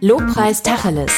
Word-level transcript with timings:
Lobpreis 0.00 0.62
Tacheles. 0.62 1.12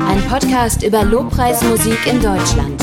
Ein 0.00 0.22
Podcast 0.28 0.82
über 0.82 1.04
Lobpreismusik 1.04 2.06
in 2.06 2.20
Deutschland. 2.20 2.82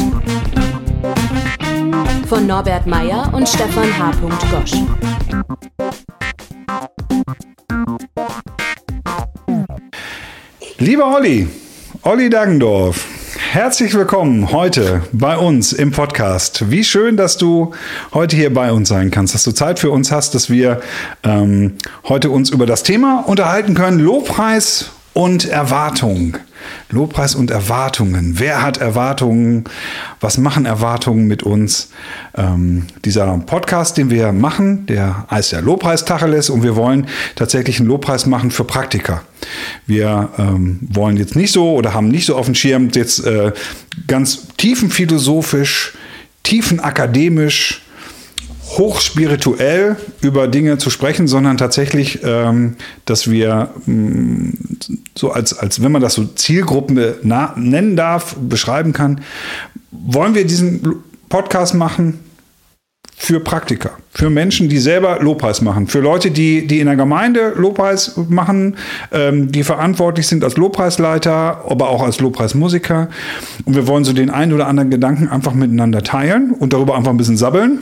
Von 2.28 2.47
Norbert 2.47 2.87
Meyer 2.87 3.29
und 3.33 3.47
Stefan 3.47 3.90
H. 3.97 4.12
Gosch. 4.51 4.74
Lieber 10.78 11.15
Olli, 11.15 11.47
Olli 12.04 12.29
Daggendorf, 12.29 13.06
herzlich 13.52 13.96
willkommen 13.96 14.52
heute 14.52 15.02
bei 15.12 15.36
uns 15.36 15.74
im 15.74 15.90
Podcast. 15.90 16.70
Wie 16.70 16.84
schön, 16.84 17.18
dass 17.18 17.36
du 17.36 17.73
heute 18.13 18.36
hier 18.36 18.54
bei 18.54 18.72
uns 18.72 18.90
sein 18.90 19.09
kannst, 19.09 19.34
dass 19.34 19.44
du 19.44 19.52
Zeit 19.52 19.80
für 19.80 19.90
uns 19.90 20.12
hast, 20.12 20.36
dass 20.36 20.52
wir 20.52 20.81
ähm, 21.23 21.73
heute 22.07 22.30
uns 22.30 22.52
über 22.52 22.67
das 22.67 22.84
Thema 22.84 23.23
unterhalten 23.26 23.73
können, 23.73 23.98
Lobpreis 23.99 24.91
und 25.13 25.49
Erwartung. 25.49 26.38
Lobpreis 26.90 27.36
und 27.36 27.52
Erwartungen. 27.52 28.40
Wer 28.40 28.62
hat 28.62 28.77
Erwartungen? 28.77 29.66
Was 30.20 30.38
machen 30.38 30.66
Erwartungen 30.66 31.27
mit 31.27 31.44
uns? 31.44 31.90
Ähm, 32.35 32.88
dieser 33.05 33.38
Podcast, 33.45 33.98
den 33.98 34.09
wir 34.09 34.32
machen, 34.32 34.85
der 34.85 35.27
heißt 35.30 35.52
ja 35.52 35.59
Lobpreis 35.59 36.05
Tacheles 36.05 36.49
und 36.49 36.63
wir 36.63 36.76
wollen 36.76 37.08
tatsächlich 37.35 37.80
einen 37.80 37.90
Lobpreis 37.90 38.26
machen 38.26 38.52
für 38.52 38.63
Praktiker. 38.63 39.22
Wir 39.85 40.30
ähm, 40.38 40.80
wollen 40.82 41.18
jetzt 41.18 41.35
nicht 41.35 41.52
so 41.52 41.73
oder 41.73 41.94
haben 41.94 42.09
nicht 42.09 42.26
so 42.26 42.35
auf 42.35 42.45
dem 42.45 42.55
Schirm 42.55 42.90
jetzt 42.94 43.26
äh, 43.26 43.52
ganz 44.07 44.48
tiefenphilosophisch, 44.57 45.94
tiefenakademisch 46.44 47.82
hochspirituell 48.77 49.97
über 50.21 50.47
Dinge 50.47 50.77
zu 50.77 50.89
sprechen, 50.89 51.27
sondern 51.27 51.57
tatsächlich, 51.57 52.19
ähm, 52.23 52.75
dass 53.05 53.29
wir 53.29 53.70
mh, 53.85 53.93
mm, 53.93 54.53
so 55.15 55.31
als, 55.31 55.57
als 55.57 55.81
wenn 55.81 55.91
man 55.91 56.01
das 56.01 56.13
so 56.13 56.26
Zielgruppen 56.26 56.99
nennen 57.23 57.95
darf, 57.95 58.35
beschreiben 58.39 58.93
kann, 58.93 59.21
wollen 59.91 60.35
wir 60.35 60.45
diesen 60.45 61.03
Podcast 61.29 61.73
machen 61.73 62.20
für 63.21 63.41
Praktiker, 63.41 63.91
für 64.11 64.30
Menschen, 64.30 64.70
die 64.70 64.78
selber 64.78 65.20
Lobpreis 65.20 65.61
machen, 65.61 65.88
für 65.88 66.00
Leute, 66.00 66.31
die, 66.31 66.66
die 66.67 66.80
in 66.80 66.86
der 66.86 66.95
Gemeinde 66.95 67.54
Lobpreis 67.56 68.14
machen, 68.30 68.78
ähm, 69.11 69.52
die 69.52 69.64
verantwortlich 69.64 70.26
sind 70.28 70.44
als 70.44 70.56
Lobpreisleiter, 70.56 71.66
aber 71.67 71.89
auch 71.89 72.02
als 72.02 72.20
Lobpreismusiker. 72.20 73.09
Und 73.66 73.76
wir 73.76 73.88
wollen 73.88 74.06
so 74.06 74.14
den 74.14 74.30
einen 74.30 74.54
oder 74.54 74.67
anderen 74.67 74.89
Gedanken 74.89 75.28
einfach 75.28 75.54
miteinander 75.54 76.02
teilen 76.02 76.52
und 76.52 76.72
darüber 76.72 76.95
einfach 76.95 77.11
ein 77.11 77.17
bisschen 77.17 77.38
sabbeln 77.38 77.80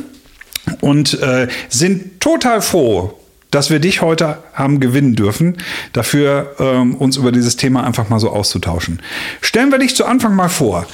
und 0.81 1.21
äh, 1.21 1.47
sind 1.69 2.19
total 2.19 2.61
froh, 2.61 3.13
dass 3.51 3.69
wir 3.69 3.79
dich 3.79 4.01
heute 4.01 4.37
haben 4.53 4.79
gewinnen 4.79 5.15
dürfen, 5.15 5.57
dafür 5.93 6.55
ähm, 6.59 6.95
uns 6.95 7.17
über 7.17 7.31
dieses 7.31 7.55
Thema 7.55 7.83
einfach 7.85 8.09
mal 8.09 8.19
so 8.19 8.29
auszutauschen. 8.29 9.01
Stellen 9.41 9.71
wir 9.71 9.79
dich 9.79 9.95
zu 9.95 10.05
Anfang 10.05 10.35
mal 10.35 10.49
vor. 10.49 10.85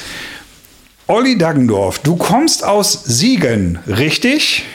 Olli 1.07 1.37
Daggendorf, 1.37 1.99
du 1.99 2.15
kommst 2.15 2.63
aus 2.63 3.03
Siegen, 3.03 3.79
richtig? 3.87 4.65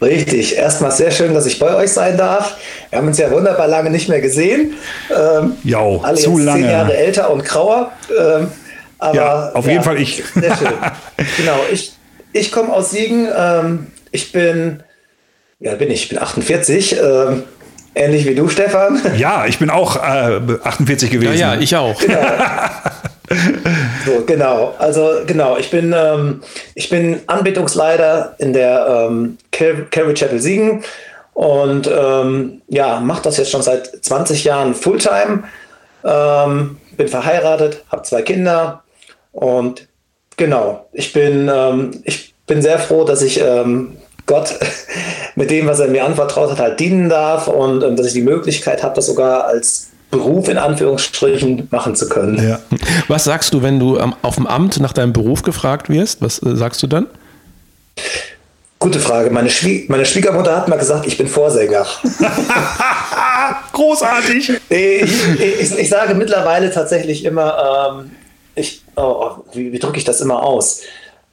Richtig. 0.00 0.56
Erstmal 0.56 0.92
sehr 0.92 1.10
schön, 1.10 1.34
dass 1.34 1.46
ich 1.46 1.58
bei 1.58 1.74
euch 1.74 1.90
sein 1.90 2.16
darf. 2.16 2.56
Wir 2.90 2.98
haben 2.98 3.08
uns 3.08 3.18
ja 3.18 3.30
wunderbar 3.30 3.66
lange 3.66 3.90
nicht 3.90 4.08
mehr 4.08 4.20
gesehen. 4.20 4.74
Ähm, 5.10 5.52
ja, 5.64 5.80
alle 5.80 6.16
zu 6.16 6.38
jetzt 6.38 6.44
lange. 6.44 6.62
zehn 6.62 6.70
Jahre 6.70 6.96
älter 6.96 7.30
und 7.30 7.44
grauer. 7.44 7.92
Ähm, 8.16 8.48
aber, 8.98 9.14
ja, 9.16 9.52
auf 9.52 9.66
ja, 9.66 9.72
jeden 9.72 9.84
Fall 9.84 10.00
ich. 10.00 10.22
Sehr 10.34 10.56
schön. 10.56 10.68
genau, 11.36 11.58
ich, 11.72 11.92
ich 12.32 12.52
komme 12.52 12.72
aus 12.72 12.92
Siegen. 12.92 13.28
Ähm, 13.36 13.86
ich 14.10 14.32
bin, 14.32 14.82
ja, 15.60 15.74
bin 15.74 15.90
ich, 15.90 16.04
ich 16.04 16.08
bin 16.08 16.18
48. 16.18 16.96
Ähm, 17.00 17.42
ähnlich 17.94 18.26
wie 18.26 18.34
du, 18.34 18.48
Stefan. 18.48 19.00
Ja, 19.16 19.46
ich 19.46 19.58
bin 19.58 19.70
auch 19.70 19.96
äh, 19.96 20.40
48 20.62 21.10
gewesen. 21.10 21.38
Ja, 21.38 21.54
ja, 21.54 21.60
ich 21.60 21.76
auch. 21.76 22.00
Genau. 22.08 22.26
so, 24.06 24.24
genau. 24.24 24.74
Also 24.78 25.20
genau, 25.26 25.58
ich 25.58 25.70
bin, 25.70 25.94
ähm, 25.96 26.42
ich 26.74 26.88
bin 26.88 27.20
Anbetungsleiter 27.26 28.34
in 28.38 28.52
der 28.52 29.06
ähm, 29.08 29.38
Calvary 29.52 30.14
Chapel 30.14 30.40
Siegen 30.40 30.82
und 31.34 31.86
ähm, 31.92 32.62
ja, 32.68 33.00
mache 33.00 33.22
das 33.22 33.36
jetzt 33.36 33.50
schon 33.50 33.62
seit 33.62 34.04
20 34.04 34.44
Jahren 34.44 34.74
Fulltime. 34.74 35.44
Ähm, 36.04 36.78
bin 36.96 37.08
verheiratet, 37.08 37.84
habe 37.90 38.02
zwei 38.02 38.22
Kinder 38.22 38.82
und 39.32 39.86
genau, 40.36 40.88
ich 40.92 41.12
bin, 41.12 41.50
ähm, 41.52 41.90
ich 42.04 42.34
bin 42.46 42.62
sehr 42.62 42.78
froh, 42.78 43.04
dass 43.04 43.22
ich 43.22 43.40
ähm, 43.40 43.97
Gott 44.28 44.54
mit 45.34 45.50
dem, 45.50 45.66
was 45.66 45.80
er 45.80 45.88
mir 45.88 46.04
anvertraut 46.04 46.52
hat, 46.52 46.60
halt 46.60 46.78
dienen 46.78 47.08
darf 47.08 47.48
und, 47.48 47.82
und 47.82 47.98
dass 47.98 48.06
ich 48.06 48.12
die 48.12 48.22
Möglichkeit 48.22 48.84
habe, 48.84 48.94
das 48.94 49.06
sogar 49.06 49.46
als 49.46 49.88
Beruf 50.10 50.48
in 50.48 50.56
Anführungsstrichen 50.56 51.68
machen 51.70 51.96
zu 51.96 52.08
können. 52.08 52.48
Ja. 52.48 52.60
Was 53.08 53.24
sagst 53.24 53.52
du, 53.52 53.62
wenn 53.62 53.80
du 53.80 53.98
auf 54.22 54.36
dem 54.36 54.46
Amt 54.46 54.80
nach 54.80 54.92
deinem 54.92 55.12
Beruf 55.12 55.42
gefragt 55.42 55.90
wirst? 55.90 56.22
Was 56.22 56.40
äh, 56.42 56.56
sagst 56.56 56.82
du 56.82 56.86
dann? 56.86 57.08
Gute 58.78 59.00
Frage. 59.00 59.30
Meine, 59.30 59.50
Schwie 59.50 59.86
meine, 59.88 60.06
Schwiegermutter 60.06 60.56
hat 60.56 60.68
mal 60.68 60.78
gesagt, 60.78 61.06
ich 61.06 61.18
bin 61.18 61.26
Vorsänger. 61.26 61.84
Großartig. 63.72 64.52
Ich, 64.68 65.40
ich, 65.40 65.78
ich, 65.78 65.88
sage 65.88 66.14
mittlerweile 66.14 66.70
tatsächlich 66.70 67.24
immer, 67.24 67.98
ähm, 67.98 68.10
ich, 68.54 68.82
oh, 68.94 69.30
wie, 69.52 69.72
wie 69.72 69.78
drücke 69.78 69.98
ich 69.98 70.04
das 70.04 70.20
immer 70.20 70.44
aus? 70.44 70.82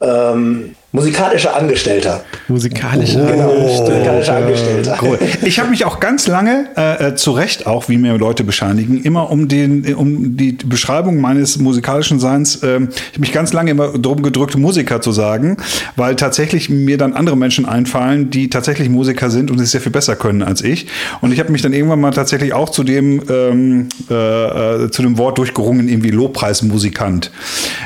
Ähm, 0.01 0.75
musikalischer 0.95 1.55
Angestellter. 1.55 2.23
Musikalischer, 2.47 3.23
oh, 3.23 3.31
genau, 3.31 3.53
musikalischer 3.53 4.37
Angestellter. 4.37 4.97
Cool. 5.01 5.19
Ich 5.43 5.59
habe 5.59 5.69
mich 5.69 5.85
auch 5.85 5.99
ganz 5.99 6.27
lange, 6.27 6.67
äh, 6.77 7.09
äh, 7.09 7.15
zu 7.15 7.31
Recht 7.31 7.67
auch, 7.67 7.89
wie 7.89 7.97
mir 7.97 8.17
Leute 8.17 8.43
bescheinigen, 8.43 9.03
immer 9.03 9.29
um, 9.29 9.47
den, 9.47 9.93
um 9.95 10.37
die 10.37 10.53
Beschreibung 10.53 11.19
meines 11.19 11.57
musikalischen 11.57 12.19
Seins, 12.19 12.57
äh, 12.63 12.77
ich 12.77 13.13
habe 13.13 13.19
mich 13.19 13.33
ganz 13.33 13.51
lange 13.53 13.71
immer 13.71 13.89
drum 13.89 14.21
gedrückt, 14.21 14.57
Musiker 14.57 15.01
zu 15.01 15.11
sagen, 15.11 15.57
weil 15.95 16.15
tatsächlich 16.15 16.69
mir 16.69 16.97
dann 16.97 17.13
andere 17.13 17.35
Menschen 17.35 17.65
einfallen, 17.65 18.29
die 18.29 18.49
tatsächlich 18.49 18.89
Musiker 18.89 19.29
sind 19.29 19.51
und 19.51 19.59
es 19.59 19.71
sehr 19.71 19.81
viel 19.81 19.91
besser 19.91 20.15
können 20.15 20.41
als 20.43 20.61
ich. 20.61 20.87
Und 21.21 21.33
ich 21.33 21.39
habe 21.39 21.51
mich 21.51 21.61
dann 21.61 21.73
irgendwann 21.73 21.99
mal 21.99 22.11
tatsächlich 22.11 22.53
auch 22.53 22.69
zu 22.69 22.83
dem, 22.83 23.21
ähm, 23.29 23.89
äh, 24.09 24.85
äh 24.85 24.91
zu 24.91 25.01
dem 25.01 25.17
Wort 25.17 25.37
durchgerungen, 25.37 25.89
irgendwie 25.89 26.11
Lobpreismusikant. 26.11 27.31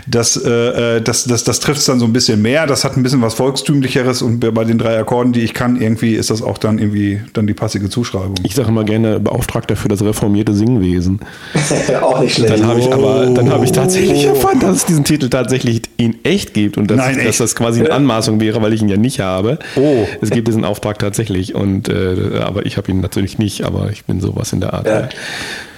Das, 0.08 0.38
äh, 0.38 0.98
äh 0.98 1.02
das, 1.02 1.24
das, 1.24 1.44
das 1.44 1.60
trifft 1.60 1.80
es 1.80 1.86
dann 1.86 2.00
so 2.00 2.06
ein 2.06 2.14
bisschen 2.14 2.42
mehr. 2.42 2.68
Das 2.68 2.84
hat 2.84 2.99
ein 3.00 3.04
bisschen 3.04 3.22
was 3.22 3.34
Volkstümlicheres 3.34 4.22
und 4.22 4.40
bei 4.54 4.64
den 4.64 4.78
drei 4.78 4.98
Akkorden, 4.98 5.34
die 5.34 5.42
ich 5.42 5.54
kann, 5.54 5.80
irgendwie 5.82 6.16
ist 6.16 6.30
das 6.30 6.42
auch 6.42 6.58
dann 6.58 6.80
irgendwie 6.80 7.22
dann 7.34 7.48
die 7.48 7.54
passige 7.54 7.90
Zuschreibung. 7.90 8.36
Ich 8.44 8.56
sage 8.56 8.70
immer 8.70 8.84
gerne 8.84 9.20
Beauftragter 9.20 9.76
für 9.76 9.88
das 9.88 10.04
reformierte 10.04 10.54
Singwesen. 10.54 11.20
auch 12.02 12.20
nicht 12.22 12.36
schlecht. 12.36 12.54
Dann 12.54 12.68
habe 12.68 12.80
ich 12.80 12.92
aber, 12.92 13.28
dann 13.28 13.50
habe 13.50 13.66
ich 13.66 13.72
tatsächlich 13.72 14.26
oh. 14.26 14.30
erfahren, 14.30 14.60
dass 14.60 14.78
es 14.78 14.86
diesen 14.86 15.04
Titel 15.04 15.30
tatsächlich 15.30 15.82
in 15.98 16.24
echt 16.24 16.54
gibt 16.54 16.78
und 16.78 16.92
dass, 16.92 16.98
Nein, 16.98 17.22
dass 17.24 17.38
das 17.38 17.56
quasi 17.56 17.80
eine 17.80 17.92
Anmaßung 17.92 18.40
wäre, 18.40 18.62
weil 18.62 18.74
ich 18.74 18.82
ihn 18.82 18.90
ja 18.90 18.98
nicht 18.98 19.20
habe. 19.20 19.60
Oh. 19.76 20.06
Es 20.22 20.30
gibt 20.30 20.48
diesen 20.48 20.66
Auftrag 20.66 21.00
tatsächlich 21.00 21.56
und 21.56 21.90
äh, 21.90 22.40
aber 22.42 22.66
ich 22.66 22.78
habe 22.78 22.92
ihn 22.92 23.02
natürlich 23.02 23.38
nicht, 23.38 23.64
aber 23.64 23.90
ich 23.92 24.06
bin 24.06 24.22
sowas 24.22 24.54
in 24.54 24.60
der 24.60 24.74
Art. 24.74 24.88
Ja. 24.88 25.10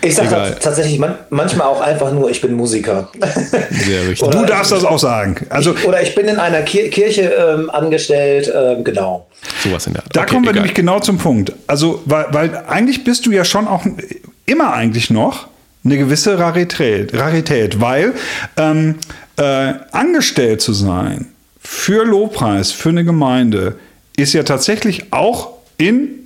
Ich 0.03 0.15
sage 0.15 0.55
tatsächlich 0.59 0.97
man, 0.99 1.15
manchmal 1.29 1.67
auch 1.67 1.81
einfach 1.81 2.11
nur, 2.11 2.29
ich 2.29 2.41
bin 2.41 2.53
Musiker. 2.53 3.09
Sehr 3.71 4.07
richtig. 4.09 4.29
du 4.29 4.45
darfst 4.45 4.71
das 4.71 4.83
auch 4.83 4.97
sagen. 4.97 5.35
Also 5.49 5.75
ich, 5.75 5.85
oder 5.85 6.01
ich 6.01 6.15
bin 6.15 6.27
in 6.27 6.37
einer 6.37 6.61
Kir 6.63 6.89
Kirche 6.89 7.33
ähm, 7.33 7.69
angestellt, 7.69 8.51
ähm, 8.53 8.83
genau. 8.83 9.27
Sowas 9.63 9.85
in 9.87 9.93
der 9.93 10.03
Art. 10.03 10.15
Da 10.15 10.21
okay, 10.21 10.31
kommen 10.31 10.45
wir 10.45 10.51
egal. 10.51 10.61
nämlich 10.61 10.73
genau 10.73 10.99
zum 10.99 11.17
Punkt. 11.17 11.53
Also, 11.67 12.01
weil, 12.05 12.25
weil 12.31 12.63
eigentlich 12.67 13.03
bist 13.03 13.25
du 13.25 13.31
ja 13.31 13.45
schon 13.45 13.67
auch 13.67 13.85
immer 14.45 14.73
eigentlich 14.73 15.09
noch 15.09 15.47
eine 15.83 15.97
gewisse 15.97 16.37
Rarität, 16.37 17.13
Rarität 17.13 17.79
weil 17.81 18.13
ähm, 18.57 18.95
äh, 19.37 19.73
angestellt 19.91 20.61
zu 20.61 20.73
sein 20.73 21.27
für 21.59 22.05
Lobpreis, 22.05 22.71
für 22.71 22.89
eine 22.89 23.03
Gemeinde, 23.03 23.75
ist 24.17 24.33
ja 24.33 24.43
tatsächlich 24.43 25.13
auch 25.13 25.53
in 25.77 26.20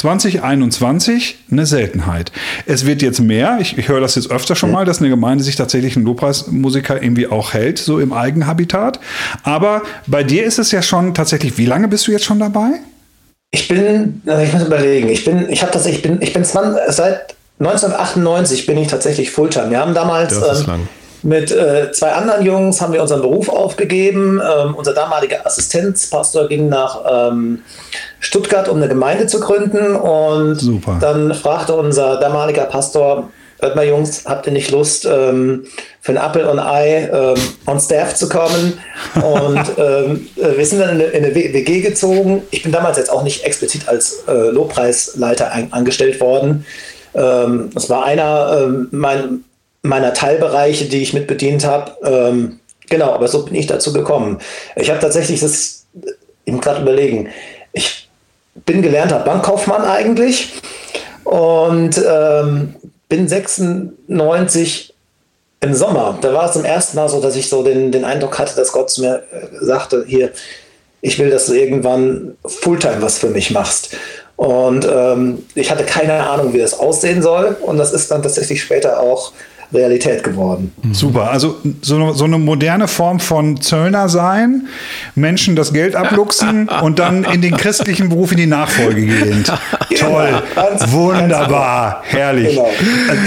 2021 0.00 1.38
eine 1.50 1.66
Seltenheit. 1.66 2.32
Es 2.64 2.86
wird 2.86 3.02
jetzt 3.02 3.20
mehr, 3.20 3.58
ich, 3.60 3.76
ich 3.76 3.88
höre 3.88 4.00
das 4.00 4.14
jetzt 4.14 4.30
öfter 4.30 4.56
schon 4.56 4.70
mal, 4.70 4.86
dass 4.86 5.00
eine 5.00 5.10
Gemeinde 5.10 5.44
sich 5.44 5.56
tatsächlich 5.56 5.94
einen 5.96 6.06
Lobpreismusiker 6.06 7.02
irgendwie 7.02 7.26
auch 7.26 7.52
hält, 7.52 7.78
so 7.78 8.00
im 8.00 8.14
Eigenhabitat. 8.14 8.98
Aber 9.42 9.82
bei 10.06 10.24
dir 10.24 10.44
ist 10.44 10.58
es 10.58 10.72
ja 10.72 10.80
schon 10.80 11.12
tatsächlich, 11.12 11.58
wie 11.58 11.66
lange 11.66 11.86
bist 11.86 12.06
du 12.06 12.12
jetzt 12.12 12.24
schon 12.24 12.38
dabei? 12.38 12.70
Ich 13.50 13.68
bin, 13.68 14.22
also 14.26 14.42
ich 14.42 14.52
muss 14.52 14.62
überlegen, 14.62 15.08
ich 15.10 15.24
bin, 15.24 15.50
ich 15.50 15.60
habe 15.60 15.72
tatsächlich, 15.72 16.02
ich 16.02 16.10
bin, 16.10 16.22
ich 16.22 16.32
bin 16.32 16.44
20, 16.44 16.80
seit 16.88 17.34
1998 17.58 18.64
bin 18.64 18.78
ich 18.78 18.88
tatsächlich 18.88 19.30
Fulltime. 19.30 19.70
Wir 19.70 19.80
haben 19.80 19.92
damals 19.92 20.34
ähm, 20.34 20.88
mit 21.22 21.50
äh, 21.50 21.92
zwei 21.92 22.12
anderen 22.12 22.44
Jungs 22.44 22.80
haben 22.80 22.92
wir 22.92 23.02
unseren 23.02 23.20
Beruf 23.20 23.48
aufgegeben. 23.48 24.40
Ähm, 24.40 24.74
unser 24.74 24.94
damaliger 24.94 25.46
Assistenzpastor 25.46 26.48
ging 26.48 26.68
nach 26.68 27.30
ähm, 27.30 27.62
Stuttgart, 28.20 28.68
um 28.68 28.78
eine 28.78 28.88
Gemeinde 28.88 29.26
zu 29.26 29.40
gründen. 29.40 29.96
Und 29.96 30.56
Super. 30.56 30.98
dann 31.00 31.34
fragte 31.34 31.74
unser 31.74 32.18
damaliger 32.18 32.64
Pastor, 32.64 33.30
hört 33.60 33.76
mal 33.76 33.86
Jungs, 33.86 34.24
habt 34.24 34.46
ihr 34.46 34.52
nicht 34.52 34.70
Lust, 34.70 35.04
ähm, 35.04 35.66
für 36.00 36.12
ein 36.12 36.16
Apple 36.16 36.50
und 36.50 36.58
Ei 36.58 37.10
ähm, 37.12 37.34
on 37.66 37.78
Staff 37.78 38.14
zu 38.14 38.28
kommen? 38.28 38.78
Und 39.16 39.60
ähm, 39.78 40.26
äh, 40.36 40.56
wir 40.56 40.66
sind 40.66 40.80
dann 40.80 40.90
in 40.90 41.02
eine, 41.02 41.04
in 41.04 41.24
eine, 41.24 41.34
WG 41.34 41.80
gezogen. 41.82 42.42
Ich 42.50 42.62
bin 42.62 42.72
damals 42.72 42.96
jetzt 42.96 43.10
auch 43.10 43.22
nicht 43.22 43.44
explizit 43.44 43.88
als 43.88 44.24
äh, 44.26 44.32
Lobpreisleiter 44.32 45.52
ein, 45.52 45.72
angestellt 45.72 46.20
worden. 46.20 46.64
Ähm, 47.14 47.70
das 47.74 47.90
war 47.90 48.04
einer 48.04 48.62
ähm, 48.62 48.88
mein, 48.90 49.44
meiner 49.82 50.12
Teilbereiche, 50.12 50.86
die 50.86 51.02
ich 51.02 51.12
mitbedient 51.12 51.64
habe. 51.64 51.96
Ähm, 52.02 52.60
genau, 52.88 53.12
aber 53.12 53.28
so 53.28 53.44
bin 53.44 53.54
ich 53.54 53.66
dazu 53.66 53.92
gekommen. 53.92 54.38
Ich 54.76 54.90
habe 54.90 55.00
tatsächlich 55.00 55.40
das, 55.40 55.86
ich 56.44 56.52
muss 56.52 56.62
gerade 56.62 56.82
überlegen, 56.82 57.28
ich 57.72 58.08
bin 58.66 58.82
gelernter 58.82 59.20
Bankkaufmann 59.20 59.84
eigentlich 59.84 60.52
und 61.24 62.00
ähm, 62.06 62.74
bin 63.08 63.28
96 63.28 64.94
im 65.60 65.74
Sommer. 65.74 66.18
Da 66.20 66.32
war 66.32 66.46
es 66.46 66.52
zum 66.52 66.64
ersten 66.64 66.96
Mal 66.96 67.08
so, 67.08 67.20
dass 67.20 67.36
ich 67.36 67.48
so 67.48 67.62
den, 67.62 67.92
den 67.92 68.04
Eindruck 68.04 68.38
hatte, 68.38 68.56
dass 68.56 68.72
Gott 68.72 68.90
zu 68.90 69.02
mir 69.02 69.22
äh, 69.30 69.64
sagte, 69.64 70.04
hier, 70.06 70.30
ich 71.02 71.18
will, 71.18 71.30
dass 71.30 71.46
du 71.46 71.54
irgendwann 71.54 72.36
Fulltime 72.44 73.00
was 73.00 73.18
für 73.18 73.28
mich 73.28 73.50
machst. 73.50 73.96
Und 74.36 74.86
ähm, 74.90 75.44
ich 75.54 75.70
hatte 75.70 75.84
keine 75.84 76.28
Ahnung, 76.28 76.54
wie 76.54 76.58
das 76.58 76.78
aussehen 76.78 77.22
soll. 77.22 77.56
Und 77.60 77.78
das 77.78 77.92
ist 77.92 78.10
dann 78.10 78.22
tatsächlich 78.22 78.62
später 78.62 79.00
auch 79.00 79.32
Realität 79.72 80.24
geworden. 80.24 80.72
Super, 80.92 81.30
also 81.30 81.58
so, 81.82 82.12
so 82.12 82.24
eine 82.24 82.38
moderne 82.38 82.88
Form 82.88 83.20
von 83.20 83.60
Zöllner 83.60 84.08
sein, 84.08 84.66
Menschen 85.14 85.54
das 85.54 85.72
Geld 85.72 85.94
abluchsen 85.94 86.68
und 86.82 86.98
dann 86.98 87.24
in 87.24 87.40
den 87.40 87.56
christlichen 87.56 88.08
Beruf 88.08 88.32
in 88.32 88.38
die 88.38 88.46
Nachfolge 88.46 89.06
gehen. 89.06 89.44
Toll, 89.98 90.42
ganz, 90.54 90.90
wunderbar, 90.90 92.02
ganz 92.02 92.12
herrlich. 92.12 92.56
Genau. 92.56 92.68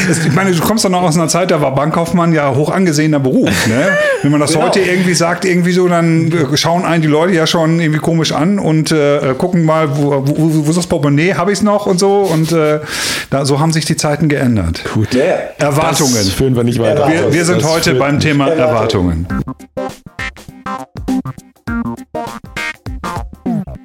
Ich 0.09 0.33
meine, 0.33 0.51
du 0.51 0.61
kommst 0.61 0.83
doch 0.83 0.89
noch 0.89 1.03
aus 1.03 1.15
einer 1.15 1.27
Zeit, 1.27 1.51
da 1.51 1.61
war 1.61 1.73
Bankkaufmann 1.75 2.33
ja 2.33 2.53
hoch 2.53 2.69
angesehener 2.69 3.19
Beruf. 3.19 3.67
Ne? 3.67 3.89
Wenn 4.21 4.31
man 4.31 4.39
das 4.39 4.53
genau. 4.53 4.65
heute 4.65 4.79
irgendwie 4.79 5.13
sagt, 5.13 5.45
irgendwie 5.45 5.71
so, 5.71 5.87
dann 5.87 6.33
schauen 6.55 6.83
einen 6.85 7.01
die 7.01 7.07
Leute 7.07 7.33
ja 7.33 7.47
schon 7.47 7.79
irgendwie 7.79 7.99
komisch 7.99 8.31
an 8.31 8.59
und 8.59 8.91
äh, 8.91 9.33
gucken 9.37 9.63
mal, 9.63 9.97
wo, 9.97 10.23
wo, 10.25 10.65
wo 10.65 10.69
ist 10.69 10.77
das 10.77 10.87
Portemonnaie, 10.87 11.35
habe 11.35 11.51
ich 11.51 11.59
es 11.59 11.63
noch 11.63 11.85
und 11.85 11.99
so. 11.99 12.21
Und 12.21 12.51
äh, 12.51 12.79
da, 13.29 13.45
so 13.45 13.59
haben 13.59 13.71
sich 13.71 13.85
die 13.85 13.95
Zeiten 13.95 14.29
geändert. 14.29 14.83
Gut. 14.93 15.13
Ja, 15.13 15.23
Erwartungen 15.57 16.32
führen 16.33 16.55
wir 16.55 16.63
nicht 16.63 16.79
weiter. 16.79 17.07
Wir, 17.07 17.33
wir 17.33 17.45
sind 17.45 17.63
heute 17.63 17.95
beim 17.95 18.19
Thema 18.19 18.47
Erwartungen. 18.49 19.27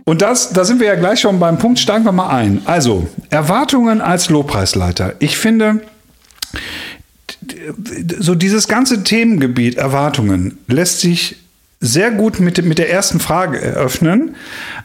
Und 0.05 0.23
das, 0.23 0.55
da 0.55 0.65
sind 0.65 0.81
wir 0.81 0.87
ja 0.87 0.95
gleich 0.95 1.21
schon 1.21 1.39
beim 1.39 1.59
Punkt, 1.59 1.79
steigen 1.79 2.05
wir 2.05 2.13
mal 2.13 2.31
ein. 2.31 2.63
Also, 2.65 3.07
Erwartungen 3.29 4.01
als 4.01 4.31
Lobpreisleiter. 4.31 5.15
Ich 5.19 5.37
finde, 5.37 5.83
so 8.19 8.35
dieses 8.35 8.69
ganze 8.69 9.05
Themengebiet 9.05 9.77
Erwartungen 9.77 10.59
lässt 10.67 11.01
sich 11.01 11.37
sehr 11.81 12.11
gut 12.11 12.41
mit, 12.41 12.65
mit 12.65 12.79
der 12.79 12.91
ersten 12.91 13.21
Frage 13.21 13.61
eröffnen. 13.61 14.35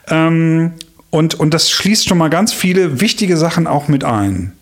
Ähm, 0.08 0.72
und, 1.10 1.34
und 1.34 1.54
das 1.54 1.70
schließt 1.70 2.08
schon 2.08 2.18
mal 2.18 2.28
ganz 2.28 2.52
viele 2.52 3.00
wichtige 3.00 3.36
Sachen 3.36 3.66
auch 3.66 3.88
mit 3.88 4.04
ein. 4.04 4.52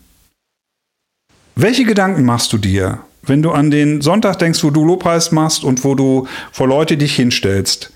Welche 1.55 1.83
Gedanken 1.83 2.25
machst 2.25 2.51
du 2.51 2.57
dir, 2.57 2.99
wenn 3.21 3.43
du 3.43 3.51
an 3.51 3.69
den 3.69 4.01
Sonntag 4.01 4.39
denkst, 4.39 4.63
wo 4.63 4.71
du 4.71 4.83
Lobpreis 4.83 5.31
machst 5.31 5.63
und 5.63 5.83
wo 5.83 5.93
du 5.93 6.27
vor 6.51 6.67
Leute 6.67 6.97
dich 6.97 7.15
hinstellst? 7.15 7.91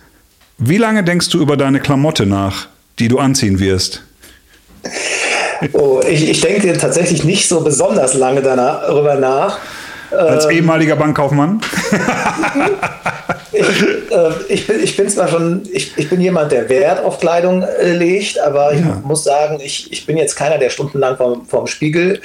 Wie 0.60 0.78
lange 0.78 1.04
denkst 1.04 1.30
du 1.30 1.42
über 1.42 1.58
deine 1.58 1.80
Klamotte 1.80 2.28
nach, 2.28 2.68
die 3.00 3.08
du 3.08 3.20
anziehen 3.20 3.60
wirst? 3.60 4.04
Oh, 5.74 6.02
ich, 6.08 6.30
ich 6.30 6.40
denke 6.42 6.72
tatsächlich 6.78 7.24
nicht 7.24 7.48
so 7.48 7.62
besonders 7.62 8.14
lange 8.14 8.44
darüber 8.44 9.16
nach. 9.16 9.58
Als 10.12 10.46
ähm, 10.46 10.52
ehemaliger 10.52 10.96
Bankkaufmann? 10.96 11.62
ich, 13.52 13.82
äh, 13.82 14.30
ich, 14.50 14.68
bin, 14.68 14.84
ich 14.84 14.96
bin 14.96 15.10
zwar 15.10 15.28
schon, 15.30 15.68
ich, 15.74 15.98
ich 15.98 16.12
bin 16.12 16.22
jemand, 16.22 16.52
der 16.52 16.70
Wert 16.70 17.04
auf 17.04 17.20
Kleidung 17.20 17.64
äh, 17.64 17.92
legt, 17.92 18.40
aber 18.40 18.72
ja. 18.76 19.00
ich 19.00 19.04
muss 19.04 19.24
sagen, 19.24 19.60
ich, 19.60 19.92
ich 19.92 20.06
bin 20.06 20.16
jetzt 20.16 20.36
keiner, 20.36 20.60
der 20.60 20.70
stundenlang 20.70 21.18
vorm, 21.18 21.44
vorm 21.48 21.66
Spiegel 21.66 22.22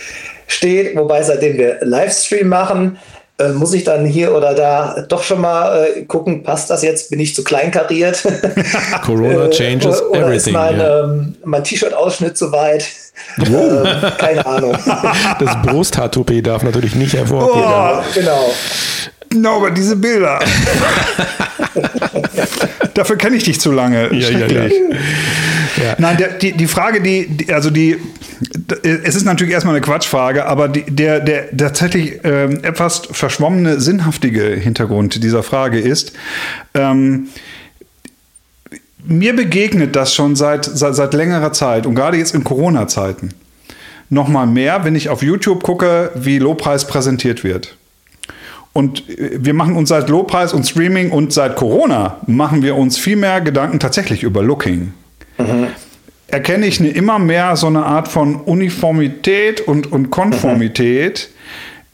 steht. 0.53 0.97
Wobei 0.97 1.23
seitdem 1.23 1.57
wir 1.57 1.79
Livestream 1.83 2.49
machen, 2.49 2.99
äh, 3.39 3.49
muss 3.49 3.73
ich 3.73 3.85
dann 3.85 4.05
hier 4.05 4.35
oder 4.35 4.55
da 4.55 5.05
doch 5.09 5.23
schon 5.23 5.41
mal 5.41 5.87
äh, 5.87 6.03
gucken, 6.05 6.43
passt 6.43 6.71
das 6.71 6.83
jetzt? 6.83 7.11
Bin 7.11 7.19
ich 7.19 7.35
zu 7.35 7.43
klein 7.43 7.71
kariert? 7.71 8.23
Corona 9.05 9.49
changes 9.49 10.03
oder, 10.03 10.11
oder 10.11 10.21
everything. 10.21 10.37
Ist 10.37 10.53
mein, 10.53 10.77
yeah. 10.77 11.05
ähm, 11.05 11.35
mein 11.45 11.65
T-Shirt-Ausschnitt 11.65 12.37
zu 12.37 12.53
weit? 12.53 12.87
Oh. 13.41 13.55
äh, 13.85 14.11
keine 14.19 14.47
Ahnung. 14.47 14.77
das 15.41 15.57
Brusthaar-Toupet 15.63 16.47
darf 16.47 16.63
natürlich 16.63 16.95
nicht 16.95 17.15
hervorgehen. 17.15 17.65
Oh, 17.67 18.03
genau. 18.15 18.51
No, 19.35 19.57
aber 19.57 19.71
diese 19.71 19.97
Bilder. 19.97 20.39
Dafür 22.95 23.17
kenne 23.17 23.37
ich 23.37 23.45
dich 23.45 23.61
zu 23.61 23.73
lange. 23.73 24.15
Ja, 24.15 24.31
ja, 24.31 24.47
ja. 24.47 24.69
Nein, 25.99 26.17
der, 26.19 26.29
die, 26.35 26.53
die 26.53 26.67
Frage, 26.67 27.01
die, 27.01 27.27
die, 27.29 27.53
also 27.53 27.71
die, 27.71 27.97
es 28.83 29.15
ist 29.15 29.25
natürlich 29.25 29.55
erstmal 29.55 29.75
eine 29.75 29.85
Quatschfrage, 29.85 30.47
aber 30.47 30.69
die, 30.69 30.83
der, 30.83 31.21
der 31.21 31.57
tatsächlich 31.57 32.21
ähm, 32.25 32.63
etwas 32.63 33.03
verschwommene, 33.11 33.81
sinnhaftige 33.81 34.45
Hintergrund 34.45 35.23
dieser 35.23 35.43
Frage 35.43 35.79
ist, 35.79 36.13
ähm, 36.75 37.29
mir 39.05 39.35
begegnet 39.35 39.97
das 39.97 40.15
schon 40.15 40.37
seit, 40.37 40.65
seit, 40.65 40.95
seit 40.95 41.15
längerer 41.15 41.53
Zeit 41.53 41.87
und 41.87 41.95
gerade 41.95 42.19
jetzt 42.19 42.35
in 42.35 42.45
Corona-Zeiten 42.45 43.31
noch 44.11 44.29
mal 44.29 44.47
mehr, 44.47 44.85
wenn 44.85 44.95
ich 44.95 45.09
auf 45.09 45.23
YouTube 45.23 45.63
gucke, 45.63 46.11
wie 46.15 46.39
Lobpreis 46.39 46.87
präsentiert 46.87 47.45
wird. 47.45 47.77
Und 48.73 49.09
äh, 49.09 49.39
wir 49.41 49.55
machen 49.55 49.77
uns 49.77 49.89
seit 49.89 50.09
Lobpreis 50.09 50.53
und 50.53 50.65
Streaming 50.65 51.11
und 51.11 51.33
seit 51.33 51.57
Corona 51.57 52.19
machen 52.27 52.63
wir 52.63 52.77
uns 52.77 52.99
viel 52.99 53.17
mehr 53.17 53.41
Gedanken 53.41 53.79
tatsächlich 53.79 54.23
über 54.23 54.43
Looking. 54.43 54.93
Mhm. 55.39 55.69
Erkenne 56.29 56.67
ich 56.67 56.81
eine 56.81 56.89
immer 56.89 57.19
mehr 57.19 57.57
so 57.57 57.67
eine 57.67 57.85
Art 57.85 58.09
von 58.09 58.37
Uniformität 58.37 59.61
und, 59.61 59.93
und 59.93 60.11
Konformität. 60.11 61.29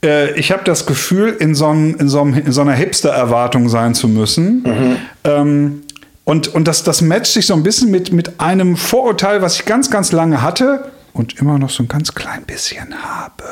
Mhm. 0.03 0.09
Äh, 0.09 0.39
ich 0.39 0.53
habe 0.53 0.63
das 0.65 0.87
Gefühl, 0.87 1.37
in 1.39 1.55
so, 1.55 1.67
einem, 1.67 1.97
in 1.97 2.09
so, 2.09 2.21
einem, 2.21 2.35
in 2.35 2.53
so 2.53 2.61
einer 2.61 2.75
Hipster-Erwartung 2.75 3.69
sein 3.69 3.95
zu 3.95 4.07
müssen. 4.09 4.63
Mhm. 4.63 4.97
Ähm, 5.25 5.83
und, 6.25 6.49
und 6.49 6.69
das, 6.69 6.85
das 6.85 7.01
matcht 7.01 7.33
sich 7.33 7.47
so 7.47 7.55
ein 7.55 7.63
bisschen 7.63 7.91
mit, 7.91 8.13
mit 8.13 8.39
einem 8.39 8.77
Vorurteil, 8.77 9.41
was 9.41 9.57
ich 9.57 9.65
ganz, 9.65 9.91
ganz 9.91 10.13
lange 10.13 10.43
hatte 10.43 10.93
und 11.15 11.41
immer 11.41 11.59
noch 11.59 11.71
so 11.71 11.83
ein 11.83 11.89
ganz 11.89 12.15
klein 12.15 12.43
bisschen 12.45 12.95
habe. 13.03 13.45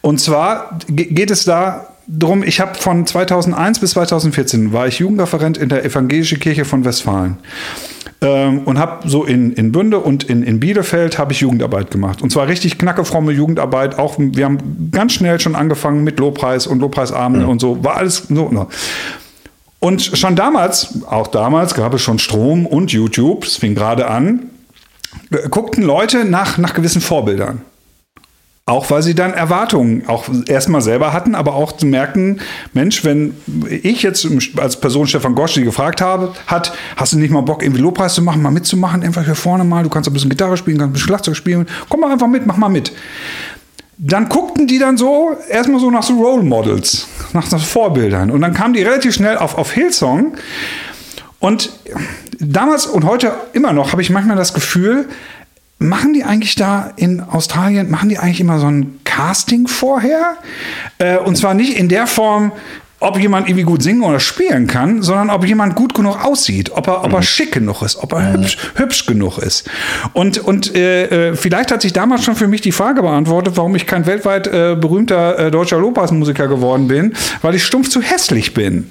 Und 0.00 0.20
zwar 0.20 0.78
geht 0.88 1.30
es 1.30 1.44
da 1.44 1.86
drum, 2.18 2.42
ich 2.42 2.60
habe 2.60 2.74
von 2.74 3.06
2001 3.06 3.78
bis 3.78 3.90
2014 3.92 4.72
war 4.72 4.86
ich 4.86 4.98
Jugendreferent 4.98 5.58
in 5.58 5.68
der 5.68 5.84
Evangelischen 5.84 6.40
Kirche 6.40 6.64
von 6.64 6.84
Westfalen. 6.84 7.38
Ähm, 8.22 8.60
und 8.64 8.78
habe 8.78 9.08
so 9.08 9.24
in, 9.24 9.52
in 9.54 9.72
Bünde 9.72 9.98
und 9.98 10.24
in, 10.24 10.42
in 10.42 10.60
Bielefeld 10.60 11.18
habe 11.18 11.32
ich 11.32 11.40
Jugendarbeit 11.40 11.90
gemacht. 11.90 12.20
Und 12.20 12.30
zwar 12.30 12.48
richtig 12.48 12.78
knackefromme 12.78 13.32
Jugendarbeit. 13.32 13.98
Auch 13.98 14.16
wir 14.18 14.44
haben 14.44 14.90
ganz 14.92 15.14
schnell 15.14 15.40
schon 15.40 15.54
angefangen 15.54 16.04
mit 16.04 16.18
Lobpreis 16.18 16.66
und 16.66 16.80
Lobpreisabende 16.80 17.46
mhm. 17.46 17.52
und 17.52 17.60
so. 17.60 17.82
War 17.82 17.96
alles 17.96 18.24
so. 18.28 18.50
Ne. 18.50 18.66
Und 19.78 20.02
schon 20.02 20.36
damals, 20.36 21.02
auch 21.08 21.28
damals 21.28 21.74
gab 21.74 21.94
es 21.94 22.02
schon 22.02 22.18
Strom 22.18 22.66
und 22.66 22.92
YouTube, 22.92 23.44
es 23.44 23.56
fing 23.56 23.74
gerade 23.74 24.08
an, 24.08 24.50
guckten 25.48 25.82
Leute 25.82 26.26
nach, 26.26 26.58
nach 26.58 26.74
gewissen 26.74 27.00
Vorbildern. 27.00 27.62
Auch 28.70 28.88
weil 28.88 29.02
sie 29.02 29.16
dann 29.16 29.34
Erwartungen 29.34 30.04
auch 30.06 30.26
erstmal 30.46 30.80
selber 30.80 31.12
hatten, 31.12 31.34
aber 31.34 31.56
auch 31.56 31.72
zu 31.72 31.86
merken, 31.86 32.38
Mensch, 32.72 33.04
wenn 33.04 33.34
ich 33.68 34.04
jetzt 34.04 34.24
als 34.58 34.78
Person 34.78 35.08
Stefan 35.08 35.34
Gosch 35.34 35.54
die 35.54 35.64
gefragt 35.64 36.00
habe, 36.00 36.34
hat, 36.46 36.72
hast 36.94 37.12
du 37.12 37.18
nicht 37.18 37.32
mal 37.32 37.40
Bock, 37.40 37.64
irgendwie 37.64 37.82
Lobpreis 37.82 38.14
zu 38.14 38.22
machen, 38.22 38.40
mal 38.40 38.52
mitzumachen, 38.52 39.02
einfach 39.02 39.24
hier 39.24 39.34
vorne 39.34 39.64
mal, 39.64 39.82
du 39.82 39.88
kannst 39.88 40.08
ein 40.08 40.12
bisschen 40.12 40.30
Gitarre 40.30 40.56
spielen, 40.56 40.78
kannst 40.78 40.90
ein 40.90 40.92
bisschen 40.92 41.08
Schlagzeug 41.08 41.34
spielen, 41.34 41.66
komm 41.88 41.98
mal 41.98 42.12
einfach 42.12 42.28
mit, 42.28 42.46
mach 42.46 42.58
mal 42.58 42.68
mit. 42.68 42.92
Dann 43.98 44.28
guckten 44.28 44.68
die 44.68 44.78
dann 44.78 44.96
so 44.96 45.36
erstmal 45.48 45.80
so 45.80 45.90
nach 45.90 46.04
so 46.04 46.14
Role 46.22 46.44
Models, 46.44 47.08
nach 47.32 47.46
so 47.46 47.58
Vorbildern. 47.58 48.30
Und 48.30 48.40
dann 48.40 48.54
kamen 48.54 48.74
die 48.74 48.82
relativ 48.82 49.14
schnell 49.14 49.36
auf, 49.36 49.58
auf 49.58 49.72
Hillsong. 49.72 50.34
Und 51.40 51.72
damals 52.38 52.86
und 52.86 53.04
heute 53.04 53.32
immer 53.52 53.72
noch 53.72 53.90
habe 53.90 54.02
ich 54.02 54.10
manchmal 54.10 54.36
das 54.36 54.54
Gefühl, 54.54 55.08
Machen 55.82 56.12
die 56.12 56.24
eigentlich 56.24 56.56
da 56.56 56.92
in 56.96 57.22
Australien, 57.22 57.90
machen 57.90 58.10
die 58.10 58.18
eigentlich 58.18 58.40
immer 58.40 58.58
so 58.58 58.66
ein 58.66 59.00
Casting 59.04 59.66
vorher? 59.66 60.36
Äh, 60.98 61.16
und 61.16 61.36
zwar 61.36 61.54
nicht 61.54 61.74
in 61.76 61.88
der 61.88 62.06
Form, 62.06 62.52
ob 63.00 63.18
jemand 63.18 63.48
irgendwie 63.48 63.64
gut 63.64 63.82
singen 63.82 64.02
oder 64.02 64.20
spielen 64.20 64.66
kann, 64.66 65.02
sondern 65.02 65.30
ob 65.30 65.46
jemand 65.46 65.74
gut 65.74 65.94
genug 65.94 66.22
aussieht, 66.22 66.70
ob 66.72 66.86
er, 66.86 67.02
ob 67.02 67.12
er 67.12 67.18
mhm. 67.18 67.22
schick 67.22 67.52
genug 67.52 67.82
ist, 67.82 67.96
ob 67.96 68.12
er 68.12 68.20
mhm. 68.20 68.42
hübsch, 68.42 68.58
hübsch, 68.74 69.06
genug 69.06 69.38
ist. 69.38 69.68
Und, 70.12 70.38
und 70.38 70.76
äh, 70.76 71.30
äh, 71.30 71.34
vielleicht 71.34 71.72
hat 71.72 71.80
sich 71.80 71.94
damals 71.94 72.24
schon 72.24 72.36
für 72.36 72.46
mich 72.46 72.60
die 72.60 72.72
Frage 72.72 73.00
beantwortet, 73.00 73.56
warum 73.56 73.74
ich 73.74 73.86
kein 73.86 74.04
weltweit 74.06 74.46
äh, 74.46 74.76
berühmter 74.78 75.38
äh, 75.38 75.50
deutscher 75.50 75.78
Lobpreismusiker 75.78 76.46
geworden 76.46 76.88
bin, 76.88 77.14
weil 77.40 77.54
ich 77.54 77.64
stumpf 77.64 77.88
zu 77.88 78.02
hässlich 78.02 78.52
bin. 78.52 78.90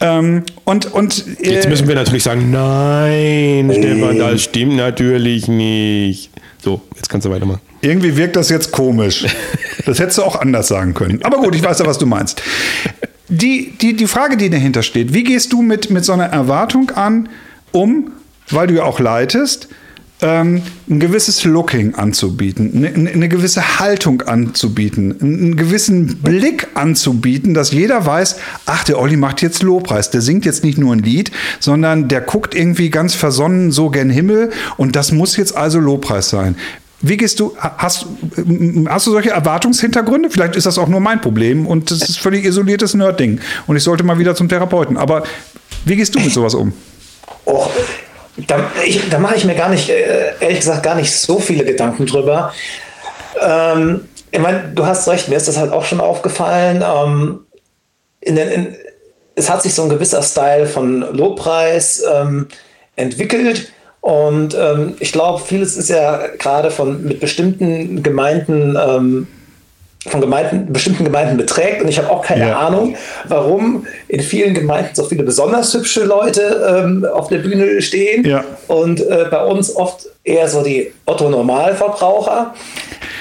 Ähm, 0.00 0.42
und, 0.64 0.92
und, 0.92 1.24
äh, 1.40 1.52
Jetzt 1.52 1.68
müssen 1.68 1.86
wir 1.86 1.94
natürlich 1.94 2.24
sagen, 2.24 2.50
nein, 2.50 3.70
Stefan, 3.72 4.18
das 4.18 4.42
stimmt 4.42 4.76
natürlich 4.76 5.46
nicht. 5.46 6.30
So, 6.68 6.82
jetzt 6.96 7.08
kannst 7.08 7.24
du 7.24 7.30
weitermachen. 7.30 7.62
Irgendwie 7.80 8.14
wirkt 8.14 8.36
das 8.36 8.50
jetzt 8.50 8.72
komisch. 8.72 9.24
Das 9.86 9.98
hättest 10.00 10.18
du 10.18 10.22
auch 10.22 10.38
anders 10.38 10.68
sagen 10.68 10.92
können. 10.92 11.22
Aber 11.22 11.38
gut, 11.38 11.54
ich 11.54 11.62
weiß 11.62 11.78
ja, 11.78 11.86
was 11.86 11.96
du 11.96 12.04
meinst. 12.04 12.42
Die, 13.28 13.72
die, 13.80 13.96
die 13.96 14.06
Frage, 14.06 14.36
die 14.36 14.50
dahinter 14.50 14.82
steht, 14.82 15.14
wie 15.14 15.24
gehst 15.24 15.54
du 15.54 15.62
mit, 15.62 15.88
mit 15.88 16.04
so 16.04 16.12
einer 16.12 16.26
Erwartung 16.26 16.90
an, 16.90 17.30
um, 17.72 18.12
weil 18.50 18.66
du 18.66 18.74
ja 18.74 18.82
auch 18.82 19.00
leitest, 19.00 19.68
ähm, 20.20 20.62
ein 20.88 21.00
gewisses 21.00 21.44
Looking 21.44 21.94
anzubieten, 21.94 22.72
eine, 22.74 23.10
eine, 23.10 23.28
gewisse 23.28 23.78
Haltung 23.78 24.22
anzubieten, 24.22 25.16
einen 25.20 25.56
gewissen 25.56 26.18
Blick 26.18 26.68
anzubieten, 26.74 27.54
dass 27.54 27.70
jeder 27.72 28.04
weiß, 28.04 28.36
ach, 28.66 28.84
der 28.84 28.98
Olli 28.98 29.16
macht 29.16 29.42
jetzt 29.42 29.62
Lobpreis, 29.62 30.10
der 30.10 30.20
singt 30.20 30.44
jetzt 30.44 30.64
nicht 30.64 30.78
nur 30.78 30.94
ein 30.94 31.00
Lied, 31.00 31.30
sondern 31.60 32.08
der 32.08 32.20
guckt 32.20 32.54
irgendwie 32.54 32.90
ganz 32.90 33.14
versonnen 33.14 33.70
so 33.70 33.90
gen 33.90 34.10
Himmel 34.10 34.50
und 34.76 34.96
das 34.96 35.12
muss 35.12 35.36
jetzt 35.36 35.56
also 35.56 35.78
Lobpreis 35.78 36.30
sein. 36.30 36.56
Wie 37.00 37.16
gehst 37.16 37.38
du, 37.38 37.56
hast, 37.56 38.06
hast 38.88 39.06
du 39.06 39.12
solche 39.12 39.30
Erwartungshintergründe? 39.30 40.30
Vielleicht 40.30 40.56
ist 40.56 40.66
das 40.66 40.78
auch 40.78 40.88
nur 40.88 40.98
mein 40.98 41.20
Problem 41.20 41.64
und 41.64 41.92
das 41.92 42.02
ist 42.02 42.18
völlig 42.18 42.44
isoliertes 42.44 42.94
Nerd-Ding 42.94 43.40
und 43.68 43.76
ich 43.76 43.84
sollte 43.84 44.02
mal 44.02 44.18
wieder 44.18 44.34
zum 44.34 44.48
Therapeuten. 44.48 44.96
Aber 44.96 45.22
wie 45.84 45.94
gehst 45.94 46.16
du 46.16 46.18
mit 46.18 46.32
sowas 46.32 46.54
um? 46.54 46.72
Oh, 47.44 47.68
da, 48.46 48.70
da 49.10 49.18
mache 49.18 49.36
ich 49.36 49.44
mir 49.44 49.54
gar 49.54 49.68
nicht, 49.68 49.88
äh, 49.88 50.32
ehrlich 50.40 50.60
gesagt, 50.60 50.82
gar 50.82 50.94
nicht 50.94 51.12
so 51.12 51.38
viele 51.38 51.64
Gedanken 51.64 52.06
drüber. 52.06 52.52
Ähm, 53.40 54.08
ich 54.30 54.38
meine, 54.38 54.70
du 54.74 54.86
hast 54.86 55.08
recht, 55.08 55.28
mir 55.28 55.36
ist 55.36 55.48
das 55.48 55.56
halt 55.56 55.72
auch 55.72 55.84
schon 55.84 56.00
aufgefallen. 56.00 56.84
Ähm, 56.86 57.46
in 58.20 58.36
den, 58.36 58.48
in, 58.48 58.76
es 59.34 59.48
hat 59.48 59.62
sich 59.62 59.74
so 59.74 59.82
ein 59.82 59.88
gewisser 59.88 60.22
Style 60.22 60.66
von 60.66 61.00
Lobpreis 61.16 62.02
ähm, 62.12 62.48
entwickelt. 62.96 63.72
Und 64.00 64.54
ähm, 64.54 64.96
ich 65.00 65.12
glaube, 65.12 65.42
vieles 65.42 65.76
ist 65.76 65.90
ja 65.90 66.28
gerade 66.38 66.70
von 66.70 67.04
mit 67.04 67.20
bestimmten 67.20 68.02
Gemeinden 68.02 68.76
ähm, 68.76 69.26
von 70.06 70.20
Gemeinden, 70.20 70.72
bestimmten 70.72 71.04
Gemeinden 71.04 71.36
beträgt. 71.36 71.82
Und 71.82 71.88
ich 71.88 71.98
habe 71.98 72.10
auch 72.10 72.22
keine 72.22 72.48
ja. 72.48 72.58
Ahnung, 72.58 72.96
warum 73.26 73.86
in 74.06 74.20
vielen 74.20 74.54
Gemeinden 74.54 74.94
so 74.94 75.04
viele 75.04 75.24
besonders 75.24 75.74
hübsche 75.74 76.04
Leute 76.04 76.84
ähm, 76.86 77.04
auf 77.04 77.28
der 77.28 77.38
Bühne 77.38 77.82
stehen 77.82 78.24
ja. 78.24 78.44
und 78.68 79.00
äh, 79.00 79.26
bei 79.30 79.44
uns 79.44 79.74
oft 79.74 80.06
eher 80.22 80.48
so 80.48 80.62
die 80.62 80.92
Otto-Normalverbraucher. 81.06 82.54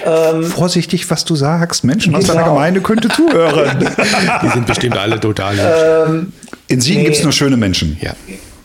Ähm, 0.06 0.44
Vorsichtig, 0.44 1.10
was 1.10 1.26
du 1.26 1.36
sagst. 1.36 1.84
Menschen 1.84 2.14
aus 2.16 2.26
deiner 2.26 2.44
genau. 2.44 2.54
Gemeinde 2.54 2.82
könnte 2.82 3.08
zuhören. 3.10 3.80
die 4.44 4.50
sind 4.50 4.68
bestimmt 4.68 4.98
alle 4.98 5.20
total. 5.20 5.56
Ähm, 6.08 6.34
in 6.68 6.82
Siegen 6.82 7.00
nee, 7.00 7.06
gibt 7.06 7.18
es 7.18 7.24
nur 7.24 7.32
schöne 7.32 7.58
Menschen. 7.58 7.98
Ja. 8.02 8.14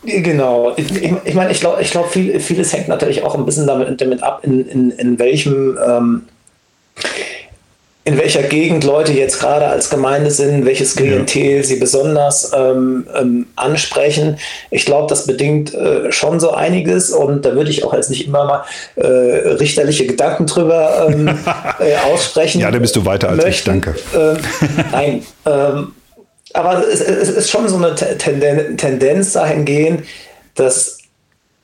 Genau. 0.04 0.75
Ich, 0.76 0.90
ich, 0.90 1.12
ich 1.25 1.35
meine, 1.35 1.52
ich 1.52 1.61
glaube, 1.61 1.81
ich 1.81 1.90
glaub, 1.90 2.11
viel, 2.11 2.38
vieles 2.40 2.73
hängt 2.73 2.88
natürlich 2.88 3.23
auch 3.23 3.37
ein 3.37 3.47
bisschen 3.47 3.66
damit, 3.66 4.00
damit 4.00 4.23
ab, 4.23 4.40
in, 4.42 4.69
in, 4.69 4.90
in 4.90 5.19
welchem 5.19 5.78
ähm, 5.87 6.23
in 8.04 8.18
welcher 8.18 8.42
Gegend 8.42 8.82
Leute 8.82 9.12
jetzt 9.12 9.38
gerade 9.38 9.66
als 9.66 9.88
Gemeinde 9.88 10.30
sind, 10.30 10.66
welches 10.66 10.97
Klientel 10.97 11.59
ja. 11.59 11.62
sie 11.62 11.76
besonders 11.76 12.52
ähm, 12.52 13.06
ähm, 13.16 13.47
ansprechen. 13.54 14.38
Ich 14.71 14.85
glaube, 14.87 15.09
das 15.09 15.26
bedingt 15.26 15.73
äh, 15.73 16.11
schon 16.11 16.40
so 16.40 16.50
einiges 16.50 17.11
und 17.11 17.44
da 17.44 17.54
würde 17.54 17.71
ich 17.71 17.85
auch 17.85 17.94
jetzt 17.94 18.11
nicht 18.11 18.26
immer 18.26 18.44
mal 18.44 18.64
äh, 18.97 19.06
richterliche 19.06 20.06
Gedanken 20.06 20.47
drüber 20.47 21.06
ähm, 21.09 21.28
äh, 21.78 21.97
aussprechen. 22.12 22.61
Ja, 22.61 22.73
da 22.73 22.80
bist 22.80 22.97
du 22.97 23.04
weiter 23.06 23.28
als 23.28 23.44
möchten. 23.44 23.76
ich, 23.76 23.82
danke. 23.82 23.94
Ähm, 24.16 24.38
nein, 24.90 25.26
ähm, 25.47 25.92
aber 26.54 26.87
es, 26.87 27.00
es, 27.00 27.28
ist 27.28 27.50
schon 27.50 27.68
so 27.68 27.76
eine 27.76 27.94
Tenden 27.94 28.76
Tendenz 28.76 29.32
dahingehend, 29.32 30.04
dass 30.56 30.99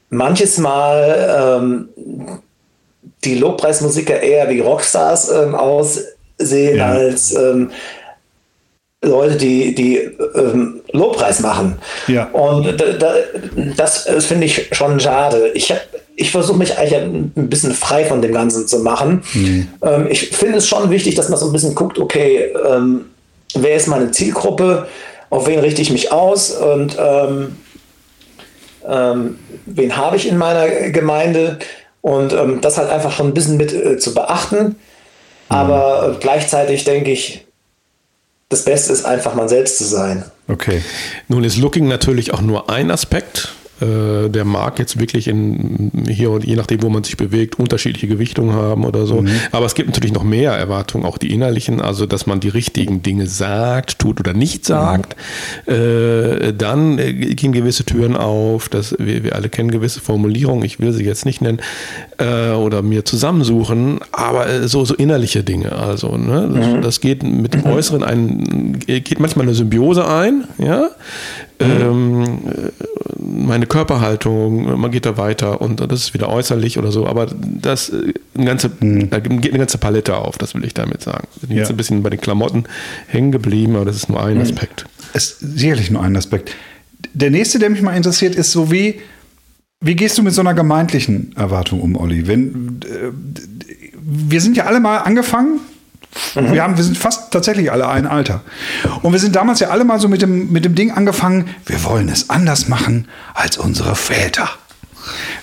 manches 0.09 0.57
Mal 0.59 1.59
ähm, 1.59 1.88
die 3.25 3.35
Lobpreismusiker 3.35 4.21
eher 4.21 4.49
wie 4.49 4.61
Rockstars 4.61 5.30
ähm, 5.30 5.54
aus 5.57 6.00
sehen 6.38 6.78
ja. 6.78 6.87
als 6.87 7.35
ähm, 7.35 7.71
Leute, 9.02 9.37
die, 9.37 9.75
die 9.75 9.97
ähm, 10.35 10.80
Lobpreis 10.92 11.40
machen. 11.40 11.78
Ja. 12.09 12.25
Und 12.33 12.80
da, 12.80 12.92
da, 12.92 13.14
das, 13.76 14.04
das 14.04 14.26
finde 14.26 14.47
ich 14.47 14.68
schon 14.73 14.99
schade. 14.99 15.52
Ich, 15.54 15.73
ich 16.16 16.30
versuche 16.33 16.59
mich 16.59 16.76
eigentlich 16.76 17.00
ein 17.00 17.49
bisschen 17.49 17.73
frei 17.73 18.04
von 18.04 18.21
dem 18.23 18.33
Ganzen 18.33 18.66
zu 18.66 18.80
machen. 18.80 19.23
Mhm. 19.35 19.68
Ähm, 19.83 20.07
ich 20.11 20.30
finde 20.30 20.59
es 20.59 20.66
schon 20.66 20.90
wichtig, 20.90 21.14
dass 21.14 21.28
man 21.28 21.38
so 21.38 21.47
ein 21.47 21.52
bisschen 21.52 21.76
guckt, 21.76 21.99
okay, 21.99 22.52
ähm, 22.68 23.07
wer 23.54 23.76
ist 23.76 23.87
meine 23.87 24.11
Zielgruppe, 24.11 24.88
auf 25.30 25.47
wen 25.47 25.61
richte 25.61 25.80
ich 25.80 25.92
mich 25.92 26.11
aus 26.11 26.50
und 26.50 26.97
ähm, 26.99 27.57
ähm, 28.88 29.38
wen 29.66 29.97
habe 29.97 30.16
ich 30.16 30.26
in 30.26 30.38
meiner 30.38 30.90
Gemeinde 30.90 31.59
und 32.00 32.33
ähm, 32.33 32.61
das 32.61 32.78
halt 32.78 32.90
einfach 32.90 33.12
schon 33.12 33.28
ein 33.28 33.35
bisschen 33.35 33.57
mit 33.57 33.73
äh, 33.73 33.99
zu 33.99 34.14
beachten. 34.14 34.76
Aber 35.49 36.17
gleichzeitig 36.21 36.85
denke 36.85 37.11
ich, 37.11 37.47
das 38.49 38.64
Beste 38.64 38.93
ist 38.93 39.05
einfach 39.05 39.35
man 39.35 39.49
selbst 39.49 39.78
zu 39.78 39.85
sein. 39.85 40.25
Okay. 40.49 40.83
Nun 41.28 41.45
ist 41.45 41.59
Looking 41.59 41.87
natürlich 41.88 42.33
auch 42.33 42.40
nur 42.40 42.71
ein 42.71 42.90
Aspekt 42.90 43.55
äh, 43.80 44.28
der 44.28 44.44
mag 44.44 44.78
jetzt 44.78 44.99
wirklich 44.99 45.28
in 45.28 45.90
hier 46.08 46.30
und 46.30 46.44
je 46.44 46.56
nachdem, 46.56 46.82
wo 46.82 46.88
man 46.88 47.04
sich 47.04 47.16
bewegt, 47.16 47.58
unterschiedliche 47.58 48.08
Gewichtungen 48.08 48.54
haben 48.54 48.85
oder 48.85 49.06
so. 49.06 49.23
Mhm. 49.23 49.30
Aber 49.52 49.66
es 49.66 49.75
gibt 49.75 49.88
natürlich 49.88 50.12
noch 50.12 50.25
mehr 50.25 50.52
Erwartungen, 50.52 51.04
auch 51.04 51.18
die 51.18 51.32
innerlichen, 51.32 51.80
also 51.80 52.06
dass 52.06 52.26
man 52.26 52.40
die 52.40 52.49
richtigen 52.49 53.02
Dinge 53.02 53.26
sagt, 53.26 53.99
tut 53.99 54.20
oder 54.20 54.35
nicht 54.35 54.64
sagt. 54.64 55.16
Mhm. 55.66 55.73
Äh, 55.73 56.52
dann 56.54 56.99
äh, 56.99 57.12
gehen 57.12 57.52
gewisse 57.52 57.85
Türen 57.85 58.16
auf, 58.16 58.68
dass 58.68 58.97
wir, 58.99 59.25
wir 59.25 59.35
alle 59.35 59.49
kennen 59.49 59.70
gewisse 59.70 60.00
Formulierungen, 60.00 60.64
ich 60.64 60.80
will 60.80 60.92
sie 60.92 61.04
jetzt 61.04 61.25
nicht 61.25 61.40
nennen, 61.40 61.61
äh, 62.18 62.50
oder 62.50 62.82
mir 62.82 63.04
zusammensuchen, 63.04 64.00
aber 64.12 64.49
äh, 64.49 64.68
so, 64.68 64.85
so 64.85 64.94
innerliche 64.94 65.44
Dinge. 65.44 65.73
Also, 65.73 66.16
ne, 66.16 66.50
das, 66.52 66.66
mhm. 66.66 66.82
das 66.82 67.00
geht 67.00 67.23
mit 67.23 67.54
dem 67.54 67.61
mhm. 67.61 67.66
Äußeren 67.68 68.02
ein, 68.02 68.78
geht 68.78 69.20
manchmal 69.20 69.47
eine 69.47 69.54
Symbiose 69.54 70.06
ein, 70.06 70.44
ja. 70.58 70.90
Mhm. 71.61 71.67
Ähm, 71.67 72.38
meine 73.19 73.67
Körperhaltung, 73.67 74.81
man 74.81 74.91
geht 74.91 75.07
da 75.07 75.17
weiter 75.17 75.61
und 75.61 75.81
das 75.81 76.00
ist 76.00 76.15
wieder 76.15 76.29
äußerlich 76.29 76.79
oder 76.79 76.93
so, 76.93 77.07
aber 77.07 77.27
das 77.27 77.88
äh, 77.91 78.15
eine 78.35 78.47
ganze, 78.47 78.71
mhm. 78.81 79.11
da 79.11 79.19
geht 79.19 79.50
eine 79.50 79.59
ganze 79.59 79.79
Palette 79.79 80.17
auf, 80.17 80.38
das 80.38 80.55
will 80.55 80.65
ich 80.65 80.75
damit 80.75 81.03
sagen. 81.03 81.27
Ich 81.37 81.49
bin 81.49 81.57
ja. 81.57 81.62
jetzt 81.62 81.71
ein 81.71 81.77
bisschen 81.77 82.03
bei 82.03 82.11
den 82.11 82.21
Klamotten 82.21 82.65
hängen 83.07 83.33
geblieben, 83.33 83.77
aber 83.77 83.87
das 83.87 83.97
ist 83.97 84.09
nur 84.09 84.23
ein 84.23 84.37
mhm. 84.37 84.43
Aspekt. 84.43 84.87
Es 85.12 85.31
ist 85.33 85.59
sicherlich 85.59 85.91
nur 85.91 86.03
ein 86.03 86.17
Aspekt. 86.17 86.55
Der 87.15 87.31
nächste, 87.31 87.59
der 87.59 87.71
mich 87.71 87.83
mal 87.83 87.97
interessiert, 87.97 88.35
ist 88.35 88.53
so 88.53 88.71
wie, 88.71 89.00
wie 89.81 89.97
gehst 89.97 90.19
du 90.19 90.23
mit 90.23 90.35
so 90.35 90.41
einer 90.41 90.55
gemeindlichen 90.55 91.35
Erwartung 91.37 91.81
um, 91.81 91.97
Olli? 91.97 92.27
Wenn, 92.27 92.81
äh, 92.85 93.11
wir 94.00 94.41
sind 94.41 94.57
ja 94.57 94.67
alle 94.67 94.81
mal 94.81 94.99
angefangen 94.99 95.61
Mhm. 96.35 96.53
Wir, 96.53 96.62
haben, 96.62 96.77
wir 96.77 96.85
sind 96.85 96.99
fast 96.99 97.31
tatsächlich 97.31 97.71
alle 97.71 97.88
ein 97.88 98.07
Alter. 98.07 98.43
Und 99.03 99.12
wir 99.12 99.21
sind 99.21 99.37
damals 99.37 99.61
ja 99.61 99.69
alle 99.69 99.85
mal 99.85 100.00
so 100.00 100.09
mit 100.09 100.23
dem, 100.23 100.50
mit 100.50 100.65
dem 100.65 100.75
Ding 100.75 100.91
angefangen, 100.91 101.55
wir 101.67 101.83
wollen 101.85 102.09
es 102.09 102.31
anders 102.31 102.69
machen 102.69 103.09
als 103.35 103.59
unsere 103.59 103.95
Väter. 103.95 104.49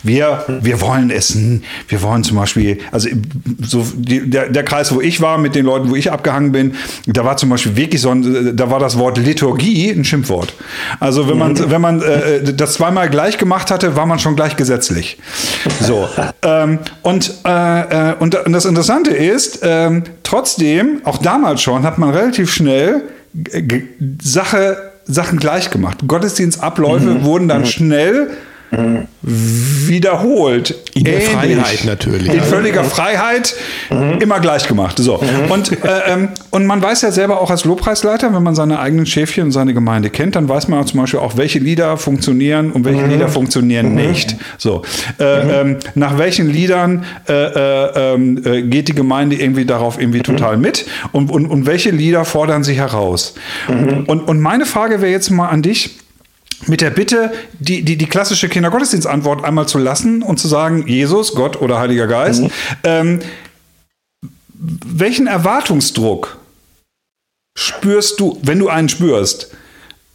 Wir, 0.05 0.45
wir 0.61 0.81
wollen 0.81 1.09
essen. 1.09 1.63
Wir 1.87 2.01
wollen 2.01 2.23
zum 2.23 2.37
Beispiel, 2.37 2.79
also 2.91 3.09
so 3.61 3.85
die, 3.95 4.29
der, 4.29 4.49
der 4.49 4.63
Kreis, 4.63 4.93
wo 4.93 5.01
ich 5.01 5.21
war, 5.21 5.37
mit 5.37 5.55
den 5.55 5.65
Leuten, 5.65 5.89
wo 5.89 5.95
ich 5.95 6.11
abgehangen 6.11 6.51
bin, 6.51 6.75
da 7.07 7.25
war 7.25 7.37
zum 7.37 7.49
Beispiel 7.49 7.75
wirklich 7.75 8.01
so 8.01 8.11
ein, 8.11 8.55
da 8.55 8.69
war 8.69 8.79
das 8.79 8.97
Wort 8.97 9.17
Liturgie 9.17 9.89
ein 9.91 10.05
Schimpfwort. 10.05 10.53
Also 10.99 11.27
wenn 11.29 11.37
man, 11.37 11.53
mhm. 11.53 11.71
wenn 11.71 11.81
man 11.81 12.01
äh, 12.01 12.53
das 12.53 12.73
zweimal 12.73 13.09
gleich 13.09 13.37
gemacht 13.37 13.71
hatte, 13.71 13.95
war 13.95 14.05
man 14.05 14.19
schon 14.19 14.35
gleich 14.35 14.55
gesetzlich. 14.55 15.17
So. 15.81 16.07
ähm, 16.43 16.79
und, 17.01 17.33
äh, 17.45 18.11
äh 18.11 18.15
und 18.19 18.37
das 18.47 18.65
Interessante 18.65 19.11
ist, 19.11 19.59
ähm, 19.63 20.03
trotzdem, 20.23 21.01
auch 21.03 21.17
damals 21.17 21.61
schon, 21.61 21.83
hat 21.83 21.97
man 21.97 22.11
relativ 22.11 22.53
schnell 22.53 23.03
Sache, 24.21 24.77
Sachen 25.05 25.39
gleich 25.39 25.69
gemacht. 25.69 25.99
Gottesdienstabläufe 26.07 27.05
mhm. 27.05 27.23
wurden 27.23 27.47
dann 27.47 27.61
mhm. 27.61 27.65
schnell 27.65 28.29
wiederholt. 29.21 30.75
In 30.93 31.03
der 31.03 31.15
Ähnlich. 31.15 31.29
Freiheit 31.29 31.85
natürlich. 31.85 32.33
In 32.33 32.41
völliger 32.41 32.83
Freiheit, 32.83 33.55
mhm. 33.89 34.19
immer 34.19 34.39
gleich 34.39 34.67
gemacht. 34.67 34.97
So. 34.97 35.17
Mhm. 35.17 35.51
Und, 35.51 35.71
äh, 35.71 35.99
ähm, 36.07 36.29
und 36.51 36.65
man 36.65 36.81
weiß 36.81 37.01
ja 37.01 37.11
selber 37.11 37.41
auch 37.41 37.49
als 37.49 37.65
Lobpreisleiter, 37.65 38.33
wenn 38.33 38.43
man 38.43 38.55
seine 38.55 38.79
eigenen 38.79 39.05
Schäfchen 39.05 39.45
und 39.45 39.51
seine 39.51 39.73
Gemeinde 39.73 40.09
kennt, 40.09 40.35
dann 40.35 40.47
weiß 40.47 40.67
man 40.67 40.79
auch 40.79 40.85
zum 40.85 40.99
Beispiel 40.99 41.19
auch, 41.19 41.37
welche 41.37 41.59
Lieder 41.59 41.97
funktionieren 41.97 42.71
und 42.71 42.85
welche 42.85 43.01
mhm. 43.01 43.09
Lieder 43.09 43.27
funktionieren 43.27 43.89
mhm. 43.89 43.95
nicht. 43.95 44.35
So. 44.57 44.83
Äh, 45.19 45.43
mhm. 45.43 45.49
ähm, 45.49 45.77
nach 45.95 46.17
welchen 46.17 46.49
Liedern 46.49 47.05
äh, 47.27 47.33
äh, 47.33 48.13
ähm, 48.13 48.41
äh, 48.45 48.61
geht 48.63 48.87
die 48.87 48.95
Gemeinde 48.95 49.35
irgendwie 49.35 49.65
darauf 49.65 49.99
irgendwie 49.99 50.19
mhm. 50.19 50.23
total 50.23 50.57
mit 50.57 50.85
und, 51.11 51.31
und, 51.31 51.47
und 51.47 51.65
welche 51.65 51.91
Lieder 51.91 52.25
fordern 52.25 52.63
sie 52.63 52.73
heraus? 52.73 53.35
Und, 53.67 54.07
und 54.07 54.39
meine 54.39 54.65
Frage 54.65 55.01
wäre 55.01 55.11
jetzt 55.11 55.29
mal 55.29 55.47
an 55.47 55.61
dich, 55.61 55.97
mit 56.67 56.81
der 56.81 56.89
Bitte, 56.89 57.31
die, 57.59 57.83
die, 57.83 57.97
die 57.97 58.07
klassische 58.07 58.49
Kindergottesdienstantwort 58.49 59.43
einmal 59.43 59.67
zu 59.67 59.77
lassen 59.77 60.23
und 60.23 60.39
zu 60.39 60.47
sagen, 60.47 60.87
Jesus, 60.87 61.35
Gott 61.35 61.61
oder 61.61 61.79
Heiliger 61.79 62.07
Geist, 62.07 62.41
mhm. 62.41 62.51
ähm, 62.83 63.19
welchen 64.53 65.27
Erwartungsdruck 65.27 66.37
spürst 67.57 68.19
du, 68.19 68.39
wenn 68.41 68.59
du 68.59 68.69
einen 68.69 68.89
spürst, 68.89 69.51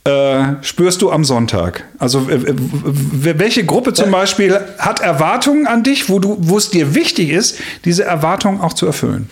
äh, 0.04 0.54
spürst 0.62 1.02
du 1.02 1.10
am 1.10 1.24
Sonntag? 1.24 1.84
Also 1.98 2.26
welche 2.28 3.64
Gruppe 3.64 3.92
zum 3.92 4.10
Beispiel 4.10 4.58
hat 4.78 5.00
Erwartungen 5.00 5.66
an 5.66 5.82
dich, 5.82 6.08
wo, 6.08 6.18
du, 6.18 6.36
wo 6.40 6.56
es 6.58 6.70
dir 6.70 6.94
wichtig 6.94 7.30
ist, 7.30 7.58
diese 7.84 8.04
Erwartungen 8.04 8.60
auch 8.60 8.72
zu 8.72 8.86
erfüllen? 8.86 9.28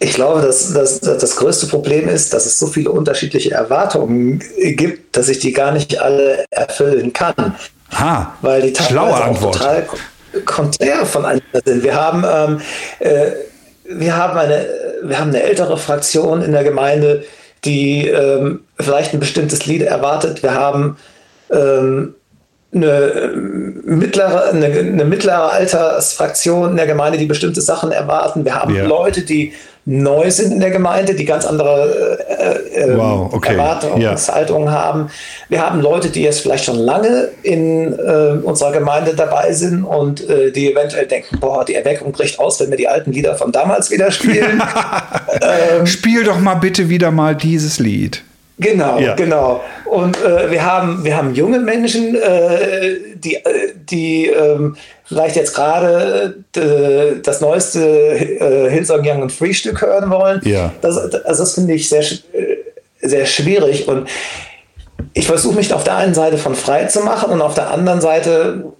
Ich 0.00 0.14
glaube, 0.14 0.42
dass, 0.42 0.72
dass, 0.72 1.00
dass, 1.00 1.18
das 1.18 1.36
größte 1.36 1.66
Problem 1.66 2.08
ist, 2.08 2.34
dass 2.34 2.46
es 2.46 2.58
so 2.58 2.66
viele 2.66 2.90
unterschiedliche 2.90 3.52
Erwartungen 3.52 4.42
gibt, 4.58 5.16
dass 5.16 5.28
ich 5.28 5.38
die 5.38 5.52
gar 5.52 5.72
nicht 5.72 6.00
alle 6.00 6.44
erfüllen 6.50 7.12
kann. 7.12 7.56
Ha, 7.92 8.34
weil 8.42 8.62
die 8.62 8.82
schlaue 8.82 9.14
Antwort. 9.14 9.54
total 9.54 9.86
konträr 10.44 11.06
voneinander 11.06 11.60
sind. 11.64 11.84
Wir 11.84 11.94
haben, 11.94 12.24
ähm, 12.28 12.60
äh, 12.98 13.30
wir, 13.84 14.16
haben 14.16 14.36
eine, 14.36 14.66
wir 15.02 15.18
haben 15.18 15.28
eine 15.28 15.42
ältere 15.42 15.78
Fraktion 15.78 16.42
in 16.42 16.52
der 16.52 16.64
Gemeinde, 16.64 17.24
die 17.64 18.08
ähm, 18.08 18.64
vielleicht 18.78 19.14
ein 19.14 19.20
bestimmtes 19.20 19.66
Lied 19.66 19.82
erwartet. 19.82 20.42
Wir 20.42 20.54
haben 20.54 20.96
ähm, 21.50 22.14
eine 22.74 23.32
mittlere, 23.84 24.50
eine, 24.50 24.66
eine, 24.66 25.04
mittlere 25.04 25.52
Altersfraktion 25.52 26.70
in 26.70 26.76
der 26.76 26.86
Gemeinde, 26.86 27.18
die 27.18 27.26
bestimmte 27.26 27.60
Sachen 27.60 27.92
erwarten. 27.92 28.44
Wir 28.44 28.56
haben 28.56 28.74
ja. 28.74 28.84
Leute, 28.84 29.22
die 29.22 29.52
neu 29.86 30.30
sind 30.30 30.52
in 30.52 30.60
der 30.60 30.70
Gemeinde, 30.70 31.14
die 31.14 31.24
ganz 31.24 31.44
andere 31.44 32.18
äh, 32.28 32.84
äh, 32.84 32.96
wow, 32.96 33.32
okay. 33.32 33.52
Erwartungshaltungen 33.52 34.66
ja. 34.68 34.72
haben. 34.72 35.10
Wir 35.48 35.64
haben 35.64 35.80
Leute, 35.80 36.08
die 36.08 36.22
jetzt 36.22 36.40
vielleicht 36.40 36.64
schon 36.64 36.78
lange 36.78 37.28
in 37.42 37.92
äh, 37.92 38.38
unserer 38.42 38.72
Gemeinde 38.72 39.14
dabei 39.14 39.52
sind 39.52 39.84
und 39.84 40.28
äh, 40.28 40.50
die 40.50 40.72
eventuell 40.72 41.06
denken, 41.06 41.38
boah, 41.38 41.64
die 41.64 41.74
Erweckung 41.74 42.12
bricht 42.12 42.38
aus, 42.38 42.60
wenn 42.60 42.70
wir 42.70 42.78
die 42.78 42.88
alten 42.88 43.12
Lieder 43.12 43.34
von 43.34 43.52
damals 43.52 43.90
wieder 43.90 44.10
spielen. 44.10 44.62
ähm, 45.42 45.86
Spiel 45.86 46.24
doch 46.24 46.38
mal 46.38 46.54
bitte 46.54 46.88
wieder 46.88 47.10
mal 47.10 47.34
dieses 47.34 47.78
Lied. 47.78 48.22
Genau, 48.58 48.98
ja. 49.00 49.14
genau. 49.16 49.62
Und 49.84 50.16
äh, 50.22 50.50
wir, 50.50 50.64
haben, 50.64 51.04
wir 51.04 51.16
haben 51.16 51.34
junge 51.34 51.58
Menschen, 51.58 52.14
äh, 52.14 52.96
die, 53.16 53.34
äh, 53.34 53.72
die 53.90 54.26
ähm, 54.26 54.76
vielleicht 55.04 55.36
jetzt 55.36 55.54
gerade 55.54 56.44
äh, 56.56 57.20
das 57.22 57.40
neueste 57.40 57.80
äh, 57.80 58.70
Hillsong 58.70 59.00
Young 59.00 59.22
and 59.22 59.32
Free 59.32 59.52
Stück 59.52 59.82
hören 59.82 60.10
wollen. 60.10 60.40
Ja. 60.44 60.72
Das, 60.80 60.96
also 60.96 61.42
das 61.42 61.54
finde 61.54 61.74
ich 61.74 61.88
sehr, 61.88 62.02
äh, 62.02 62.56
sehr 63.02 63.26
schwierig. 63.26 63.86
Und 63.88 64.08
ich 65.12 65.26
versuche 65.26 65.56
mich 65.56 65.72
auf 65.72 65.84
der 65.84 65.96
einen 65.96 66.14
Seite 66.14 66.38
von 66.38 66.54
frei 66.54 66.86
zu 66.86 67.00
machen 67.00 67.30
und 67.30 67.42
auf 67.42 67.54
der 67.54 67.70
anderen 67.70 68.00
Seite, 68.00 68.72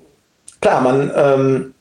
klar, 0.61 0.81
man. 0.81 1.13
Ähm, 1.15 1.74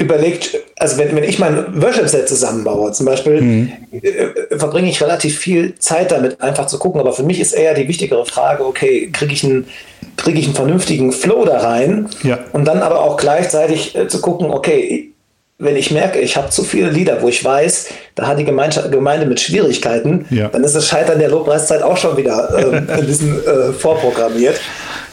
überlegt, 0.00 0.56
also 0.78 0.96
wenn, 0.98 1.14
wenn 1.14 1.24
ich 1.24 1.38
mein 1.38 1.80
Worship-Set 1.80 2.28
zusammenbaue, 2.28 2.92
zum 2.92 3.06
Beispiel, 3.06 3.40
mhm. 3.40 3.72
äh, 3.92 4.56
verbringe 4.56 4.88
ich 4.88 5.00
relativ 5.02 5.38
viel 5.38 5.74
Zeit 5.78 6.10
damit, 6.10 6.40
einfach 6.40 6.66
zu 6.66 6.78
gucken. 6.78 7.00
Aber 7.00 7.12
für 7.12 7.22
mich 7.22 7.38
ist 7.38 7.52
eher 7.52 7.74
die 7.74 7.86
wichtigere 7.86 8.24
Frage, 8.24 8.64
okay, 8.66 9.10
kriege 9.12 9.32
ich 9.32 9.44
einen 9.44 9.68
kriege 10.16 10.38
ich 10.38 10.46
einen 10.46 10.54
vernünftigen 10.54 11.12
Flow 11.12 11.46
da 11.46 11.58
rein 11.58 12.08
ja. 12.22 12.38
und 12.52 12.66
dann 12.66 12.82
aber 12.82 13.00
auch 13.00 13.16
gleichzeitig 13.16 13.96
äh, 13.96 14.06
zu 14.06 14.20
gucken, 14.20 14.50
okay, 14.50 15.12
wenn 15.58 15.76
ich 15.76 15.90
merke, 15.90 16.18
ich 16.18 16.36
habe 16.36 16.50
zu 16.50 16.62
viele 16.62 16.90
Lieder, 16.90 17.22
wo 17.22 17.28
ich 17.28 17.42
weiß, 17.42 17.88
da 18.16 18.26
hat 18.26 18.38
die 18.38 18.44
Gemeinde 18.44 19.26
mit 19.26 19.40
Schwierigkeiten, 19.40 20.26
ja. 20.30 20.48
dann 20.48 20.64
ist 20.64 20.74
das 20.74 20.88
Scheitern 20.88 21.18
der 21.18 21.28
Lobpreiszeit 21.28 21.82
auch 21.82 21.96
schon 21.96 22.16
wieder 22.16 22.50
äh, 22.88 22.92
ein 22.92 23.06
bisschen 23.06 23.40
vorprogrammiert. 23.78 24.60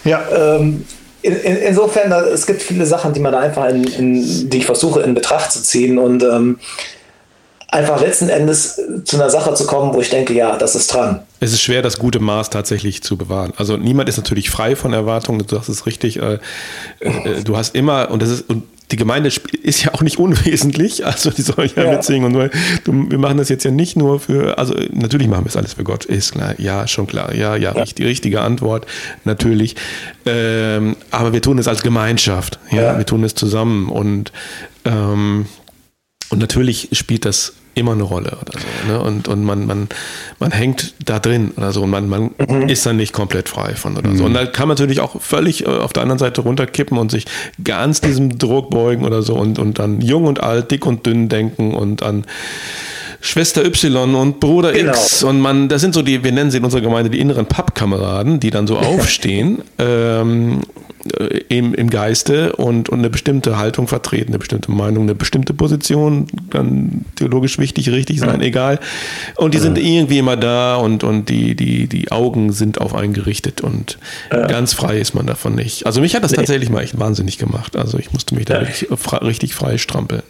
Ja. 0.04 0.24
Ähm, 0.36 0.86
in, 1.22 1.34
in, 1.34 1.58
insofern, 1.58 2.12
es 2.12 2.46
gibt 2.46 2.62
viele 2.62 2.86
Sachen, 2.86 3.14
die 3.14 3.20
man 3.20 3.32
da 3.32 3.40
einfach 3.40 3.70
in, 3.70 3.84
in, 3.86 4.50
die 4.50 4.58
ich 4.58 4.66
versuche 4.66 5.02
in 5.02 5.14
Betracht 5.14 5.52
zu 5.52 5.64
ziehen. 5.64 5.98
Und 5.98 6.24
ähm, 6.24 6.60
einfach 7.70 8.00
letzten 8.02 8.30
Endes 8.30 8.80
zu 9.04 9.18
einer 9.18 9.30
Sache 9.30 9.54
zu 9.54 9.66
kommen, 9.66 9.94
wo 9.94 10.00
ich 10.00 10.10
denke, 10.10 10.34
ja, 10.34 10.58
das 10.58 10.76
ist 10.76 10.94
dran. 10.94 11.22
Es 11.40 11.52
ist 11.54 11.62
schwer, 11.62 11.82
das 11.82 12.00
gute 12.00 12.20
Maß 12.20 12.50
tatsächlich 12.50 13.04
zu 13.04 13.18
bewahren. 13.18 13.54
Also 13.58 13.78
niemand 13.78 14.10
ist 14.10 14.18
natürlich 14.18 14.50
frei 14.50 14.76
von 14.76 14.94
Erwartungen, 14.94 15.46
du 15.46 15.56
sagst 15.56 15.70
es 15.70 15.86
richtig. 15.86 16.22
Äh, 16.22 16.40
äh, 17.00 17.44
du 17.44 17.58
hast 17.58 17.76
immer, 17.76 18.10
und 18.10 18.22
das 18.22 18.30
ist, 18.30 18.50
und 18.50 18.64
die 18.92 18.96
Gemeinde 18.96 19.30
ist 19.64 19.84
ja 19.84 19.94
auch 19.94 20.02
nicht 20.02 20.18
unwesentlich, 20.18 21.06
also 21.06 21.30
die 21.30 21.42
soll 21.42 21.70
ja, 21.76 21.84
ja. 21.84 21.92
mitsingen 21.92 22.34
und 22.34 22.52
du, 22.86 23.10
wir 23.10 23.18
machen 23.18 23.38
das 23.38 23.50
jetzt 23.50 23.66
ja 23.66 23.72
nicht 23.72 23.98
nur 23.98 24.20
für, 24.20 24.58
also 24.58 24.74
natürlich 24.92 25.28
machen 25.28 25.44
wir 25.44 25.50
es 25.50 25.58
alles 25.58 25.74
für 25.74 25.84
Gott, 25.84 26.06
ist 26.06 26.34
klar, 26.34 26.56
ja, 26.58 26.88
schon 26.88 27.06
klar, 27.06 27.36
ja, 27.36 27.56
ja, 27.56 27.76
ja. 27.76 27.84
die 27.84 28.06
richtige 28.06 28.42
Antwort, 28.42 28.86
natürlich. 29.26 29.76
Ähm, 30.26 30.96
aber 31.12 31.34
wir 31.34 31.42
tun 31.42 31.60
es 31.60 31.68
als 31.68 31.84
Gemeinschaft, 31.84 32.60
ja, 32.72 32.82
ja. 32.82 32.98
wir 32.98 33.06
tun 33.06 33.24
es 33.24 33.36
zusammen 33.36 33.90
und 33.90 34.32
ähm, 34.86 35.48
und 36.30 36.40
natürlich 36.40 36.90
spielt 36.92 37.26
das 37.26 37.54
immer 37.78 37.92
eine 37.92 38.04
Rolle 38.04 38.38
oder 38.42 38.60
so. 38.60 38.92
Ne? 38.92 39.00
Und, 39.00 39.28
und 39.28 39.44
man, 39.44 39.66
man, 39.68 39.88
man 40.40 40.52
hängt 40.52 40.96
da 41.06 41.20
drin 41.20 41.52
oder 41.56 41.72
so 41.72 41.84
und 41.84 41.92
man, 41.92 42.10
man 42.10 42.32
mhm. 42.38 42.68
ist 42.68 42.86
dann 42.86 42.98
nicht 42.98 43.14
komplett 43.14 43.50
frei 43.50 43.76
von 43.76 43.96
oder 43.96 44.10
mhm. 44.10 44.18
so. 44.18 44.26
Und 44.26 44.34
da 44.34 44.46
kann 44.46 44.68
man 44.68 44.76
natürlich 44.76 45.00
auch 45.00 45.22
völlig 45.22 45.66
äh, 45.66 45.70
auf 45.70 45.94
der 45.94 46.04
anderen 46.04 46.20
Seite 46.20 46.42
runterkippen 46.42 46.98
und 46.98 47.12
sich 47.12 47.26
ganz 47.64 48.02
diesem 48.02 48.38
Druck 48.40 48.72
beugen 48.72 49.06
oder 49.06 49.22
so 49.22 49.36
und, 49.36 49.60
und 49.60 49.80
dann 49.80 50.02
jung 50.02 50.26
und 50.26 50.42
alt, 50.42 50.72
dick 50.72 50.86
und 50.86 51.06
dünn 51.06 51.30
denken 51.30 51.74
und 51.76 52.02
an 52.02 52.26
Schwester 53.22 53.64
Y 53.66 54.16
und 54.16 54.40
Bruder 54.40 54.74
genau. 54.74 54.92
X 54.92 55.24
und 55.24 55.40
man, 55.40 55.70
das 55.70 55.82
sind 55.82 55.94
so 55.94 56.02
die, 56.02 56.24
wir 56.24 56.32
nennen 56.32 56.52
sie 56.52 56.58
in 56.58 56.64
unserer 56.64 56.82
Gemeinde 56.82 57.10
die 57.10 57.20
inneren 57.20 57.46
Pappkameraden, 57.46 58.40
die 58.40 58.50
dann 58.50 58.68
so 58.68 58.78
aufstehen 58.78 59.62
ähm, 59.78 60.62
äh, 60.62 60.97
im, 61.50 61.74
im 61.74 61.90
Geiste 61.90 62.56
und, 62.56 62.90
und 62.90 63.00
eine 63.00 63.10
bestimmte 63.10 63.58
Haltung 63.58 63.88
vertreten, 63.88 64.30
eine 64.30 64.40
bestimmte 64.40 64.72
Meinung, 64.72 65.04
eine 65.04 65.16
bestimmte 65.16 65.54
Position, 65.54 66.28
dann 66.50 67.06
theologisch 67.16 67.60
wichtig, 67.60 67.90
richtig 67.90 68.20
sein, 68.20 68.42
ja. 68.42 68.48
egal. 68.48 68.80
Und 69.36 69.54
die 69.54 69.60
sind 69.60 69.78
irgendwie 69.78 70.18
immer 70.18 70.38
da 70.38 70.76
und, 70.76 71.04
und 71.04 71.30
die, 71.30 71.56
die, 71.56 71.88
die 71.88 72.12
Augen 72.12 72.52
sind 72.52 72.80
auf 72.80 72.94
einen 72.96 73.14
gerichtet 73.14 73.62
und 73.62 73.98
ja. 74.32 74.48
ganz 74.48 74.74
frei 74.74 74.98
ist 74.98 75.14
man 75.14 75.28
davon 75.28 75.56
nicht. 75.56 75.86
Also 75.86 76.02
mich 76.02 76.16
hat 76.16 76.24
das 76.24 76.32
nee. 76.32 76.38
tatsächlich 76.38 76.70
mal 76.70 76.82
echt 76.82 77.00
wahnsinnig 77.00 77.38
gemacht. 77.38 77.76
Also 77.76 77.98
ich 77.98 78.14
musste 78.14 78.36
mich 78.36 78.46
da 78.46 78.56
ja. 78.56 78.60
richtig, 78.62 78.90
richtig 79.22 79.56
frei 79.56 79.78
strampeln. 79.78 80.24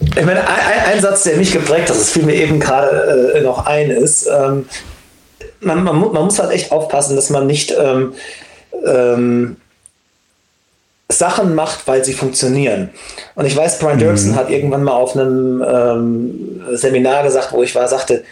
Ich 0.00 0.24
meine, 0.24 0.40
ein, 0.40 0.94
ein, 0.94 1.00
Satz, 1.00 1.22
der 1.22 1.36
mich 1.36 1.52
geprägt 1.52 1.88
hat, 1.88 1.96
das 1.96 2.10
fiel 2.10 2.24
mir 2.24 2.34
eben 2.34 2.60
gerade 2.60 3.32
äh, 3.34 3.40
noch 3.40 3.64
ein, 3.64 3.90
ist, 3.90 4.26
ähm, 4.26 4.66
man, 5.60 5.84
man, 5.84 5.98
man, 5.98 6.24
muss 6.24 6.38
halt 6.38 6.52
echt 6.52 6.70
aufpassen, 6.70 7.16
dass 7.16 7.30
man 7.30 7.46
nicht 7.46 7.74
ähm, 7.78 8.12
ähm, 8.84 9.56
Sachen 11.08 11.54
macht, 11.54 11.86
weil 11.86 12.04
sie 12.04 12.12
funktionieren. 12.12 12.90
Und 13.34 13.46
ich 13.46 13.56
weiß, 13.56 13.78
Brian 13.78 13.98
Dirksen 13.98 14.32
mhm. 14.32 14.36
hat 14.36 14.50
irgendwann 14.50 14.82
mal 14.82 14.92
auf 14.92 15.16
einem 15.16 15.62
ähm, 15.62 16.62
Seminar 16.72 17.22
gesagt, 17.22 17.52
wo 17.52 17.62
ich 17.62 17.74
war, 17.74 17.86
sagte, 17.86 18.24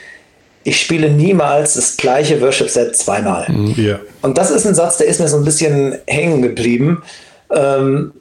ich 0.64 0.80
spiele 0.80 1.10
niemals 1.10 1.74
das 1.74 1.96
gleiche 1.96 2.40
Worship-Set 2.40 2.96
zweimal. 2.96 3.46
Mhm. 3.48 3.74
Yeah. 3.78 4.00
Und 4.22 4.38
das 4.38 4.50
ist 4.50 4.66
ein 4.66 4.74
Satz, 4.74 4.96
der 4.96 5.06
ist 5.06 5.20
mir 5.20 5.28
so 5.28 5.37
ein 5.37 5.44
bisschen 5.44 5.98
hängen 6.06 6.42
geblieben. 6.42 7.02
Ähm, 7.54 8.12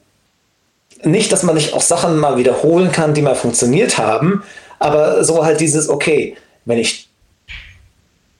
nicht, 1.03 1.31
dass 1.31 1.43
man 1.43 1.55
nicht 1.55 1.73
auch 1.73 1.81
Sachen 1.81 2.17
mal 2.17 2.37
wiederholen 2.37 2.91
kann, 2.91 3.13
die 3.13 3.21
mal 3.21 3.35
funktioniert 3.35 3.97
haben, 3.97 4.43
aber 4.79 5.23
so 5.23 5.43
halt 5.43 5.59
dieses, 5.61 5.89
okay, 5.89 6.35
wenn 6.65 6.77
ich 6.77 7.09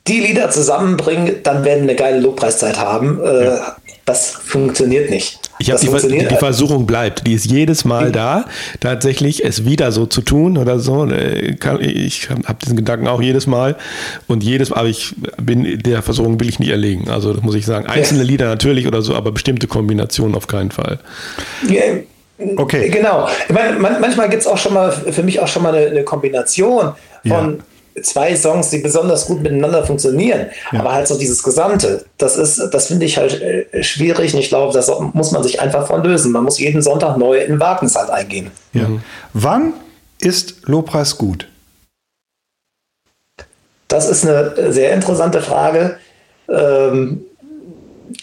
die 0.08 0.20
Lieder 0.20 0.50
zusammenbringe, 0.50 1.34
dann 1.34 1.64
werden 1.64 1.84
wir 1.84 1.92
eine 1.92 1.96
geile 1.96 2.20
Lobpreiszeit 2.20 2.78
haben. 2.78 3.22
Äh, 3.24 3.46
ja. 3.46 3.78
Das 4.06 4.32
funktioniert 4.32 5.10
nicht. 5.10 5.40
Ich 5.60 5.72
habe 5.72 5.80
die, 5.80 6.28
die, 6.28 6.36
Versuchung 6.36 6.86
bleibt, 6.86 7.28
die 7.28 7.34
ist 7.34 7.46
jedes 7.46 7.86
Mal 7.86 8.12
da, 8.12 8.46
tatsächlich 8.80 9.46
es 9.46 9.66
wieder 9.66 9.92
so 9.92 10.06
zu 10.06 10.22
tun 10.22 10.58
oder 10.58 10.80
so. 10.80 11.06
Äh, 11.06 11.56
ich 11.80 12.30
habe 12.30 12.58
diesen 12.62 12.76
Gedanken 12.76 13.08
auch 13.08 13.22
jedes 13.22 13.48
Mal 13.48 13.76
und 14.28 14.44
jedes 14.44 14.72
Mal, 14.72 14.80
aber 14.80 14.90
ich 14.90 15.16
bin 15.42 15.80
der 15.84 16.02
Versuchung 16.02 16.40
will 16.40 16.50
ich 16.50 16.60
nicht 16.60 16.72
erlegen. 16.72 17.10
Also 17.10 17.34
das 17.34 17.44
muss 17.44 17.56
ich 17.56 17.66
sagen. 17.66 17.86
Einzelne. 17.86 18.24
Lieder 18.24 18.48
natürlich 18.48 18.88
oder 18.88 19.02
so, 19.02 19.16
aber 19.16 19.32
bestimmte 19.32 19.68
Kombinationen 19.68 20.36
auf 20.36 20.48
keinen 20.48 20.72
Fall. 20.72 21.00
Ja, 21.68 21.82
Okay. 22.58 22.90
Genau. 22.90 23.28
Ich 23.48 23.54
meine, 23.54 23.80
manchmal 23.80 24.28
gibt 24.28 24.42
es 24.42 24.48
auch 24.48 24.58
schon 24.58 24.74
mal 24.74 24.92
für 24.92 25.24
mich 25.24 25.40
auch 25.40 25.48
schon 25.48 25.64
mal 25.64 25.74
eine, 25.74 25.88
eine 25.88 26.04
Kombination 26.04 26.94
von 27.26 27.58
ja. 27.58 27.64
Zwei 28.02 28.36
Songs, 28.36 28.70
die 28.70 28.80
besonders 28.80 29.26
gut 29.26 29.42
miteinander 29.42 29.86
funktionieren. 29.86 30.48
Ja. 30.72 30.80
Aber 30.80 30.94
halt 30.94 31.08
so 31.08 31.18
dieses 31.18 31.44
Gesamte, 31.44 32.06
das 32.18 32.38
ist, 32.38 32.70
das 32.72 32.88
finde 32.88 33.06
ich 33.06 33.18
halt 33.18 33.42
äh, 33.42 33.84
schwierig 33.84 34.34
und 34.34 34.40
ich 34.40 34.50
glaube, 34.50 34.74
das 34.74 34.92
muss 35.14 35.32
man 35.32 35.44
sich 35.44 35.62
einfach 35.62 35.88
von 35.88 36.04
lösen. 36.04 36.32
Man 36.32 36.44
muss 36.44 36.60
jeden 36.60 36.82
Sonntag 36.82 37.18
neu 37.18 37.38
in 37.38 37.60
Wagnis 37.60 37.96
halt 37.96 38.10
eingehen. 38.10 38.52
Ja. 38.74 38.88
Mhm. 38.88 39.02
Wann 39.34 39.74
ist 40.20 40.56
Lobpreis 40.64 41.18
gut? 41.18 41.48
Das 43.88 44.10
ist 44.10 44.26
eine 44.26 44.72
sehr 44.72 44.94
interessante 44.94 45.42
Frage. 45.42 45.98
Ähm, 46.50 47.26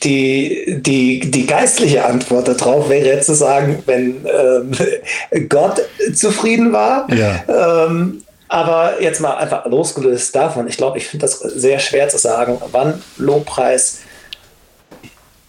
die, 0.03 0.81
die, 0.81 1.31
die 1.31 1.47
geistliche 1.47 2.05
Antwort 2.05 2.49
darauf 2.49 2.89
wäre 2.89 3.07
jetzt 3.07 3.27
zu 3.27 3.35
sagen, 3.35 3.83
wenn 3.87 4.25
ähm, 4.27 5.49
Gott 5.49 5.83
zufrieden 6.15 6.73
war. 6.73 7.07
Ja. 7.13 7.87
Ähm, 7.87 8.23
aber 8.53 9.01
jetzt 9.01 9.21
mal 9.21 9.37
einfach 9.37 9.65
losgelöst 9.67 10.35
davon, 10.35 10.67
ich 10.67 10.77
glaube, 10.77 10.99
ich 10.99 11.07
finde 11.07 11.25
das 11.25 11.39
sehr 11.39 11.79
schwer 11.79 12.09
zu 12.09 12.19
sagen, 12.19 12.61
wann 12.73 13.01
Lobpreis 13.17 14.01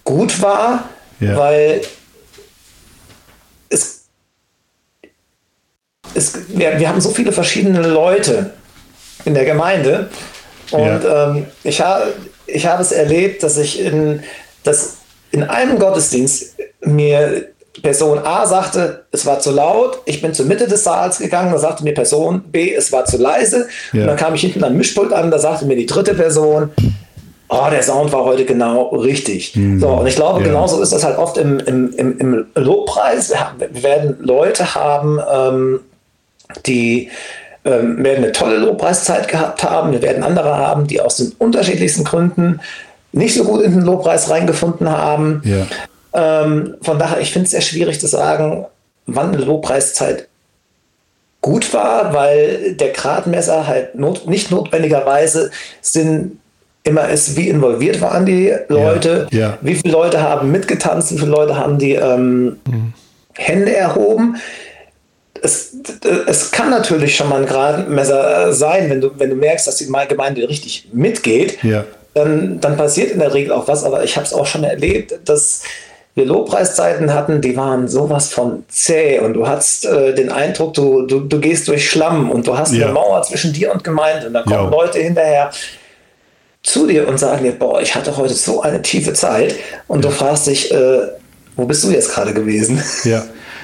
gut 0.03 0.39
war, 0.39 0.87
ja. 1.19 1.35
weil 1.35 1.81
es, 3.69 4.03
es 6.13 6.41
wir, 6.49 6.77
wir 6.77 6.87
haben 6.87 7.01
so 7.01 7.09
viele 7.09 7.31
verschiedene 7.31 7.81
Leute 7.87 8.53
in 9.25 9.33
der 9.33 9.45
Gemeinde 9.45 10.11
Und 10.69 11.03
ja. 11.03 11.31
ähm, 11.31 11.47
ich, 11.63 11.81
ha 11.81 12.03
ich 12.45 12.67
habe 12.67 12.83
es 12.83 12.91
erlebt, 12.91 13.41
dass 13.41 13.57
ich 13.57 13.79
in, 13.79 14.23
dass 14.63 14.97
in 15.31 15.41
einem 15.43 15.79
Gottesdienst 15.79 16.55
mir 16.81 17.47
Person 17.81 18.19
A 18.19 18.45
sagte, 18.45 19.05
es 19.11 19.25
war 19.25 19.39
zu 19.39 19.51
laut, 19.51 20.01
ich 20.05 20.21
bin 20.21 20.33
zur 20.33 20.45
Mitte 20.45 20.67
des 20.67 20.83
Saals 20.83 21.19
gegangen, 21.19 21.51
da 21.51 21.57
sagte 21.57 21.83
mir 21.83 21.93
Person 21.93 22.43
B, 22.51 22.73
es 22.73 22.91
war 22.91 23.05
zu 23.05 23.17
leise. 23.17 23.67
Ja. 23.93 24.01
Und 24.01 24.07
dann 24.07 24.17
kam 24.17 24.35
ich 24.35 24.41
hinten 24.41 24.63
am 24.63 24.75
Mischpult 24.75 25.13
an, 25.13 25.31
da 25.31 25.39
sagte 25.39 25.65
mir 25.65 25.77
die 25.77 25.85
dritte 25.85 26.13
Person, 26.13 26.71
oh, 27.47 27.67
der 27.71 27.81
Sound 27.81 28.11
war 28.11 28.25
heute 28.25 28.45
genau 28.45 28.87
richtig. 28.87 29.55
Mhm. 29.55 29.79
So, 29.79 29.87
und 29.87 30.07
ich 30.07 30.15
glaube, 30.15 30.41
ja. 30.41 30.47
genauso 30.47 30.81
ist 30.81 30.91
das 30.91 31.03
halt 31.03 31.17
oft 31.17 31.37
im, 31.37 31.59
im, 31.59 31.93
im, 31.93 32.17
im 32.17 32.45
Lobpreis. 32.55 33.33
Wir 33.71 33.83
werden 33.83 34.17
Leute 34.19 34.75
haben, 34.75 35.19
ähm, 35.33 35.79
die 36.65 37.09
ähm, 37.63 38.03
werden 38.03 38.23
eine 38.23 38.31
tolle 38.31 38.57
Lobpreiszeit 38.57 39.27
gehabt 39.27 39.63
haben. 39.63 39.91
Wir 39.91 40.01
werden 40.01 40.23
andere 40.23 40.57
haben, 40.57 40.87
die 40.87 40.99
aus 40.99 41.17
den 41.17 41.33
unterschiedlichsten 41.37 42.03
Gründen 42.03 42.59
nicht 43.13 43.35
so 43.35 43.43
gut 43.43 43.61
in 43.61 43.71
den 43.71 43.81
Lobpreis 43.81 44.29
reingefunden 44.29 44.89
haben. 44.89 45.41
Ja. 45.45 45.67
Ähm, 46.13 46.75
von 46.81 46.99
daher, 46.99 47.21
ich 47.21 47.31
finde 47.31 47.45
es 47.45 47.51
sehr 47.51 47.61
schwierig 47.61 47.99
zu 47.99 48.07
sagen, 48.07 48.65
wann 49.05 49.33
eine 49.33 49.43
Lobpreiszeit 49.43 50.27
gut 51.41 51.73
war, 51.73 52.13
weil 52.13 52.73
der 52.73 52.89
Gradmesser 52.89 53.65
halt 53.67 53.95
not, 53.95 54.27
nicht 54.27 54.51
notwendigerweise 54.51 55.51
sind 55.81 56.37
immer 56.83 57.09
ist, 57.09 57.35
wie 57.35 57.49
involviert 57.49 58.01
waren 58.01 58.25
die 58.25 58.53
Leute, 58.67 59.27
ja, 59.31 59.39
ja. 59.39 59.57
wie 59.61 59.75
viele 59.75 59.93
Leute 59.93 60.21
haben 60.21 60.51
mitgetanzt, 60.51 61.11
wie 61.11 61.17
viele 61.19 61.31
Leute 61.31 61.55
haben 61.55 61.77
die 61.77 61.93
ähm, 61.93 62.57
mhm. 62.65 62.93
Hände 63.35 63.75
erhoben. 63.75 64.37
Es, 65.43 65.75
es 66.27 66.51
kann 66.51 66.69
natürlich 66.69 67.15
schon 67.15 67.29
mal 67.29 67.41
ein 67.41 67.47
Gradmesser 67.47 68.53
sein, 68.53 68.89
wenn 68.89 69.01
du, 69.01 69.11
wenn 69.17 69.29
du 69.29 69.35
merkst, 69.35 69.67
dass 69.67 69.77
die 69.77 69.85
Gemeinde 69.85 70.47
richtig 70.47 70.89
mitgeht, 70.91 71.63
ja. 71.63 71.83
dann, 72.13 72.59
dann 72.59 72.77
passiert 72.77 73.11
in 73.11 73.19
der 73.19 73.33
Regel 73.33 73.51
auch 73.51 73.67
was, 73.67 73.83
aber 73.83 74.03
ich 74.03 74.15
habe 74.15 74.25
es 74.25 74.33
auch 74.33 74.45
schon 74.45 74.63
erlebt, 74.63 75.19
dass 75.25 75.63
wir 76.13 76.25
Lobpreiszeiten 76.25 77.13
hatten, 77.13 77.41
die 77.41 77.55
waren 77.55 77.87
sowas 77.87 78.33
von 78.33 78.63
zäh 78.67 79.19
und 79.19 79.33
du 79.33 79.47
hast 79.47 79.85
äh, 79.85 80.13
den 80.13 80.29
Eindruck, 80.29 80.73
du, 80.73 81.03
du, 81.03 81.21
du 81.21 81.39
gehst 81.39 81.67
durch 81.67 81.89
Schlamm 81.89 82.29
und 82.29 82.47
du 82.47 82.57
hast 82.57 82.73
ja. 82.73 82.85
eine 82.85 82.93
Mauer 82.93 83.21
zwischen 83.23 83.53
dir 83.53 83.71
und 83.71 83.83
Gemeinde 83.83 84.27
und 84.27 84.33
dann 84.33 84.43
kommen 84.43 84.65
ja. 84.65 84.69
Leute 84.69 84.99
hinterher 84.99 85.51
zu 86.63 86.85
dir 86.85 87.07
und 87.07 87.17
sagen 87.17 87.43
dir, 87.43 87.53
boah, 87.53 87.81
ich 87.81 87.95
hatte 87.95 88.15
heute 88.17 88.33
so 88.33 88.61
eine 88.61 88.81
tiefe 88.81 89.13
Zeit 89.13 89.55
und 89.87 90.03
ja. 90.03 90.09
du 90.09 90.15
fragst 90.15 90.47
dich, 90.47 90.71
äh, 90.71 91.07
wo 91.55 91.65
bist 91.65 91.83
du 91.83 91.91
jetzt 91.91 92.13
gerade 92.13 92.33
gewesen? 92.33 92.81
Ja, 93.03 93.23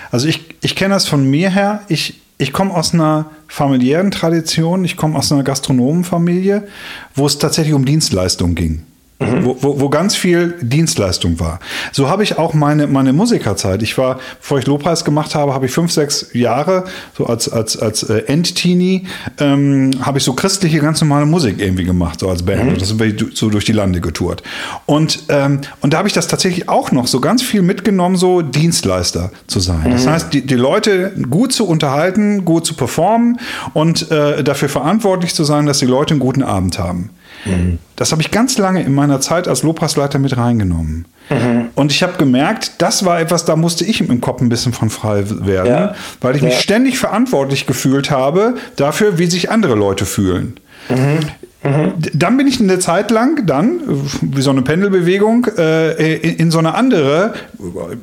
also 0.10 0.28
ich, 0.28 0.46
ich 0.62 0.76
kenne 0.76 0.94
das 0.94 1.06
von 1.06 1.30
mir 1.30 1.50
her. 1.50 1.82
Ich, 1.90 2.22
ich 2.38 2.54
komme 2.54 2.74
aus 2.74 2.94
einer 2.94 3.26
familiären 3.48 4.10
Tradition, 4.10 4.86
ich 4.86 4.96
komme 4.96 5.18
aus 5.18 5.32
einer 5.32 5.44
Gastronomenfamilie, 5.44 6.68
wo 7.14 7.26
es 7.26 7.38
tatsächlich 7.38 7.74
um 7.74 7.86
Dienstleistung 7.86 8.56
ging. 8.56 8.87
Mhm. 9.20 9.46
Wo, 9.46 9.58
wo, 9.62 9.80
wo 9.80 9.90
ganz 9.90 10.16
viel 10.16 10.54
Dienstleistung 10.62 11.40
war. 11.40 11.60
So 11.92 12.08
habe 12.08 12.22
ich 12.22 12.38
auch 12.38 12.54
meine, 12.54 12.86
meine 12.86 13.14
Musikerzeit. 13.14 13.82
Ich 13.82 13.98
war, 13.98 14.20
bevor 14.40 14.60
ich 14.60 14.68
Lobpreis 14.68 15.04
gemacht 15.06 15.34
habe, 15.34 15.56
habe 15.56 15.66
ich 15.66 15.72
fünf, 15.72 15.92
sechs 15.92 16.28
Jahre, 16.34 16.84
so 17.18 17.26
als, 17.26 17.50
als, 17.50 17.80
als 17.80 18.04
äh, 18.04 18.20
Endteenie, 18.28 19.08
ähm, 19.40 19.92
habe 20.02 20.20
ich 20.20 20.24
so 20.24 20.34
christliche, 20.34 20.80
ganz 20.80 21.02
normale 21.02 21.26
Musik 21.26 21.60
irgendwie 21.60 21.84
gemacht, 21.84 22.20
so 22.20 22.30
als 22.30 22.44
Band. 22.44 22.66
Mhm. 22.66 22.70
Und 22.70 22.82
das 22.82 22.90
sind 22.90 23.00
wir 23.00 23.16
so 23.34 23.50
durch 23.50 23.66
die 23.66 23.72
Lande 23.72 24.02
getourt. 24.02 24.44
Und, 24.86 25.24
ähm, 25.30 25.62
und 25.82 25.94
da 25.94 25.98
habe 25.98 26.08
ich 26.08 26.14
das 26.14 26.28
tatsächlich 26.28 26.70
auch 26.70 26.92
noch 26.92 27.08
so 27.08 27.20
ganz 27.20 27.42
viel 27.42 27.64
mitgenommen, 27.64 28.18
so 28.18 28.44
Dienstleister 28.44 29.32
zu 29.48 29.60
sein. 29.60 29.88
Mhm. 29.88 29.92
Das 29.94 30.06
heißt, 30.06 30.32
die, 30.32 30.46
die 30.46 30.56
Leute 30.56 31.14
gut 31.28 31.54
zu 31.54 31.68
unterhalten, 31.68 32.46
gut 32.46 32.68
zu 32.68 32.76
performen 32.76 33.40
und 33.74 34.12
äh, 34.12 34.44
dafür 34.44 34.70
verantwortlich 34.70 35.34
zu 35.34 35.44
sein, 35.44 35.66
dass 35.66 35.80
die 35.80 35.86
Leute 35.88 36.12
einen 36.12 36.20
guten 36.20 36.44
Abend 36.44 36.78
haben. 36.78 37.10
Mhm. 37.46 37.80
Das 37.98 38.12
habe 38.12 38.22
ich 38.22 38.30
ganz 38.30 38.60
lange 38.60 38.84
in 38.84 38.94
meiner 38.94 39.20
Zeit 39.22 39.48
als 39.48 39.64
Lobpreisleiter 39.64 40.20
mit 40.20 40.38
reingenommen. 40.38 41.06
Mhm. 41.32 41.70
Und 41.74 41.92
ich 41.92 42.04
habe 42.04 42.14
gemerkt, 42.18 42.74
das 42.78 43.04
war 43.04 43.20
etwas, 43.20 43.44
da 43.44 43.56
musste 43.56 43.86
ich 43.86 44.08
im 44.08 44.22
Kopf 44.22 44.40
ein 44.40 44.50
bisschen 44.50 44.72
von 44.72 44.92
frei 44.92 45.24
werden, 45.28 45.68
ja. 45.68 45.96
weil 46.22 46.36
ich 46.36 46.44
ja. 46.44 46.50
mich 46.50 46.60
ständig 46.60 47.00
verantwortlich 47.00 47.66
gefühlt 47.66 48.12
habe 48.12 48.56
dafür, 48.76 49.18
wie 49.18 49.26
sich 49.26 49.50
andere 49.50 49.74
Leute 49.74 50.06
fühlen. 50.06 50.60
Mhm. 50.90 51.20
Mhm. 51.64 51.94
Dann 52.14 52.38
bin 52.38 52.48
ich 52.48 52.62
eine 52.62 52.78
Zeit 52.78 53.10
lang 53.10 53.46
dann, 53.46 53.82
wie 54.22 54.42
so 54.42 54.52
eine 54.52 54.62
Pendelbewegung, 54.62 55.48
äh, 55.58 56.16
in, 56.16 56.52
so 56.52 56.60
eine 56.60 56.76
andere, 56.76 57.34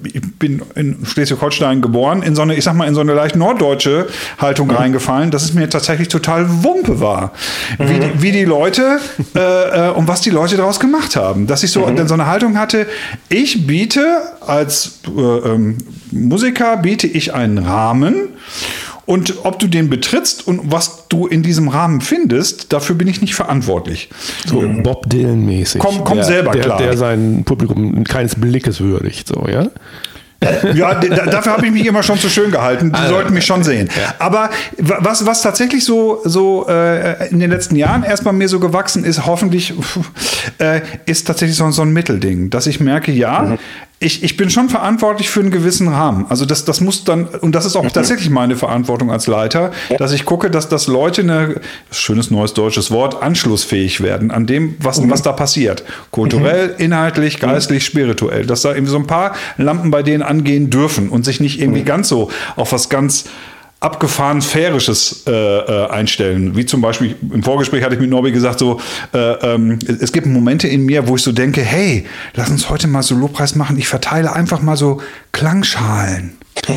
ich 0.02 0.20
bin 0.38 0.60
in 0.74 1.06
Schleswig-Holstein 1.06 1.80
geboren, 1.80 2.22
in 2.22 2.34
so 2.34 2.42
eine, 2.42 2.56
ich 2.56 2.64
sag 2.64 2.74
mal, 2.74 2.88
in 2.88 2.94
so 2.94 3.00
eine 3.00 3.14
leicht 3.14 3.36
norddeutsche 3.36 4.08
Haltung 4.38 4.68
mhm. 4.68 4.74
reingefallen, 4.74 5.30
dass 5.30 5.44
es 5.44 5.54
mir 5.54 5.70
tatsächlich 5.70 6.08
total 6.08 6.64
Wumpe 6.64 7.00
war. 7.00 7.32
Mhm. 7.78 7.88
Wie, 7.88 8.00
die, 8.00 8.22
wie, 8.22 8.32
die 8.32 8.44
Leute 8.44 8.98
äh, 9.36 9.88
äh, 9.88 9.90
und 9.92 10.08
was 10.08 10.20
die 10.20 10.30
Leute 10.30 10.56
daraus 10.56 10.80
gemacht 10.80 11.14
haben. 11.14 11.46
Dass 11.46 11.62
ich 11.62 11.70
so, 11.70 11.86
mhm. 11.86 12.08
so 12.08 12.14
eine 12.14 12.26
Haltung 12.26 12.58
hatte, 12.58 12.86
ich 13.28 13.66
biete 13.66 14.18
als 14.40 14.98
äh, 15.06 15.20
ähm, 15.20 15.78
Musiker, 16.10 16.76
biete 16.76 17.06
ich 17.06 17.32
einen 17.32 17.58
Rahmen 17.58 18.30
und 19.06 19.44
ob 19.44 19.58
du 19.58 19.66
den 19.66 19.90
betrittst 19.90 20.46
und 20.46 20.72
was 20.72 21.08
du 21.08 21.26
in 21.26 21.42
diesem 21.42 21.68
Rahmen 21.68 22.00
findest, 22.00 22.72
dafür 22.72 22.96
bin 22.96 23.08
ich 23.08 23.20
nicht 23.20 23.34
verantwortlich. 23.34 24.08
So 24.46 24.62
Bob 24.82 25.08
Dylan-mäßig. 25.08 25.80
Komm, 25.80 26.04
komm 26.04 26.18
der, 26.18 26.24
selber 26.24 26.52
der, 26.52 26.62
klar. 26.62 26.78
Der 26.78 26.96
sein 26.96 27.42
Publikum 27.44 28.04
keines 28.04 28.34
Blickes 28.34 28.80
würdigt, 28.80 29.28
so, 29.28 29.46
ja? 29.48 29.68
ja, 30.74 30.94
dafür 30.94 31.52
habe 31.52 31.66
ich 31.66 31.72
mich 31.72 31.86
immer 31.86 32.02
schon 32.02 32.18
zu 32.18 32.28
schön 32.28 32.50
gehalten. 32.50 32.90
Die 32.90 32.98
also, 32.98 33.14
sollten 33.14 33.32
mich 33.32 33.46
schon 33.46 33.62
sehen. 33.62 33.88
Ja. 33.96 34.14
Aber 34.18 34.50
was, 34.76 35.24
was 35.24 35.42
tatsächlich 35.42 35.84
so, 35.84 36.20
so 36.24 36.66
äh, 36.68 37.28
in 37.30 37.40
den 37.40 37.50
letzten 37.50 37.76
Jahren 37.76 38.02
erstmal 38.02 38.34
mir 38.34 38.48
so 38.48 38.60
gewachsen 38.60 39.04
ist, 39.04 39.26
hoffentlich, 39.26 39.74
äh, 40.58 40.80
ist 41.06 41.26
tatsächlich 41.26 41.56
so, 41.56 41.70
so 41.70 41.82
ein 41.82 41.92
Mittelding, 41.92 42.50
dass 42.50 42.66
ich 42.66 42.80
merke, 42.80 43.12
ja, 43.12 43.42
mhm 43.42 43.58
ich, 44.00 44.22
ich 44.22 44.36
bin 44.36 44.50
schon 44.50 44.68
verantwortlich 44.68 45.30
für 45.30 45.40
einen 45.40 45.50
gewissen 45.50 45.88
Rahmen. 45.88 46.26
Also 46.28 46.44
das, 46.44 46.64
das 46.64 46.80
muss 46.80 47.04
dann, 47.04 47.26
und 47.26 47.54
das 47.54 47.64
ist 47.64 47.76
auch 47.76 47.84
mhm. 47.84 47.92
tatsächlich 47.92 48.28
meine 48.28 48.56
Verantwortung 48.56 49.10
als 49.10 49.26
Leiter, 49.26 49.70
dass 49.98 50.12
ich 50.12 50.24
gucke, 50.24 50.50
dass, 50.50 50.68
dass 50.68 50.88
Leute 50.88 51.22
eine, 51.22 51.60
schönes 51.90 52.30
neues 52.30 52.54
deutsches 52.54 52.90
Wort, 52.90 53.22
anschlussfähig 53.22 54.02
werden 54.02 54.30
an 54.30 54.46
dem, 54.46 54.76
was, 54.80 55.00
mhm. 55.00 55.10
was 55.10 55.22
da 55.22 55.32
passiert. 55.32 55.84
Kulturell, 56.10 56.68
mhm. 56.68 56.84
inhaltlich, 56.84 57.40
geistlich, 57.40 57.84
spirituell. 57.84 58.46
Dass 58.46 58.62
da 58.62 58.70
irgendwie 58.70 58.92
so 58.92 58.98
ein 58.98 59.06
paar 59.06 59.34
Lampen 59.56 59.90
bei 59.90 60.02
denen 60.02 60.22
angehen 60.22 60.70
dürfen 60.70 61.08
und 61.08 61.24
sich 61.24 61.40
nicht 61.40 61.60
irgendwie 61.60 61.80
mhm. 61.82 61.86
ganz 61.86 62.08
so 62.08 62.30
auf 62.56 62.72
was 62.72 62.88
ganz 62.88 63.24
abgefahren 63.84 64.40
Fährisches 64.40 65.24
äh, 65.26 65.30
äh, 65.30 65.88
einstellen. 65.90 66.56
Wie 66.56 66.64
zum 66.64 66.80
Beispiel 66.80 67.14
im 67.32 67.42
Vorgespräch 67.42 67.84
hatte 67.84 67.94
ich 67.94 68.00
mit 68.00 68.08
Norbi 68.08 68.32
gesagt, 68.32 68.58
so 68.58 68.80
äh, 69.12 69.18
ähm, 69.18 69.78
es 69.86 70.10
gibt 70.10 70.26
Momente 70.26 70.66
in 70.68 70.86
mir, 70.86 71.06
wo 71.06 71.16
ich 71.16 71.22
so 71.22 71.32
denke, 71.32 71.60
hey, 71.60 72.06
lass 72.34 72.48
uns 72.48 72.70
heute 72.70 72.88
mal 72.88 73.02
so 73.02 73.14
Lobpreis 73.14 73.54
machen. 73.54 73.76
Ich 73.78 73.86
verteile 73.86 74.32
einfach 74.32 74.62
mal 74.62 74.76
so 74.76 75.02
Klangschalen. 75.32 76.38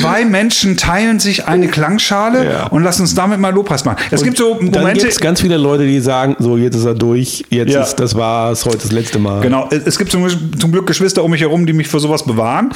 Zwei 0.00 0.24
Menschen 0.24 0.78
teilen 0.78 1.20
sich 1.20 1.46
eine 1.46 1.68
Klangschale 1.68 2.50
ja. 2.50 2.66
und 2.68 2.82
lassen 2.82 3.02
uns 3.02 3.14
damit 3.14 3.38
mal 3.38 3.52
Lobpreis 3.52 3.84
machen. 3.84 3.98
Es 4.10 4.22
und 4.22 4.28
gibt 4.28 4.38
so 4.38 4.54
Momente. 4.54 4.80
Dann 4.80 4.94
gibt 4.94 5.20
ganz 5.20 5.42
viele 5.42 5.58
Leute, 5.58 5.86
die 5.86 6.00
sagen, 6.00 6.36
so 6.38 6.56
jetzt 6.56 6.76
ist 6.76 6.86
er 6.86 6.94
durch, 6.94 7.44
jetzt 7.50 7.74
ja. 7.74 7.82
ist 7.82 7.96
das 7.96 8.14
war's, 8.14 8.64
heute 8.64 8.78
das 8.78 8.92
letzte 8.92 9.18
Mal. 9.18 9.42
Genau. 9.42 9.68
Es 9.70 9.98
gibt 9.98 10.10
zum, 10.10 10.26
zum 10.58 10.72
Glück 10.72 10.86
Geschwister 10.86 11.22
um 11.22 11.32
mich 11.32 11.42
herum, 11.42 11.66
die 11.66 11.74
mich 11.74 11.88
für 11.88 12.00
sowas 12.00 12.24
bewahren. 12.24 12.72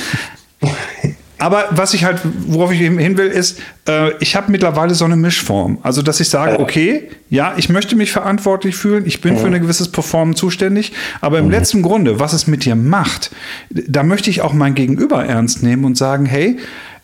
Aber 1.39 1.65
was 1.71 1.95
ich 1.95 2.05
halt, 2.05 2.21
worauf 2.47 2.73
ich 2.73 2.79
hin 2.79 3.19
will, 3.19 3.27
ist, 3.27 3.61
äh, 3.89 4.13
ich 4.21 4.37
habe 4.37 4.51
mittlerweile 4.51 4.95
so 4.95 5.05
eine 5.05 5.17
Mischform. 5.17 5.79
Also, 5.83 6.03
dass 6.03 6.21
ich 6.21 6.29
sage, 6.29 6.59
okay, 6.61 7.11
ja, 7.29 7.55
ich 7.57 7.69
möchte 7.69 7.95
mich 7.97 8.11
verantwortlich 8.11 8.77
fühlen, 8.77 9.05
ich 9.07 9.21
bin 9.21 9.35
mhm. 9.35 9.39
für 9.39 9.47
ein 9.47 9.61
gewisses 9.61 9.91
Performen 9.93 10.35
zuständig, 10.35 10.93
aber 11.21 11.39
im 11.39 11.47
mhm. 11.47 11.51
letzten 11.51 11.83
Grunde, 11.83 12.19
was 12.21 12.33
es 12.33 12.47
mit 12.47 12.65
dir 12.65 12.75
macht, 12.75 13.31
da 13.71 14.03
möchte 14.03 14.31
ich 14.31 14.41
auch 14.41 14.53
mein 14.53 14.75
Gegenüber 14.75 15.25
ernst 15.25 15.63
nehmen 15.63 15.85
und 15.85 15.97
sagen, 15.97 16.25
hey, 16.25 16.59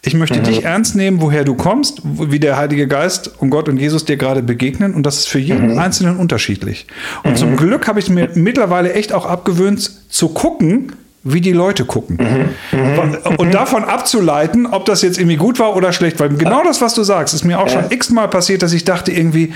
ich 0.04 0.14
möchte 0.14 0.40
mhm. 0.40 0.44
dich 0.44 0.64
ernst 0.64 0.96
nehmen, 0.96 1.20
woher 1.20 1.44
du 1.44 1.54
kommst, 1.54 2.02
wie 2.04 2.40
der 2.40 2.56
Heilige 2.56 2.88
Geist 2.88 3.30
und 3.38 3.50
Gott 3.50 3.68
und 3.68 3.76
Jesus 3.76 4.04
dir 4.04 4.16
gerade 4.16 4.42
begegnen. 4.42 4.94
Und 4.94 5.04
das 5.04 5.18
ist 5.18 5.28
für 5.28 5.38
jeden 5.38 5.74
mhm. 5.74 5.78
Einzelnen 5.78 6.16
unterschiedlich. 6.16 6.86
Und 7.22 7.32
mhm. 7.32 7.36
zum 7.36 7.56
Glück 7.56 7.86
habe 7.86 8.00
ich 8.00 8.10
mir 8.10 8.30
mittlerweile 8.34 8.94
echt 8.94 9.12
auch 9.12 9.26
abgewöhnt 9.26 9.90
zu 10.08 10.30
gucken, 10.30 10.92
wie 11.24 11.40
die 11.40 11.52
Leute 11.52 11.84
gucken. 11.84 12.18
Mhm. 12.72 13.36
Und 13.36 13.54
davon 13.54 13.84
abzuleiten, 13.84 14.66
ob 14.66 14.84
das 14.86 15.02
jetzt 15.02 15.18
irgendwie 15.18 15.36
gut 15.36 15.58
war 15.58 15.76
oder 15.76 15.92
schlecht, 15.92 16.18
weil 16.20 16.30
genau 16.30 16.62
das, 16.64 16.80
was 16.80 16.94
du 16.94 17.02
sagst, 17.02 17.34
ist 17.34 17.44
mir 17.44 17.60
auch 17.60 17.68
schon 17.68 17.84
x-mal 17.90 18.28
passiert, 18.28 18.62
dass 18.62 18.72
ich 18.72 18.84
dachte 18.84 19.12
irgendwie, 19.12 19.52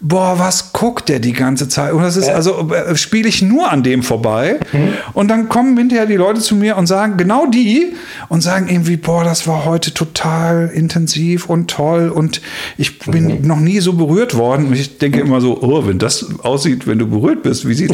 boah, 0.00 0.38
was 0.38 0.72
guckt 0.72 1.08
der 1.08 1.20
die 1.20 1.32
ganze 1.32 1.68
Zeit? 1.68 1.92
Und 1.92 2.02
das 2.02 2.16
ist, 2.16 2.28
also 2.28 2.70
äh, 2.72 2.96
spiele 2.96 3.28
ich 3.28 3.42
nur 3.42 3.70
an 3.70 3.82
dem 3.82 4.02
vorbei. 4.02 4.58
Mhm. 4.72 4.94
Und 5.14 5.28
dann 5.28 5.48
kommen 5.48 5.76
hinterher 5.76 6.06
die 6.06 6.16
Leute 6.16 6.40
zu 6.40 6.54
mir 6.54 6.76
und 6.76 6.86
sagen, 6.86 7.16
genau 7.16 7.46
die, 7.46 7.94
und 8.28 8.42
sagen 8.42 8.68
irgendwie, 8.68 8.96
boah, 8.96 9.24
das 9.24 9.46
war 9.46 9.64
heute 9.64 9.94
total 9.94 10.70
intensiv 10.72 11.46
und 11.46 11.70
toll 11.70 12.10
und 12.10 12.40
ich 12.76 12.98
bin 12.98 13.40
mhm. 13.40 13.46
noch 13.46 13.60
nie 13.60 13.80
so 13.80 13.94
berührt 13.94 14.36
worden. 14.36 14.66
Und 14.66 14.74
ich 14.74 14.98
denke 14.98 15.20
immer 15.20 15.40
so, 15.40 15.62
oh, 15.62 15.86
wenn 15.86 15.98
das 15.98 16.26
aussieht, 16.42 16.86
wenn 16.86 16.98
du 16.98 17.06
berührt 17.06 17.42
bist, 17.42 17.66
wie 17.66 17.74
sieht 17.74 17.92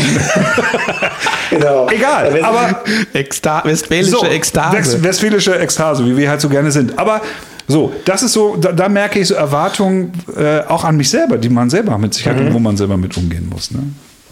genau. 1.50 1.88
Egal, 1.88 2.42
aber 2.42 2.82
Eksta 3.12 3.62
westfälische 3.64 4.10
so, 4.10 4.24
Ekstase. 4.24 5.02
Westfälische 5.02 5.58
Ekstase, 5.58 6.04
wie 6.06 6.16
wir 6.16 6.28
halt 6.28 6.40
so 6.40 6.48
gerne 6.48 6.70
sind. 6.70 6.98
Aber 6.98 7.20
So, 7.68 7.92
das 8.04 8.22
ist 8.22 8.32
so, 8.32 8.56
da, 8.56 8.72
da 8.72 8.88
merke 8.88 9.20
ich 9.20 9.28
so 9.28 9.34
Erwartungen 9.34 10.12
äh, 10.36 10.60
auch 10.60 10.84
an 10.84 10.96
mich 10.96 11.10
selber, 11.10 11.38
die 11.38 11.48
man 11.48 11.70
selber 11.70 11.96
mit 11.98 12.14
sich 12.14 12.26
hat 12.26 12.36
mhm. 12.36 12.46
und 12.46 12.54
wo 12.54 12.58
man 12.58 12.76
selber 12.76 12.96
mit 12.96 13.16
umgehen 13.16 13.48
muss. 13.52 13.70
Ne? 13.70 13.82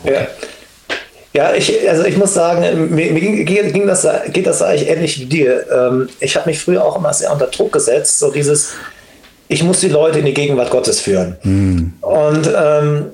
Ja. 0.05 0.27
Ja, 1.33 1.55
ich, 1.55 1.88
also 1.88 2.05
ich 2.05 2.16
muss 2.16 2.35
sagen, 2.35 2.93
mir, 2.93 3.12
mir 3.12 3.21
ging, 3.21 3.73
ging, 3.73 3.87
das, 3.87 4.05
geht 4.33 4.49
das 4.49 4.62
eigentlich 4.62 4.88
ähnlich 4.88 5.21
wie 5.21 5.27
dir. 5.27 5.64
Ähm, 5.71 6.09
ich 6.19 6.35
habe 6.37 6.51
mich 6.51 6.59
früher 6.59 6.85
auch 6.85 6.97
immer 6.97 7.12
sehr 7.12 7.33
unter 7.33 7.47
Druck 7.47 7.73
gesetzt, 7.73 8.19
so 8.19 8.33
dieses, 8.33 8.73
ich 9.47 9.62
muss 9.62 9.79
die 9.79 9.88
Leute 9.88 10.19
in 10.19 10.25
die 10.25 10.35
Gegenwart 10.35 10.71
Gottes 10.71 10.99
führen. 10.99 11.37
Mhm. 11.45 11.93
Und 12.01 12.51
ähm, 12.53 13.07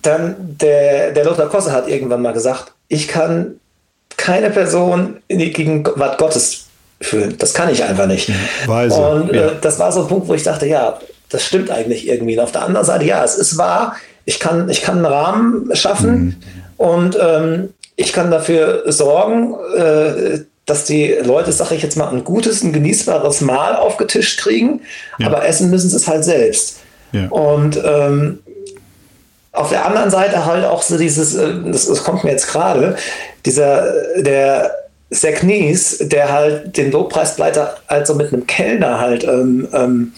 dann 0.00 0.36
der, 0.60 1.10
der 1.10 1.24
Lothar 1.24 1.48
Kosse 1.48 1.72
hat 1.72 1.88
irgendwann 1.88 2.22
mal 2.22 2.32
gesagt, 2.32 2.72
ich 2.86 3.08
kann 3.08 3.56
keine 4.16 4.50
Person 4.50 5.16
in 5.26 5.38
die 5.38 5.52
Gegenwart 5.52 6.18
Gottes 6.18 6.66
führen. 7.00 7.36
Das 7.38 7.54
kann 7.54 7.70
ich 7.70 7.82
einfach 7.84 8.06
nicht. 8.06 8.30
Weise, 8.66 9.00
und 9.00 9.30
äh, 9.30 9.52
das 9.60 9.78
war 9.78 9.90
so 9.92 10.02
ein 10.02 10.08
Punkt, 10.08 10.28
wo 10.28 10.34
ich 10.34 10.42
dachte, 10.42 10.66
ja, 10.66 10.98
das 11.30 11.44
stimmt 11.44 11.70
eigentlich 11.70 12.08
irgendwie. 12.08 12.36
Und 12.36 12.44
auf 12.44 12.52
der 12.52 12.62
anderen 12.62 12.86
Seite, 12.86 13.04
ja, 13.04 13.24
es 13.24 13.36
ist 13.36 13.56
wahr, 13.56 13.96
ich 14.24 14.38
kann, 14.38 14.68
ich 14.68 14.82
kann 14.82 14.96
einen 14.96 15.06
Rahmen 15.06 15.74
schaffen 15.74 16.20
mhm. 16.20 16.36
und 16.76 17.18
ähm, 17.20 17.70
ich 17.96 18.12
kann 18.12 18.30
dafür 18.30 18.84
sorgen, 18.86 19.54
äh, 19.76 20.40
dass 20.66 20.84
die 20.84 21.16
Leute, 21.24 21.52
sage 21.52 21.74
ich 21.74 21.82
jetzt 21.82 21.96
mal, 21.96 22.08
ein 22.08 22.24
gutes, 22.24 22.62
ein 22.62 22.72
genießbares 22.72 23.40
Mahl 23.40 23.76
aufgetischt 23.76 24.40
kriegen, 24.40 24.82
ja. 25.18 25.26
aber 25.26 25.44
essen 25.44 25.70
müssen 25.70 25.90
sie 25.90 25.96
es 25.96 26.06
halt 26.06 26.24
selbst. 26.24 26.78
Ja. 27.12 27.28
Und 27.28 27.80
ähm, 27.84 28.38
auf 29.52 29.70
der 29.70 29.84
anderen 29.84 30.10
Seite 30.10 30.46
halt 30.46 30.64
auch 30.64 30.82
so 30.82 30.96
dieses, 30.96 31.34
äh, 31.34 31.54
das, 31.66 31.86
das 31.86 32.04
kommt 32.04 32.24
mir 32.24 32.30
jetzt 32.30 32.48
gerade, 32.48 32.96
dieser, 33.44 33.92
der 34.16 34.74
Zach 35.10 35.42
Nies, 35.42 35.98
der 35.98 36.32
halt 36.32 36.76
den 36.76 36.92
Lobpreisleiter 36.92 37.78
also 37.86 38.14
mit 38.14 38.32
einem 38.32 38.46
Kellner 38.46 39.00
halt 39.00 39.24
ähm, 39.24 39.68
ähm, 39.72 40.12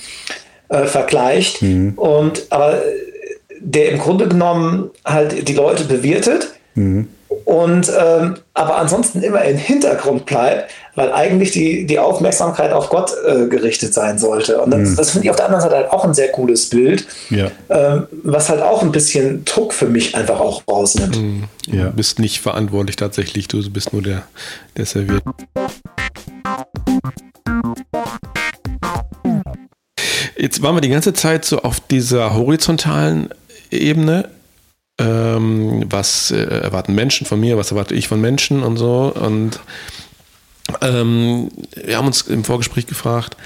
äh, 0.68 0.84
vergleicht 0.84 1.62
mhm. 1.62 1.94
und 1.96 2.46
aber 2.50 2.82
der 3.60 3.90
im 3.90 3.98
Grunde 3.98 4.28
genommen 4.28 4.90
halt 5.04 5.48
die 5.48 5.54
Leute 5.54 5.84
bewirtet 5.84 6.48
mhm 6.74 7.08
und 7.44 7.90
ähm, 7.98 8.36
aber 8.54 8.76
ansonsten 8.76 9.22
immer 9.22 9.42
im 9.42 9.56
Hintergrund 9.56 10.26
bleibt, 10.26 10.70
weil 10.94 11.12
eigentlich 11.12 11.52
die, 11.52 11.86
die 11.86 11.98
Aufmerksamkeit 11.98 12.72
auf 12.72 12.88
Gott 12.90 13.12
äh, 13.26 13.46
gerichtet 13.46 13.94
sein 13.94 14.18
sollte. 14.18 14.60
Und 14.60 14.70
das, 14.70 14.90
mhm. 14.90 14.96
das 14.96 15.10
finde 15.10 15.26
ich 15.26 15.30
auf 15.30 15.36
der 15.36 15.46
anderen 15.46 15.62
Seite 15.62 15.76
halt 15.76 15.90
auch 15.90 16.04
ein 16.04 16.14
sehr 16.14 16.28
cooles 16.32 16.68
Bild, 16.68 17.06
ja. 17.30 17.50
ähm, 17.70 18.06
was 18.22 18.48
halt 18.48 18.60
auch 18.60 18.82
ein 18.82 18.92
bisschen 18.92 19.44
Druck 19.44 19.72
für 19.72 19.86
mich 19.86 20.14
einfach 20.14 20.40
auch 20.40 20.62
rausnimmt. 20.68 21.16
Mhm. 21.16 21.44
Ja. 21.66 21.84
Du 21.84 21.92
bist 21.92 22.18
nicht 22.18 22.40
verantwortlich 22.40 22.96
tatsächlich, 22.96 23.48
du 23.48 23.68
bist 23.70 23.92
nur 23.92 24.02
der, 24.02 24.22
der 24.76 24.86
serviert. 24.86 25.22
Jetzt 30.36 30.62
waren 30.62 30.74
wir 30.74 30.80
die 30.80 30.88
ganze 30.88 31.12
Zeit 31.12 31.44
so 31.44 31.62
auf 31.62 31.80
dieser 31.80 32.34
horizontalen 32.34 33.28
Ebene 33.70 34.28
ähm, 35.02 35.84
was 35.90 36.30
äh, 36.30 36.42
erwarten 36.42 36.94
Menschen 36.94 37.26
von 37.26 37.40
mir, 37.40 37.56
was 37.58 37.70
erwarte 37.70 37.94
ich 37.94 38.08
von 38.08 38.20
Menschen 38.20 38.62
und 38.62 38.76
so. 38.76 39.12
Und 39.14 39.60
ähm, 40.80 41.50
wir 41.74 41.96
haben 41.96 42.06
uns 42.06 42.22
im 42.22 42.44
Vorgespräch 42.44 42.86
gefragt, 42.86 43.36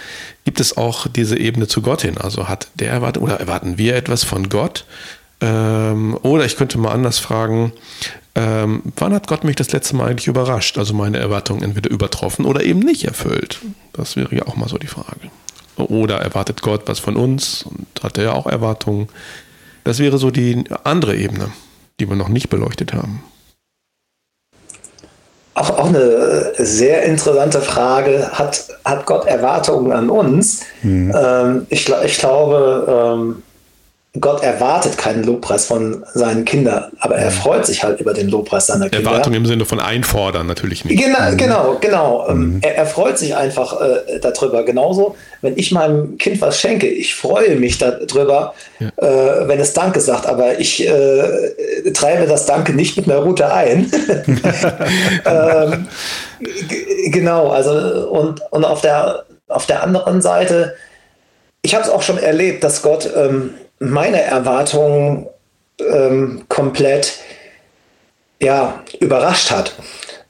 gibt 0.44 0.60
es 0.60 0.76
auch 0.76 1.06
diese 1.08 1.38
Ebene 1.38 1.66
zu 1.66 1.82
Gott 1.82 2.02
hin? 2.02 2.18
Also 2.18 2.48
hat 2.48 2.68
der 2.74 2.90
erwartet 2.90 3.22
oder 3.22 3.40
erwarten 3.40 3.78
wir 3.78 3.96
etwas 3.96 4.22
von 4.24 4.48
Gott? 4.48 4.84
Ähm, 5.40 6.18
oder 6.22 6.44
ich 6.44 6.56
könnte 6.56 6.78
mal 6.78 6.92
anders 6.92 7.18
fragen, 7.18 7.72
ähm, 8.34 8.82
wann 8.96 9.14
hat 9.14 9.28
Gott 9.28 9.44
mich 9.44 9.56
das 9.56 9.72
letzte 9.72 9.96
Mal 9.96 10.10
eigentlich 10.10 10.26
überrascht? 10.26 10.76
Also 10.76 10.92
meine 10.92 11.18
Erwartungen 11.18 11.62
entweder 11.62 11.90
übertroffen 11.90 12.44
oder 12.44 12.62
eben 12.62 12.80
nicht 12.80 13.04
erfüllt. 13.04 13.60
Das 13.94 14.16
wäre 14.16 14.34
ja 14.34 14.46
auch 14.46 14.56
mal 14.56 14.68
so 14.68 14.76
die 14.78 14.86
Frage. 14.86 15.30
Oder 15.76 16.16
erwartet 16.16 16.62
Gott 16.62 16.82
was 16.86 16.98
von 16.98 17.16
uns 17.16 17.64
und 17.64 17.86
hat 18.02 18.18
er 18.18 18.24
ja 18.24 18.32
auch 18.32 18.46
Erwartungen? 18.46 19.08
Das 19.87 20.01
wäre 20.01 20.18
so 20.18 20.33
die 20.33 20.64
andere 20.83 21.14
Ebene, 21.14 21.53
die 22.01 22.09
wir 22.09 22.16
noch 22.16 22.29
nicht 22.29 22.51
beleuchtet 22.51 22.92
haben. 22.92 23.22
Auch, 25.55 25.70
auch 25.79 25.87
eine 25.87 26.55
sehr 26.59 27.05
interessante 27.05 27.61
Frage. 27.61 28.31
Hat, 28.33 28.66
hat 28.85 29.07
Gott 29.07 29.27
Erwartungen 29.27 29.92
an 29.92 30.11
uns? 30.11 30.62
Mhm. 30.83 31.14
Ähm, 31.16 31.66
ich, 31.68 31.88
ich 32.05 32.18
glaube, 32.18 33.14
ähm, 33.16 33.42
Gott 34.20 34.42
erwartet 34.42 34.96
keinen 34.96 35.24
Lobpreis 35.24 35.66
von 35.66 36.05
seinen 36.14 36.44
Kindern, 36.44 36.92
aber 37.00 37.16
er 37.16 37.31
freut 37.31 37.66
sich 37.66 37.83
halt 37.83 38.00
über 38.00 38.14
den 38.14 38.29
Lobpreis 38.29 38.66
seiner 38.66 38.88
Kinder. 38.88 39.11
Erwartung 39.11 39.35
im 39.35 39.46
Sinne 39.46 39.64
von 39.64 39.81
einfordern 39.81 40.46
natürlich 40.46 40.85
nicht. 40.85 41.02
Genau, 41.02 41.31
mhm. 41.31 41.37
genau. 41.37 41.76
genau. 41.81 42.26
Ähm, 42.29 42.38
mhm. 42.38 42.59
Er, 42.62 42.76
er, 42.76 42.87
freut 42.87 43.18
sich 43.18 43.35
einfach 43.35 43.81
äh, 43.81 44.20
darüber. 44.20 44.64
Genauso, 44.64 45.16
wenn 45.42 45.57
ich 45.59 45.72
meinem 45.72 46.18
Kind 46.18 46.40
was 46.40 46.61
schenke, 46.61 46.87
ich 46.87 47.14
freue 47.14 47.57
mich 47.57 47.79
darüber, 47.79 48.55
ja. 48.79 48.88
äh, 48.96 49.48
wenn 49.48 49.59
es 49.59 49.72
Danke 49.72 50.00
sagt, 50.00 50.26
aber 50.26 50.59
ich 50.59 50.87
äh, 50.87 51.92
treibe 51.92 52.26
das 52.26 52.46
Danke 52.46 52.72
nicht 52.72 52.96
mit 52.96 53.11
einer 53.11 53.20
Route 53.20 53.52
ein. 53.52 53.90
ähm, 55.26 55.88
genau, 57.11 57.48
also 57.48 58.09
und, 58.09 58.40
und 58.50 58.64
auf, 58.64 58.81
der, 58.81 59.24
auf 59.48 59.66
der 59.66 59.83
anderen 59.83 60.22
Seite, 60.22 60.74
ich 61.62 61.74
habe 61.74 61.85
es 61.85 61.90
auch 61.90 62.02
schon 62.02 62.18
erlebt, 62.18 62.62
dass 62.62 62.83
Gott 62.83 63.11
ähm, 63.16 63.55
meine 63.78 64.22
Erwartungen 64.22 65.26
ähm, 65.78 66.44
komplett 66.48 67.18
ja, 68.40 68.82
überrascht 69.00 69.50
hat. 69.50 69.74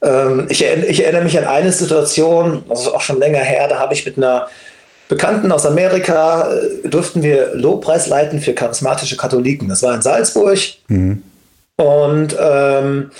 Ähm, 0.01 0.47
ich, 0.49 0.63
ich, 0.63 1.03
erinnere 1.03 1.23
mich 1.23 1.37
an 1.37 1.45
eine 1.45 1.71
Situation, 1.71 2.63
das 2.69 2.81
ist 2.81 2.87
auch 2.87 3.01
schon 3.01 3.19
länger 3.19 3.39
her, 3.39 3.67
da 3.67 3.79
habe 3.79 3.93
ich 3.93 4.05
mit 4.05 4.17
einer 4.17 4.47
Bekannten 5.09 5.51
aus 5.51 5.65
Amerika, 5.65 6.51
äh, 6.51 6.87
durften 6.87 7.23
wir 7.23 7.53
Lobpreis 7.53 8.07
leiten 8.07 8.41
für 8.41 8.53
charismatische 8.53 9.17
Katholiken. 9.17 9.69
Das 9.69 9.81
war 9.81 9.95
in 9.95 10.01
Salzburg. 10.01 10.59
Mhm. 10.87 11.23
Und 11.77 12.35
ähm, 12.39 13.11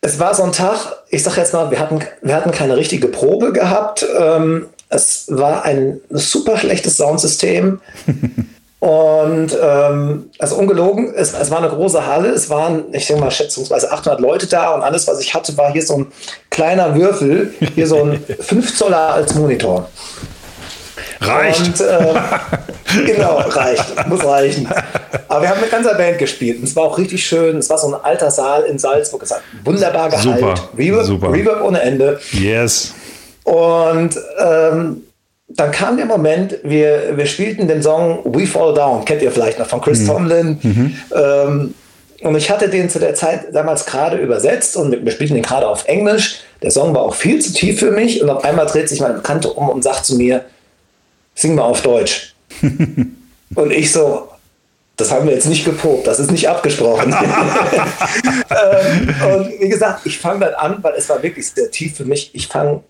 es 0.00 0.18
war 0.18 0.34
so 0.34 0.44
ein 0.44 0.52
Tag, 0.52 0.96
ich 1.10 1.22
sage 1.22 1.40
jetzt 1.40 1.52
mal, 1.52 1.70
wir 1.70 1.78
hatten, 1.78 2.00
wir 2.22 2.34
hatten 2.34 2.52
keine 2.52 2.76
richtige 2.76 3.08
Probe 3.08 3.52
gehabt. 3.52 4.06
Ähm, 4.18 4.68
es 4.88 5.26
war 5.28 5.64
ein 5.64 6.00
super 6.10 6.56
schlechtes 6.56 6.96
Soundsystem. 6.96 7.80
Und 8.80 9.58
ähm, 9.60 10.30
also 10.38 10.54
ungelogen, 10.54 11.12
es, 11.12 11.32
es, 11.34 11.50
war 11.50 11.58
eine 11.58 11.68
große 11.68 12.06
Halle, 12.06 12.28
es 12.28 12.48
waren, 12.48 12.84
ich 12.92 13.08
denke 13.08 13.24
mal, 13.24 13.30
schätzungsweise 13.32 13.90
800 13.90 14.20
Leute 14.20 14.46
da 14.46 14.72
und 14.72 14.82
alles, 14.82 15.08
was 15.08 15.18
ich 15.18 15.34
hatte, 15.34 15.56
war 15.56 15.72
hier 15.72 15.84
so 15.84 15.96
ein 15.96 16.06
kleiner 16.48 16.94
Würfel, 16.94 17.52
hier 17.74 17.88
so 17.88 18.04
ein 18.04 18.24
5 18.38 18.76
Zoller 18.76 19.14
als 19.14 19.34
Monitor. 19.34 19.88
Reicht. 21.20 21.60
Und, 21.60 21.80
äh, 21.80 22.14
genau, 23.12 23.38
reicht, 23.38 24.06
muss 24.06 24.24
reichen. 24.24 24.68
Aber 25.26 25.42
wir 25.42 25.48
haben 25.48 25.60
mit 25.60 25.72
ganzer 25.72 25.94
Band 25.94 26.18
gespielt 26.18 26.58
und 26.58 26.64
es 26.64 26.76
war 26.76 26.84
auch 26.84 26.98
richtig 26.98 27.26
schön. 27.26 27.58
Es 27.58 27.68
war 27.68 27.78
so 27.78 27.88
ein 27.88 28.00
alter 28.00 28.30
Saal 28.30 28.62
in 28.62 28.78
Salzburg, 28.78 29.24
es 29.24 29.32
hat 29.32 29.42
wunderbar 29.64 30.08
gehalten. 30.08 30.38
Super, 30.38 30.54
Reverb, 30.78 31.04
super. 31.04 31.32
Reverb 31.32 31.64
ohne 31.64 31.82
Ende. 31.82 32.20
Yes. 32.30 32.94
Und 33.48 34.18
ähm, 34.38 35.02
dann 35.48 35.70
kam 35.70 35.96
der 35.96 36.04
Moment, 36.04 36.58
wir, 36.62 37.16
wir 37.16 37.24
spielten 37.24 37.66
den 37.66 37.82
Song 37.82 38.20
We 38.24 38.46
Fall 38.46 38.74
Down, 38.74 39.04
kennt 39.06 39.22
ihr 39.22 39.32
vielleicht 39.32 39.58
noch 39.58 39.66
von 39.66 39.80
Chris 39.80 40.00
mhm. 40.00 40.06
Tomlin. 40.06 40.58
Mhm. 40.62 40.96
Ähm, 41.14 41.74
und 42.20 42.36
ich 42.36 42.50
hatte 42.50 42.68
den 42.68 42.90
zu 42.90 42.98
der 42.98 43.14
Zeit 43.14 43.46
damals 43.54 43.86
gerade 43.86 44.18
übersetzt 44.18 44.76
und 44.76 45.04
wir 45.04 45.12
spielten 45.12 45.34
den 45.34 45.42
gerade 45.42 45.66
auf 45.66 45.86
Englisch. 45.86 46.40
Der 46.62 46.70
Song 46.70 46.94
war 46.94 47.02
auch 47.02 47.14
viel 47.14 47.40
zu 47.40 47.54
tief 47.54 47.78
für 47.78 47.90
mich 47.90 48.22
und 48.22 48.28
auf 48.28 48.44
einmal 48.44 48.66
dreht 48.66 48.88
sich 48.88 49.00
meine 49.00 49.14
Bekannte 49.14 49.50
um 49.50 49.70
und 49.70 49.82
sagt 49.82 50.04
zu 50.04 50.16
mir, 50.16 50.44
sing 51.34 51.54
mal 51.54 51.62
auf 51.62 51.80
Deutsch. 51.80 52.34
und 53.54 53.72
ich 53.72 53.92
so, 53.92 54.28
das 54.96 55.10
haben 55.10 55.26
wir 55.26 55.32
jetzt 55.32 55.46
nicht 55.46 55.64
geprobt, 55.64 56.06
das 56.06 56.18
ist 56.18 56.30
nicht 56.30 56.48
abgesprochen. 56.48 57.14
ähm, 58.50 59.14
und 59.32 59.60
wie 59.60 59.68
gesagt, 59.68 60.00
ich 60.04 60.18
fange 60.18 60.40
dann 60.40 60.54
an, 60.54 60.78
weil 60.82 60.94
es 60.94 61.08
war 61.08 61.22
wirklich 61.22 61.48
sehr 61.48 61.70
tief 61.70 61.96
für 61.96 62.04
mich. 62.04 62.34
Ich 62.34 62.48
fange 62.48 62.82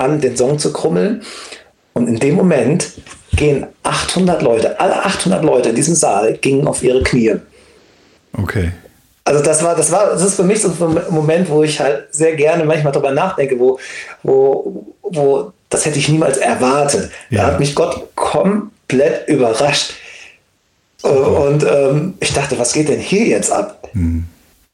an, 0.00 0.20
den 0.20 0.36
Song 0.36 0.58
zu 0.58 0.72
krummeln. 0.72 1.22
Und 1.92 2.08
in 2.08 2.18
dem 2.18 2.34
Moment 2.34 2.92
gehen 3.32 3.66
800 3.82 4.42
Leute, 4.42 4.80
alle 4.80 5.04
800 5.04 5.44
Leute 5.44 5.70
in 5.70 5.74
diesem 5.74 5.94
Saal 5.94 6.34
gingen 6.34 6.66
auf 6.66 6.82
ihre 6.82 7.02
Knie. 7.02 7.36
Okay. 8.32 8.72
Also 9.24 9.42
das 9.42 9.62
war, 9.62 9.76
das 9.76 9.92
war, 9.92 10.10
das 10.10 10.22
ist 10.22 10.34
für 10.34 10.42
mich 10.42 10.60
so 10.62 10.68
ein 10.68 10.98
Moment, 11.10 11.48
wo 11.50 11.62
ich 11.62 11.78
halt 11.78 12.08
sehr 12.10 12.34
gerne 12.34 12.64
manchmal 12.64 12.92
darüber 12.92 13.12
nachdenke, 13.12 13.58
wo, 13.58 13.78
wo, 14.22 14.86
wo 15.02 15.52
das 15.68 15.86
hätte 15.86 15.98
ich 15.98 16.08
niemals 16.08 16.38
erwartet. 16.38 17.10
Ja. 17.28 17.42
Da 17.42 17.46
hat 17.48 17.60
mich 17.60 17.74
Gott 17.74 18.08
komplett 18.16 19.28
überrascht. 19.28 19.92
Super. 20.98 21.40
Und 21.46 21.64
ähm, 21.64 22.14
ich 22.20 22.32
dachte, 22.32 22.58
was 22.58 22.72
geht 22.72 22.88
denn 22.88 23.00
hier 23.00 23.26
jetzt 23.26 23.52
ab? 23.52 23.88
Mhm. 23.92 24.26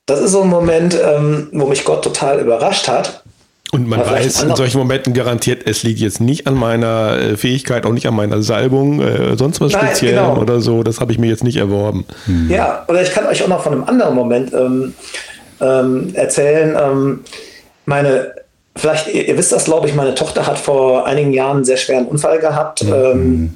Das 0.06 0.20
ist 0.20 0.32
so 0.32 0.42
ein 0.42 0.48
Moment, 0.48 0.98
ähm, 1.00 1.48
wo 1.52 1.66
mich 1.66 1.84
Gott 1.84 2.02
total 2.02 2.40
überrascht 2.40 2.88
hat. 2.88 3.24
Und 3.72 3.88
man 3.88 4.00
weiß 4.00 4.44
in 4.44 4.54
solchen 4.54 4.78
Momenten 4.78 5.12
garantiert, 5.12 5.62
es 5.66 5.82
liegt 5.82 5.98
jetzt 5.98 6.20
nicht 6.20 6.46
an 6.46 6.54
meiner 6.54 7.18
äh, 7.18 7.36
Fähigkeit, 7.36 7.84
auch 7.84 7.92
nicht 7.92 8.06
an 8.06 8.14
meiner 8.14 8.40
Salbung, 8.42 9.00
äh, 9.00 9.36
sonst 9.36 9.60
was 9.60 9.72
Nein, 9.72 9.86
speziell 9.86 10.14
genau. 10.14 10.38
oder 10.38 10.60
so. 10.60 10.82
Das 10.82 11.00
habe 11.00 11.12
ich 11.12 11.18
mir 11.18 11.28
jetzt 11.28 11.42
nicht 11.42 11.56
erworben. 11.56 12.06
Hm. 12.26 12.48
Ja, 12.48 12.84
oder 12.88 13.02
ich 13.02 13.10
kann 13.10 13.26
euch 13.26 13.42
auch 13.42 13.48
noch 13.48 13.62
von 13.62 13.72
einem 13.72 13.84
anderen 13.84 14.14
Moment 14.14 14.52
ähm, 14.54 14.94
ähm, 15.60 16.10
erzählen. 16.14 16.76
Ähm, 16.80 17.20
meine 17.86 18.32
vielleicht, 18.76 19.08
ihr, 19.08 19.26
ihr, 19.26 19.36
wisst 19.36 19.52
das, 19.52 19.64
glaube 19.64 19.88
ich, 19.88 19.94
meine 19.94 20.14
Tochter 20.14 20.46
hat 20.46 20.58
vor 20.58 21.06
einigen 21.06 21.32
Jahren 21.32 21.56
einen 21.56 21.64
sehr 21.64 21.76
schweren 21.76 22.06
Unfall 22.06 22.38
gehabt. 22.38 22.84
Mhm. 22.84 22.92
Ähm, 22.92 23.54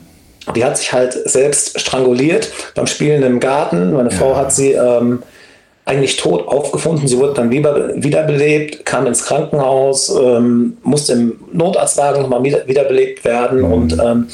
die 0.57 0.65
hat 0.65 0.79
sich 0.79 0.93
halt 0.93 1.13
selbst 1.29 1.79
stranguliert 1.79 2.51
beim 2.75 2.87
Spielen 2.87 3.23
im 3.23 3.39
Garten. 3.41 3.93
Meine 3.93 4.11
ja. 4.11 4.17
Frau 4.17 4.37
hat 4.37 4.53
sie 4.53 4.73
ähm, 4.73 5.23
eigentlich 5.91 6.17
tot 6.17 6.47
aufgefunden. 6.47 7.09
Sie 7.09 7.19
wurde 7.19 7.35
dann 7.35 7.51
wieder, 7.51 7.91
wiederbelebt, 7.97 8.87
kam 8.87 9.09
ins 9.09 9.25
Krankenhaus, 9.25 10.09
ähm, 10.09 10.77
musste 10.85 11.15
im 11.15 11.41
Notarztwagen 11.53 12.23
nochmal 12.23 12.45
wieder, 12.45 12.67
wiederbelebt 12.69 13.25
werden 13.25 13.59
mhm. 13.59 13.73
und 13.73 13.93
ähm, 14.01 14.29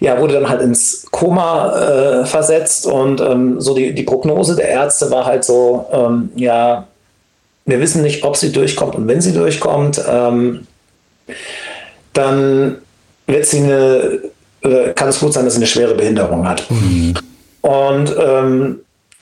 ja, 0.00 0.18
wurde 0.18 0.34
dann 0.34 0.48
halt 0.48 0.62
ins 0.62 1.06
Koma 1.12 2.22
äh, 2.22 2.24
versetzt 2.24 2.86
und 2.86 3.20
ähm, 3.20 3.60
so 3.60 3.72
die, 3.74 3.94
die 3.94 4.02
Prognose 4.02 4.56
der 4.56 4.68
Ärzte 4.68 5.12
war 5.12 5.26
halt 5.26 5.44
so, 5.44 5.86
ähm, 5.92 6.30
ja, 6.34 6.88
wir 7.66 7.80
wissen 7.80 8.02
nicht, 8.02 8.24
ob 8.24 8.36
sie 8.36 8.50
durchkommt 8.50 8.96
und 8.96 9.06
wenn 9.06 9.20
sie 9.20 9.32
durchkommt, 9.32 10.02
ähm, 10.08 10.66
dann 12.14 12.78
wird 13.28 13.46
sie 13.46 13.58
eine, 13.58 14.18
äh, 14.62 14.92
kann 14.94 15.08
es 15.08 15.20
gut 15.20 15.34
sein, 15.34 15.44
dass 15.44 15.54
sie 15.54 15.60
eine 15.60 15.68
schwere 15.68 15.94
Behinderung 15.94 16.48
hat. 16.48 16.68
Mhm. 16.68 17.14
Und 17.60 18.16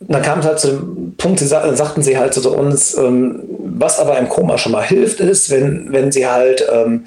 dann 0.01 0.23
kam 0.23 0.39
es 0.41 0.47
halt 0.47 0.61
zu 0.61 0.69
dem 0.69 1.15
Punkt, 1.17 1.41
sie 1.41 1.47
sagten 1.47 2.03
sie 2.03 2.19
halt 2.19 2.35
zu 2.35 2.51
uns, 2.55 2.97
ähm, 2.97 3.43
was 3.59 3.99
aber 3.99 4.19
im 4.19 4.29
Koma 4.29 4.59
schon 4.59 4.73
mal 4.73 4.85
hilft, 4.85 5.21
ist, 5.21 5.51
wenn, 5.51 5.93
wenn 5.93 6.13
sie 6.13 6.27
halt 6.27 6.65
ähm, 6.73 7.07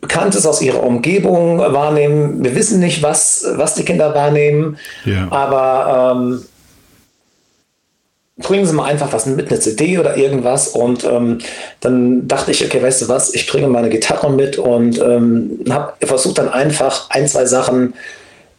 Bekanntes 0.00 0.46
aus 0.46 0.60
ihrer 0.60 0.82
Umgebung 0.82 1.58
wahrnehmen. 1.58 2.42
Wir 2.42 2.56
wissen 2.56 2.80
nicht, 2.80 3.02
was, 3.02 3.46
was 3.54 3.74
die 3.74 3.84
Kinder 3.84 4.14
wahrnehmen, 4.14 4.78
ja. 5.04 5.28
aber 5.30 6.16
ähm, 6.16 6.42
bringen 8.38 8.66
Sie 8.66 8.74
mal 8.74 8.86
einfach 8.86 9.12
was 9.12 9.26
mit, 9.26 9.48
eine 9.48 9.60
CD 9.60 9.98
oder 9.98 10.16
irgendwas. 10.16 10.68
Und 10.68 11.04
ähm, 11.04 11.38
dann 11.80 12.26
dachte 12.26 12.50
ich, 12.50 12.64
okay, 12.64 12.82
weißt 12.82 13.02
du 13.02 13.08
was, 13.08 13.32
ich 13.32 13.46
bringe 13.46 13.68
meine 13.68 13.90
Gitarre 13.90 14.30
mit 14.30 14.58
und 14.58 15.00
ähm, 15.00 15.60
habe 15.70 15.92
versucht 16.04 16.38
dann 16.38 16.48
einfach 16.48 17.08
ein, 17.10 17.28
zwei 17.28 17.44
Sachen 17.44 17.94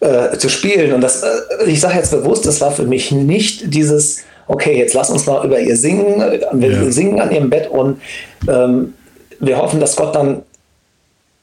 äh, 0.03 0.37
zu 0.37 0.49
spielen. 0.49 0.93
Und 0.93 1.01
das, 1.01 1.23
äh, 1.23 1.27
ich 1.65 1.79
sage 1.79 1.95
jetzt 1.95 2.11
bewusst, 2.11 2.45
das 2.45 2.61
war 2.61 2.71
für 2.71 2.83
mich 2.83 3.11
nicht 3.11 3.73
dieses, 3.73 4.23
okay, 4.47 4.77
jetzt 4.77 4.93
lass 4.93 5.09
uns 5.09 5.25
mal 5.25 5.45
über 5.45 5.59
ihr 5.59 5.77
singen. 5.77 6.21
Wir 6.51 6.71
ja. 6.71 6.91
singen 6.91 7.19
an 7.19 7.31
ihrem 7.31 7.49
Bett 7.49 7.69
und 7.69 8.01
ähm, 8.47 8.93
wir 9.39 9.57
hoffen, 9.57 9.79
dass 9.79 9.95
Gott 9.95 10.15
dann 10.15 10.43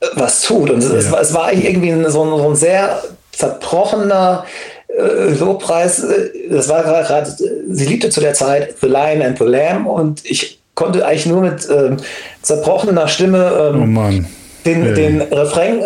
äh, 0.00 0.06
was 0.14 0.42
tut. 0.42 0.70
Und 0.70 0.82
ja. 0.82 0.94
es, 0.94 1.10
war, 1.10 1.20
es 1.20 1.32
war 1.32 1.52
irgendwie 1.52 1.90
so 2.10 2.22
ein, 2.22 2.30
so 2.38 2.48
ein 2.48 2.56
sehr 2.56 3.02
zerbrochener 3.32 4.44
äh, 4.88 5.32
Lobpreis. 5.38 6.04
Äh, 6.04 6.30
das 6.50 6.68
war 6.68 6.82
gerade, 6.82 7.34
sie 7.68 7.86
liebte 7.86 8.10
zu 8.10 8.20
der 8.20 8.34
Zeit 8.34 8.74
The 8.80 8.88
Lion 8.88 9.22
and 9.22 9.38
the 9.38 9.44
Lamb 9.44 9.86
und 9.86 10.24
ich 10.24 10.60
konnte 10.74 11.06
eigentlich 11.06 11.26
nur 11.26 11.42
mit 11.42 11.68
äh, 11.68 11.96
zerbrochener 12.42 13.08
Stimme 13.08 13.72
ähm, 13.74 13.96
oh 13.96 14.10
den, 14.66 14.94
den 14.94 15.22
Refrain 15.22 15.82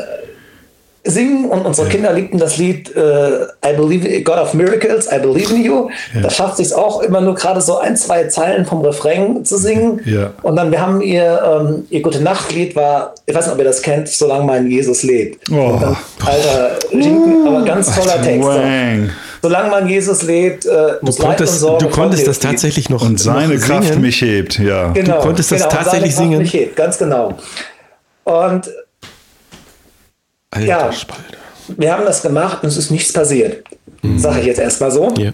singen 1.04 1.50
und 1.50 1.66
unsere 1.66 1.86
ja. 1.86 1.92
Kinder 1.92 2.12
liebten 2.12 2.38
das 2.38 2.56
Lied 2.56 2.94
äh, 2.96 3.44
I 3.64 3.74
Believe 3.76 4.22
God 4.22 4.38
of 4.38 4.54
Miracles, 4.54 5.06
I 5.12 5.18
Believe 5.18 5.54
in 5.54 5.64
You. 5.64 5.90
Ja. 6.14 6.22
Da 6.22 6.30
schafft 6.30 6.56
sich 6.56 6.74
auch 6.74 7.02
immer 7.02 7.20
nur 7.20 7.34
gerade 7.34 7.60
so 7.60 7.78
ein, 7.78 7.96
zwei 7.96 8.24
Zeilen 8.24 8.64
vom 8.64 8.80
Refrain 8.80 9.44
zu 9.44 9.58
singen. 9.58 10.00
Ja. 10.06 10.32
Und 10.42 10.56
dann, 10.56 10.70
wir 10.70 10.80
haben 10.80 11.02
ihr, 11.02 11.42
ähm, 11.44 11.84
ihr 11.90 12.00
Gute 12.02 12.22
Nachtlied 12.22 12.74
war, 12.74 13.14
ich 13.26 13.34
weiß 13.34 13.46
nicht, 13.46 13.54
ob 13.54 13.58
ihr 13.58 13.64
das 13.64 13.82
kennt, 13.82 14.08
Solange 14.08 14.44
mein 14.44 14.70
Jesus 14.70 15.02
lebt. 15.02 15.50
Oh. 15.50 15.78
Dann, 15.80 15.96
Alter, 16.24 16.78
uh, 16.92 17.48
aber 17.48 17.64
ganz 17.64 17.94
toller 17.94 18.22
Text. 18.22 18.48
Wang. 18.48 19.10
Solange 19.42 19.68
man 19.68 19.86
Jesus 19.86 20.22
lebt, 20.22 20.64
äh, 20.64 20.70
du 21.02 21.12
konntest, 21.12 21.62
du 21.62 21.88
konntest 21.90 22.26
das 22.26 22.38
tatsächlich 22.38 22.88
noch 22.88 23.02
und 23.02 23.20
seine 23.20 23.56
noch 23.56 23.62
Kraft 23.62 23.98
mich 23.98 24.22
hebt, 24.22 24.58
ja. 24.58 24.88
Genau, 24.92 25.16
du 25.16 25.22
konntest 25.22 25.52
das 25.52 25.64
genau, 25.64 25.70
tatsächlich 25.70 26.16
singen. 26.16 26.38
Mich 26.38 26.54
hebt, 26.54 26.76
ganz 26.76 26.96
genau. 26.96 27.34
Und 28.24 28.70
Alter 30.54 30.66
ja, 30.66 30.92
Spalte. 30.92 31.36
wir 31.68 31.92
haben 31.92 32.04
das 32.04 32.22
gemacht 32.22 32.62
und 32.62 32.68
es 32.68 32.76
ist 32.76 32.90
nichts 32.90 33.12
passiert. 33.12 33.64
Mhm. 34.02 34.18
Sage 34.18 34.40
ich 34.40 34.46
jetzt 34.46 34.60
erstmal 34.60 34.90
so. 34.90 35.12
Yeah. 35.18 35.32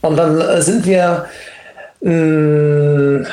Und 0.00 0.16
dann 0.16 0.40
äh, 0.40 0.62
sind 0.62 0.86
wir 0.86 1.26
ein 2.02 3.26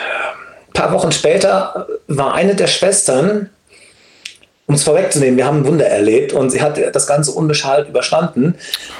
paar 0.73 0.91
Wochen 0.91 1.12
später, 1.12 1.88
war 2.08 2.34
eine 2.34 2.53
der 2.56 2.67
Schwestern, 2.67 3.49
um 4.67 4.75
es 4.75 4.84
vorwegzunehmen, 4.84 5.38
wir 5.38 5.45
haben 5.45 5.60
ein 5.62 5.65
Wunder 5.65 5.88
erlebt 5.88 6.34
und 6.34 6.49
sie 6.49 6.62
hat 6.62 6.77
das 6.93 7.08
Ganze 7.08 7.32
unbeschadet 7.32 7.88
überstanden. 7.88 8.56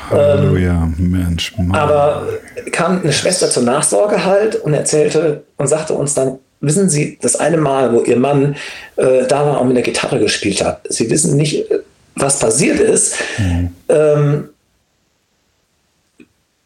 Halleluja, 0.10 0.71
ähm, 0.71 1.12
Mensch. 1.12 1.53
Mann. 1.58 1.75
Aber 1.75 2.23
kam 2.71 3.01
eine 3.01 3.12
Schwester 3.12 3.49
zur 3.49 3.63
Nachsorge 3.63 4.23
halt 4.23 4.56
und 4.56 4.73
erzählte 4.73 5.43
und 5.58 5.67
sagte 5.67 5.93
uns 5.93 6.13
dann, 6.13 6.39
wissen 6.62 6.89
Sie, 6.89 7.19
das 7.21 7.36
eine 7.36 7.58
Mal, 7.58 7.93
wo 7.93 8.01
Ihr 8.01 8.17
Mann 8.17 8.56
äh, 8.95 9.27
da 9.27 9.45
war 9.45 9.60
und 9.60 9.67
mit 9.67 9.75
der 9.75 9.84
Gitarre 9.84 10.19
gespielt 10.19 10.63
hat, 10.63 10.82
Sie 10.88 11.10
wissen 11.10 11.36
nicht, 11.36 11.65
was 12.19 12.39
passiert 12.39 12.80
ist. 12.80 13.15
Mhm. 13.38 13.75
Ähm, 13.89 14.49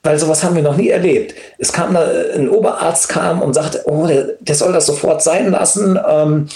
weil 0.03 0.17
sowas 0.17 0.43
haben 0.43 0.55
wir 0.55 0.63
noch 0.63 0.77
nie 0.77 0.89
erlebt. 0.89 1.35
Es 1.59 1.71
kam 1.71 1.93
da, 1.93 2.03
ein 2.35 2.49
Oberarzt 2.49 3.07
kam 3.07 3.41
und 3.41 3.53
sagte, 3.53 3.83
oh, 3.85 4.07
der, 4.07 4.29
der 4.39 4.55
soll 4.55 4.73
das 4.73 4.87
sofort 4.87 5.21
sein 5.21 5.51
lassen, 5.51 5.99
ähm, 6.09 6.47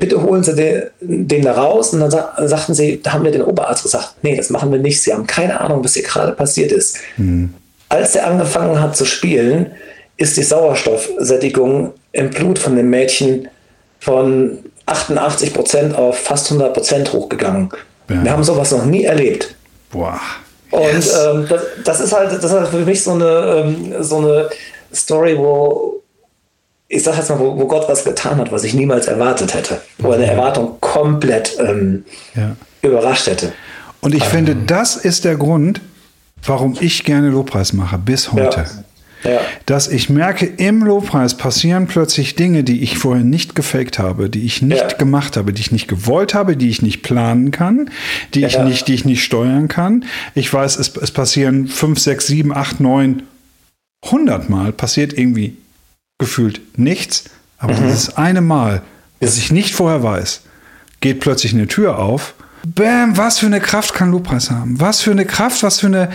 bitte 0.00 0.20
holen 0.22 0.42
Sie 0.42 0.56
den, 0.56 1.28
den 1.28 1.42
da 1.42 1.52
raus. 1.52 1.92
Und 1.92 2.00
dann 2.00 2.10
sa 2.10 2.34
sagten 2.46 2.74
sie, 2.74 3.00
da 3.00 3.12
haben 3.12 3.24
wir 3.24 3.30
den 3.30 3.42
Oberarzt 3.42 3.84
gesagt, 3.84 4.14
nee, 4.22 4.36
das 4.36 4.50
machen 4.50 4.72
wir 4.72 4.80
nicht. 4.80 5.00
Sie 5.00 5.12
haben 5.12 5.26
keine 5.26 5.60
Ahnung, 5.60 5.84
was 5.84 5.94
hier 5.94 6.02
gerade 6.02 6.32
passiert 6.32 6.72
ist. 6.72 6.98
Mhm. 7.16 7.54
Als 7.88 8.16
er 8.16 8.26
angefangen 8.26 8.80
hat 8.80 8.96
zu 8.96 9.04
spielen, 9.04 9.70
ist 10.16 10.36
die 10.36 10.42
Sauerstoffsättigung 10.42 11.92
im 12.12 12.30
Blut 12.30 12.58
von 12.58 12.74
dem 12.74 12.90
Mädchen 12.90 13.48
von 14.00 14.58
88 14.86 15.54
Prozent 15.54 15.94
auf 15.94 16.18
fast 16.18 16.50
100 16.50 16.74
Prozent 16.74 17.12
hochgegangen. 17.12 17.70
Ja. 18.10 18.24
Wir 18.24 18.30
haben 18.32 18.44
sowas 18.44 18.70
noch 18.72 18.84
nie 18.84 19.04
erlebt. 19.04 19.54
Boah. 19.90 20.20
Und 20.70 20.82
ähm, 20.82 21.46
das, 21.48 21.62
das, 21.84 22.00
ist 22.00 22.12
halt, 22.12 22.32
das 22.32 22.44
ist 22.44 22.52
halt 22.52 22.68
für 22.68 22.84
mich 22.84 23.02
so 23.02 23.12
eine, 23.12 23.24
ähm, 23.24 23.94
so 24.00 24.18
eine 24.18 24.50
Story, 24.92 25.36
wo 25.36 26.00
ich 26.88 27.04
sag 27.04 27.16
jetzt 27.16 27.30
mal, 27.30 27.38
wo, 27.38 27.56
wo, 27.56 27.66
Gott 27.66 27.88
was 27.88 28.04
getan 28.04 28.38
hat, 28.38 28.50
was 28.50 28.64
ich 28.64 28.74
niemals 28.74 29.06
erwartet 29.06 29.54
hätte, 29.54 29.80
wo 29.98 30.10
eine 30.10 30.26
Erwartung 30.26 30.76
komplett 30.80 31.56
ähm, 31.60 32.04
ja. 32.34 32.56
überrascht 32.82 33.28
hätte. 33.28 33.52
Und 34.00 34.14
ich 34.14 34.24
ähm. 34.24 34.30
finde, 34.30 34.56
das 34.56 34.96
ist 34.96 35.24
der 35.24 35.36
Grund, 35.36 35.80
warum 36.44 36.76
ich 36.80 37.04
gerne 37.04 37.30
Lobpreis 37.30 37.72
mache, 37.72 37.96
bis 37.96 38.32
heute. 38.32 38.60
Ja. 38.60 38.66
Ja. 39.24 39.40
Dass 39.66 39.88
ich 39.88 40.08
merke, 40.08 40.46
im 40.46 40.82
Lobpreis 40.82 41.36
passieren 41.36 41.86
plötzlich 41.86 42.36
Dinge, 42.36 42.64
die 42.64 42.82
ich 42.82 42.98
vorher 42.98 43.24
nicht 43.24 43.54
gefaked 43.54 43.98
habe, 43.98 44.30
die 44.30 44.44
ich 44.44 44.62
nicht 44.62 44.80
ja. 44.80 44.96
gemacht 44.96 45.36
habe, 45.36 45.52
die 45.52 45.60
ich 45.60 45.72
nicht 45.72 45.88
gewollt 45.88 46.34
habe, 46.34 46.56
die 46.56 46.70
ich 46.70 46.82
nicht 46.82 47.02
planen 47.02 47.50
kann, 47.50 47.90
die 48.34 48.40
ja. 48.40 48.48
ich 48.48 48.58
nicht, 48.58 48.88
die 48.88 48.94
ich 48.94 49.04
nicht 49.04 49.22
steuern 49.22 49.68
kann. 49.68 50.04
Ich 50.34 50.52
weiß, 50.52 50.78
es, 50.78 50.96
es 50.96 51.10
passieren 51.10 51.68
fünf, 51.68 51.98
sechs, 51.98 52.26
sieben, 52.26 52.54
acht, 52.54 52.80
neun, 52.80 53.24
hundert 54.04 54.48
Mal 54.48 54.72
passiert 54.72 55.12
irgendwie 55.12 55.56
gefühlt 56.18 56.60
nichts, 56.76 57.24
aber 57.58 57.74
mhm. 57.74 57.82
dieses 57.84 58.16
eine 58.16 58.40
Mal, 58.40 58.82
das 59.20 59.36
ich 59.36 59.52
nicht 59.52 59.74
vorher 59.74 60.02
weiß, 60.02 60.42
geht 61.00 61.20
plötzlich 61.20 61.52
eine 61.54 61.66
Tür 61.66 61.98
auf. 61.98 62.34
Bam, 62.66 63.16
was 63.16 63.38
für 63.38 63.46
eine 63.46 63.60
Kraft 63.60 63.94
kann 63.94 64.10
Lobpreis 64.10 64.50
haben? 64.50 64.80
Was 64.80 65.00
für 65.00 65.10
eine 65.10 65.24
Kraft, 65.24 65.62
was 65.62 65.80
für 65.80 65.86
eine, 65.86 66.10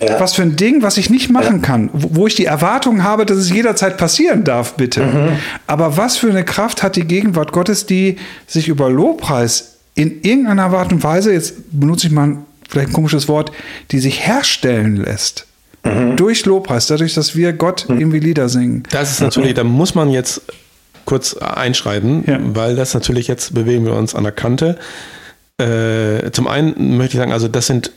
ja. 0.00 0.20
Was 0.20 0.34
für 0.34 0.42
ein 0.42 0.56
Ding, 0.56 0.82
was 0.82 0.98
ich 0.98 1.08
nicht 1.08 1.30
machen 1.30 1.56
ja. 1.56 1.62
kann, 1.62 1.90
wo 1.92 2.26
ich 2.26 2.34
die 2.34 2.44
Erwartung 2.44 3.02
habe, 3.02 3.24
dass 3.24 3.38
es 3.38 3.50
jederzeit 3.50 3.96
passieren 3.96 4.44
darf, 4.44 4.74
bitte. 4.74 5.04
Mhm. 5.04 5.28
Aber 5.66 5.96
was 5.96 6.18
für 6.18 6.28
eine 6.28 6.44
Kraft 6.44 6.82
hat 6.82 6.96
die 6.96 7.04
Gegenwart 7.04 7.52
Gottes, 7.52 7.86
die 7.86 8.16
sich 8.46 8.68
über 8.68 8.90
Lobpreis 8.90 9.76
in 9.94 10.20
irgendeiner 10.20 10.64
Art 10.64 10.92
und 10.92 11.02
Weise, 11.02 11.32
jetzt 11.32 11.54
benutze 11.72 12.08
ich 12.08 12.12
mal 12.12 12.36
vielleicht 12.68 12.88
ein 12.88 12.92
komisches 12.92 13.28
Wort, 13.28 13.52
die 13.90 13.98
sich 13.98 14.26
herstellen 14.26 14.96
lässt. 14.96 15.46
Mhm. 15.82 16.16
Durch 16.16 16.44
Lobpreis, 16.44 16.86
dadurch, 16.86 17.14
dass 17.14 17.34
wir 17.34 17.54
Gott 17.54 17.86
mhm. 17.88 17.98
irgendwie 17.98 18.18
Lieder 18.18 18.48
singen. 18.50 18.82
Das 18.90 19.10
ist 19.10 19.20
natürlich, 19.20 19.54
da 19.54 19.64
muss 19.64 19.94
man 19.94 20.10
jetzt 20.10 20.42
kurz 21.06 21.34
einschreiten, 21.34 22.24
ja. 22.26 22.38
weil 22.42 22.76
das 22.76 22.92
natürlich 22.92 23.28
jetzt 23.28 23.54
bewegen 23.54 23.86
wir 23.86 23.94
uns 23.94 24.14
an 24.14 24.24
der 24.24 24.32
Kante. 24.32 24.76
Äh, 25.58 26.30
zum 26.32 26.48
einen 26.48 26.96
möchte 26.96 27.16
ich 27.16 27.18
sagen, 27.18 27.32
also 27.32 27.48
das 27.48 27.66
sind 27.66 27.92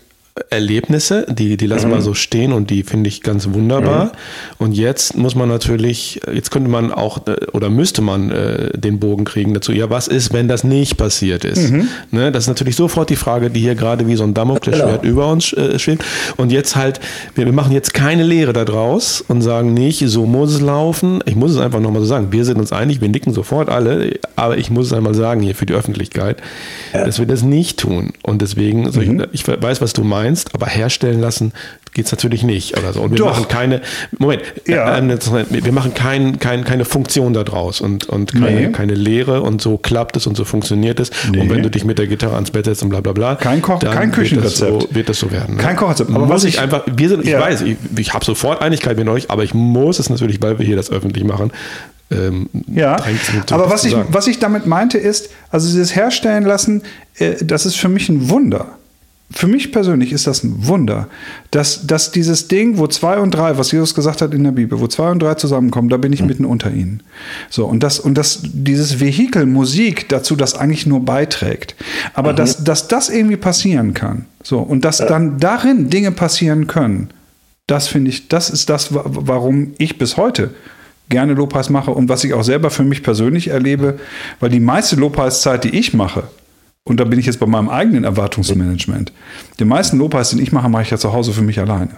Erlebnisse, 0.49 1.25
die, 1.29 1.57
die 1.57 1.67
lassen 1.67 1.89
mhm. 1.89 1.93
wir 1.95 2.01
so 2.01 2.13
stehen 2.13 2.53
und 2.53 2.69
die 2.69 2.83
finde 2.83 3.07
ich 3.07 3.21
ganz 3.21 3.49
wunderbar. 3.51 4.05
Mhm. 4.05 4.11
Und 4.57 4.71
jetzt 4.73 5.17
muss 5.17 5.35
man 5.35 5.49
natürlich, 5.49 6.21
jetzt 6.33 6.51
könnte 6.51 6.69
man 6.69 6.91
auch 6.91 7.27
äh, 7.27 7.35
oder 7.53 7.69
müsste 7.69 8.01
man 8.01 8.31
äh, 8.31 8.77
den 8.77 8.99
Bogen 8.99 9.25
kriegen 9.25 9.53
dazu, 9.53 9.71
ja, 9.71 9.89
was 9.89 10.07
ist, 10.07 10.33
wenn 10.33 10.47
das 10.47 10.63
nicht 10.63 10.97
passiert 10.97 11.45
ist? 11.45 11.71
Mhm. 11.71 11.87
Ne, 12.11 12.31
das 12.31 12.43
ist 12.43 12.47
natürlich 12.47 12.75
sofort 12.75 13.09
die 13.09 13.15
Frage, 13.15 13.49
die 13.49 13.59
hier 13.59 13.75
gerade 13.75 14.07
wie 14.07 14.15
so 14.15 14.23
ein 14.23 14.33
Damoklesschwert 14.33 15.01
genau. 15.01 15.13
über 15.13 15.31
uns 15.31 15.53
äh, 15.53 15.77
schwebt. 15.79 16.03
Und 16.37 16.51
jetzt 16.51 16.75
halt, 16.75 16.99
wir, 17.35 17.45
wir 17.45 17.53
machen 17.53 17.71
jetzt 17.71 17.93
keine 17.93 18.23
Lehre 18.23 18.53
daraus 18.53 19.21
und 19.21 19.41
sagen 19.41 19.73
nicht, 19.73 20.03
so 20.07 20.25
muss 20.25 20.53
es 20.53 20.61
laufen. 20.61 21.21
Ich 21.25 21.35
muss 21.35 21.51
es 21.51 21.57
einfach 21.57 21.79
nochmal 21.79 22.01
so 22.01 22.07
sagen. 22.07 22.31
Wir 22.31 22.45
sind 22.45 22.59
uns 22.59 22.71
einig, 22.71 23.01
wir 23.01 23.09
nicken 23.09 23.33
sofort 23.33 23.69
alle, 23.69 24.19
aber 24.35 24.57
ich 24.57 24.69
muss 24.69 24.87
es 24.87 24.93
einmal 24.93 25.13
sagen 25.13 25.41
hier 25.41 25.55
für 25.55 25.65
die 25.65 25.73
Öffentlichkeit, 25.73 26.37
ja. 26.93 27.05
dass 27.05 27.19
wir 27.19 27.25
das 27.25 27.43
nicht 27.43 27.79
tun. 27.79 28.13
Und 28.23 28.41
deswegen, 28.41 28.87
ich, 28.87 28.95
mhm. 28.95 29.25
ich 29.31 29.47
weiß, 29.47 29.81
was 29.81 29.93
du 29.93 30.03
meinst 30.03 30.28
meinst, 30.29 30.53
aber 30.53 30.67
herstellen 30.67 31.19
lassen 31.19 31.53
geht 31.93 32.05
es 32.05 32.11
natürlich 32.11 32.43
nicht 32.43 32.77
oder 32.77 32.93
so. 32.93 33.01
Und 33.01 33.11
wir 33.11 33.17
Doch. 33.17 33.31
machen 33.31 33.47
keine, 33.47 33.81
Moment, 34.19 34.43
Ja. 34.67 34.95
äh, 34.99 35.01
äh, 35.11 35.45
wir 35.49 35.71
machen 35.71 35.95
kein, 35.95 36.37
kein, 36.39 36.63
keine 36.63 36.85
Funktion 36.85 37.33
daraus 37.33 37.81
und, 37.81 38.07
und 38.07 38.31
keine, 38.31 38.67
Nee. 38.67 38.71
keine 38.71 38.93
Lehre 38.93 39.41
und 39.41 39.59
so 39.59 39.77
klappt 39.77 40.15
es 40.15 40.27
und 40.27 40.37
so 40.37 40.45
funktioniert 40.45 40.99
es. 40.99 41.09
Nee. 41.31 41.39
Und 41.41 41.49
wenn 41.49 41.63
du 41.63 41.69
dich 41.71 41.85
mit 41.85 41.97
der 41.97 42.05
Gitarre 42.05 42.35
ans 42.35 42.51
Bett 42.51 42.65
setzt 42.65 42.83
und 42.83 42.89
bla 42.89 43.01
bla 43.01 43.13
bla, 43.13 43.35
Kein 43.35 43.61
Koch- 43.63 43.79
kein 43.79 43.93
wird 43.93 44.03
das 44.09 44.15
Küchenrezept. 44.15 44.81
So, 44.83 44.87
wird 44.91 45.09
das 45.09 45.19
so 45.19 45.31
werden. 45.31 45.55
ne? 45.55 45.61
Kein 45.63 45.75
Kochrezept. 45.75 46.11
Aber 46.11 46.19
muss 46.27 46.29
was 46.35 46.43
ich 46.43 46.59
einfach, 46.59 46.83
wir 46.85 47.09
sind, 47.09 47.23
ich 47.23 47.29
Ja. 47.31 47.41
weiß, 47.41 47.61
ich, 47.61 47.77
ich 47.97 48.13
habe 48.13 48.23
sofort 48.23 48.61
Einigkeit 48.61 48.95
mit 48.97 49.07
euch, 49.07 49.31
aber 49.31 49.43
ich 49.43 49.55
muss 49.55 49.97
es 49.97 50.09
natürlich, 50.11 50.39
weil 50.43 50.59
wir 50.59 50.65
hier 50.67 50.75
das 50.75 50.91
öffentlich 50.91 51.23
machen. 51.23 51.51
Ähm, 52.11 52.49
Ja, 52.67 52.97
aber 53.51 53.69
was 53.69 53.83
ich, 53.85 53.95
was 54.09 54.25
ich 54.27 54.39
damit 54.39 54.65
meinte 54.67 54.97
ist, 54.99 55.29
also 55.51 55.67
dieses 55.67 55.95
Herstellen 55.95 56.43
lassen, 56.43 56.81
äh, 57.17 57.35
das 57.43 57.65
ist 57.65 57.75
für 57.77 57.89
mich 57.89 58.09
ein 58.09 58.29
Wunder. 58.29 58.67
Für 59.31 59.45
mich 59.45 59.71
persönlich 59.71 60.11
ist 60.11 60.25
das 60.25 60.43
ein 60.43 60.67
Wunder, 60.67 61.07
dass, 61.51 61.85
dass 61.85 62.11
dieses 62.11 62.47
Ding, 62.47 62.79
wo 62.79 62.87
zwei 62.87 63.19
und 63.19 63.29
drei, 63.31 63.57
was 63.59 63.71
Jesus 63.71 63.93
gesagt 63.93 64.23
hat 64.23 64.33
in 64.33 64.43
der 64.43 64.51
Bibel, 64.51 64.79
wo 64.79 64.87
zwei 64.87 65.11
und 65.11 65.21
drei 65.21 65.35
zusammenkommen, 65.35 65.89
da 65.89 65.97
bin 65.97 66.11
ich 66.11 66.23
mitten 66.23 66.45
unter 66.45 66.71
ihnen. 66.71 67.03
So, 67.49 67.65
und 67.67 67.83
das, 67.83 67.99
und 67.99 68.15
das, 68.17 68.39
dieses 68.43 68.99
Vehikel 68.99 69.45
Musik 69.45 70.09
dazu, 70.09 70.35
das 70.35 70.55
eigentlich 70.55 70.87
nur 70.87 71.05
beiträgt. 71.05 71.75
Aber 72.15 72.33
dass, 72.33 72.63
dass 72.63 72.87
das 72.87 73.09
irgendwie 73.09 73.37
passieren 73.37 73.93
kann. 73.93 74.25
So, 74.43 74.59
und 74.59 74.83
dass 74.83 74.97
dann 74.97 75.39
darin 75.39 75.89
Dinge 75.91 76.11
passieren 76.11 76.65
können, 76.65 77.09
das 77.67 77.87
finde 77.87 78.09
ich, 78.09 78.29
das 78.29 78.49
ist 78.49 78.67
das, 78.69 78.95
wa- 78.95 79.03
warum 79.05 79.73
ich 79.77 79.99
bis 79.99 80.17
heute 80.17 80.55
gerne 81.09 81.33
Lobpreis 81.35 81.69
mache 81.69 81.91
und 81.91 82.09
was 82.09 82.23
ich 82.23 82.33
auch 82.33 82.43
selber 82.43 82.71
für 82.71 82.83
mich 82.83 83.03
persönlich 83.03 83.49
erlebe, 83.49 83.99
weil 84.39 84.49
die 84.49 84.59
meiste 84.59 84.95
Lobpreiszeit, 84.95 85.63
die 85.63 85.75
ich 85.77 85.93
mache, 85.93 86.23
und 86.85 86.99
da 86.99 87.03
bin 87.03 87.19
ich 87.19 87.25
jetzt 87.25 87.39
bei 87.39 87.45
meinem 87.45 87.69
eigenen 87.69 88.03
Erwartungsmanagement, 88.03 89.11
den 89.59 89.67
meisten 89.67 89.97
Lobpreis, 89.97 90.31
den 90.31 90.39
ich 90.39 90.51
mache, 90.51 90.69
mache 90.69 90.83
ich 90.83 90.89
ja 90.89 90.97
zu 90.97 91.13
Hause 91.13 91.33
für 91.33 91.41
mich 91.41 91.59
alleine. 91.59 91.91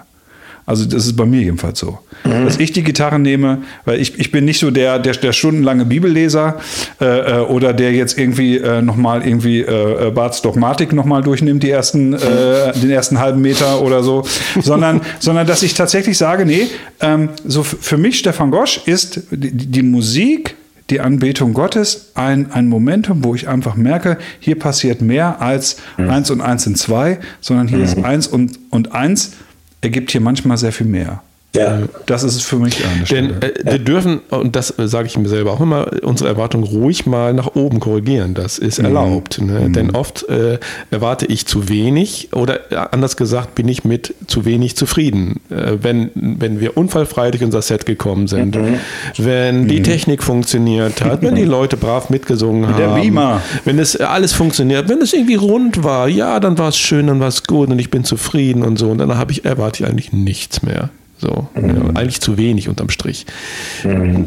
Also 0.66 0.86
das 0.86 1.06
ist 1.06 1.16
bei 1.16 1.26
mir 1.26 1.42
jedenfalls 1.42 1.80
so. 1.80 2.00
Dass 2.24 2.58
ich 2.58 2.72
die 2.72 2.84
Gitarre 2.84 3.18
nehme, 3.18 3.64
weil 3.84 4.00
ich, 4.00 4.20
ich 4.20 4.32
bin 4.32 4.46
nicht 4.46 4.60
so 4.60 4.70
der, 4.70 5.00
der, 5.00 5.14
der 5.14 5.34
stundenlange 5.34 5.86
Bibelleser 5.86 6.60
äh, 7.00 7.06
äh, 7.06 7.40
oder 7.40 7.74
der 7.74 7.94
jetzt 7.94 8.18
irgendwie 8.18 8.58
äh, 8.58 8.82
nochmal 8.82 9.26
irgendwie 9.26 9.62
äh, 9.62 10.08
äh, 10.08 10.12
Barths 10.12 10.42
Dogmatik 10.44 10.94
nochmal 10.94 11.24
durchnimmt, 11.24 11.64
die 11.64 11.72
ersten, 11.72 12.14
äh, 12.14 12.74
den 12.74 12.92
ersten 12.92 13.20
halben 13.20 13.42
Meter 13.42 13.82
oder 13.82 14.04
so, 14.04 14.24
sondern, 14.62 15.02
sondern 15.20 15.48
dass 15.48 15.64
ich 15.64 15.74
tatsächlich 15.74 16.18
sage, 16.18 16.46
nee, 16.46 16.68
ähm, 17.00 17.30
so 17.44 17.64
für 17.64 17.98
mich, 17.98 18.20
Stefan 18.20 18.52
Gosch, 18.52 18.82
ist 18.86 19.24
die, 19.32 19.52
die 19.52 19.84
Musik, 19.84 20.56
die 20.90 21.00
Anbetung 21.00 21.54
Gottes 21.54 22.12
ein, 22.16 22.52
ein 22.52 22.68
Momentum, 22.68 23.24
wo 23.24 23.36
ich 23.36 23.48
einfach 23.48 23.76
merke, 23.76 24.18
hier 24.40 24.58
passiert 24.60 25.02
mehr 25.02 25.42
als 25.42 25.78
eins 25.98 26.30
und 26.32 26.42
eins 26.42 26.64
sind 26.64 26.78
zwei, 26.78 27.20
sondern 27.40 27.68
hier 27.68 27.80
ist 27.80 27.98
eins 28.04 28.28
und, 28.28 28.60
und 28.70 28.94
eins 28.94 29.34
ergibt 29.82 30.12
hier 30.12 30.22
manchmal 30.22 30.58
sehr 30.58 30.72
viel 30.72 30.88
mehr. 30.88 31.22
Ja. 31.54 31.80
Das 32.06 32.24
ist 32.24 32.36
es 32.36 32.44
für 32.44 32.56
mich 32.56 32.78
an 32.86 33.04
Denn 33.10 33.42
äh, 33.42 33.52
wir 33.64 33.80
dürfen, 33.80 34.22
und 34.30 34.56
das 34.56 34.78
äh, 34.80 34.88
sage 34.88 35.08
ich 35.08 35.18
mir 35.18 35.28
selber 35.28 35.52
auch 35.52 35.60
immer, 35.60 35.88
unsere 36.02 36.30
Erwartungen 36.30 36.64
ruhig 36.64 37.06
mal 37.06 37.34
nach 37.34 37.56
oben 37.56 37.80
korrigieren. 37.82 38.34
Das 38.34 38.58
ist 38.58 38.80
Mhm. 38.80 38.86
erlaubt. 38.86 39.42
Ne? 39.42 39.70
Denn 39.70 39.92
oft 39.92 40.28
äh, 40.30 40.60
erwarte 40.92 41.26
ich 41.26 41.46
zu 41.48 41.68
wenig 41.68 42.30
oder 42.34 42.72
äh, 42.72 42.76
anders 42.92 43.18
gesagt 43.18 43.56
bin 43.56 43.68
ich 43.68 43.84
mit 43.84 44.14
zu 44.28 44.46
wenig 44.46 44.78
zufrieden. 44.78 45.42
Äh, 45.50 45.74
wenn, 45.82 46.12
wenn 46.16 46.62
wir 46.62 46.78
unfallfrei 46.78 47.32
durch 47.32 47.44
unser 47.44 47.62
Set 47.62 47.86
gekommen 47.86 48.28
sind, 48.28 48.56
Mhm. 48.56 48.76
wenn 49.18 49.68
die 49.68 49.82
Technik 49.82 50.24
funktioniert 50.24 51.02
hat, 51.04 51.22
wenn 51.22 51.36
die 51.36 51.44
Leute 51.60 51.76
brav 51.76 52.10
mitgesungen 52.10 52.68
haben, 52.68 52.78
der 52.78 52.88
Beamer. 52.96 53.42
wenn 53.66 53.78
es 53.78 53.98
alles 53.98 54.32
funktioniert, 54.34 54.88
wenn 54.88 55.02
es 55.02 55.12
irgendwie 55.12 55.36
rund 55.36 55.84
war, 55.84 56.08
ja, 56.08 56.40
dann 56.40 56.58
war 56.58 56.70
es 56.70 56.78
schön, 56.78 57.08
dann 57.08 57.20
war 57.20 57.28
es 57.28 57.44
gut 57.44 57.70
und 57.70 57.78
ich 57.80 57.90
bin 57.92 58.06
zufrieden 58.06 58.64
und 58.64 58.80
so. 58.80 58.90
Und 58.90 59.00
dann 59.00 59.18
habe 59.18 59.34
ich, 59.34 59.44
erwarte 59.44 59.84
ich 59.84 59.90
eigentlich 59.90 60.14
nichts 60.14 60.62
mehr. 60.64 60.90
So, 61.22 61.48
ja, 61.56 61.62
eigentlich 61.94 62.20
zu 62.20 62.36
wenig 62.38 62.68
unterm 62.68 62.90
Strich. 62.90 63.28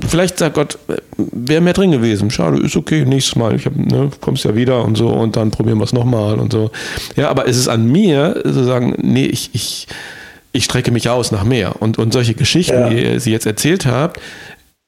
Vielleicht 0.09 0.39
sagt 0.39 0.55
Gott, 0.55 0.79
wäre 1.17 1.61
mehr 1.61 1.73
drin 1.73 1.91
gewesen. 1.91 2.31
Schade, 2.31 2.59
ist 2.63 2.77
okay, 2.77 3.05
nächstes 3.05 3.35
Mal. 3.35 3.57
Ich 3.57 3.67
hab, 3.67 3.75
ne, 3.75 4.11
kommst 4.21 4.45
ja 4.45 4.55
wieder 4.55 4.85
und 4.85 4.97
so 4.97 5.09
und 5.09 5.35
dann 5.35 5.51
probieren 5.51 5.79
wir 5.79 5.85
es 5.85 5.93
nochmal 5.93 6.39
und 6.39 6.53
so. 6.53 6.71
Ja, 7.17 7.31
aber 7.31 7.49
es 7.49 7.57
ist 7.57 7.67
an 7.67 7.91
mir 7.91 8.41
zu 8.45 8.63
sagen, 8.65 8.95
nee, 9.03 9.27
ich, 9.27 9.51
ich, 9.55 9.89
ich 10.53 10.65
strecke 10.65 10.93
mich 10.93 11.09
aus 11.09 11.33
nach 11.33 11.43
mehr. 11.43 11.83
Und, 11.83 11.99
und 11.99 12.13
solche 12.13 12.35
Geschichten, 12.35 12.75
Ja. 12.79 12.89
die 12.89 13.03
ihr 13.03 13.19
sie 13.21 13.33
jetzt 13.33 13.47
erzählt 13.47 13.87
habt, 13.87 14.21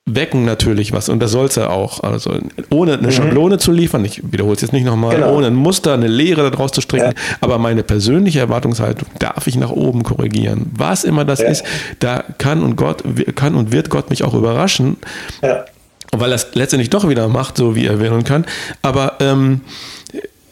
wecken 0.09 0.45
natürlich 0.45 0.93
was 0.93 1.09
und 1.09 1.19
das 1.21 1.33
soll 1.33 1.47
es 1.47 1.57
ja 1.57 1.69
auch. 1.69 2.03
Also 2.05 2.39
ohne 2.71 2.97
eine 2.97 3.11
Schablone 3.11 3.59
zu 3.59 3.73
liefern, 3.73 4.05
ich 4.05 4.23
wiederhole 4.31 4.55
es 4.55 4.63
jetzt 4.63 4.73
nicht 4.73 4.85
nochmal, 4.87 5.17
Genau. 5.17 5.35
ohne 5.35 5.49
ein 5.49 5.55
Muster, 5.55 5.95
eine 5.95 6.07
Lehre 6.07 6.49
daraus 6.51 6.71
zu 6.71 6.81
stricken, 6.81 7.07
Ja. 7.09 7.37
aber 7.41 7.59
meine 7.59 7.83
persönliche 7.83 8.39
Erwartungshaltung 8.39 9.09
darf 9.19 9.49
ich 9.49 9.57
nach 9.57 9.71
oben 9.71 10.05
korrigieren. 10.05 10.71
Was 10.77 11.03
immer 11.03 11.25
das 11.25 11.41
Ja. 11.41 11.49
ist, 11.49 11.65
da 11.99 12.23
kann 12.39 12.63
und 12.63 12.77
Gott 12.77 13.03
kann 13.35 13.57
und 13.57 13.73
wird 13.73 13.91
Gott 13.91 14.09
mich 14.11 14.23
auch 14.23 14.35
überraschen, 14.35 14.97
Ja. 15.43 15.65
weil 16.13 16.31
er 16.31 16.37
es 16.37 16.47
letztendlich 16.55 16.91
doch 16.91 17.09
wieder 17.09 17.27
macht, 17.27 17.57
so 17.57 17.75
wie 17.75 17.87
er 17.87 17.99
will 17.99 18.13
und 18.13 18.23
kann. 18.25 18.47
Aber 18.83 19.15
ähm, 19.19 19.63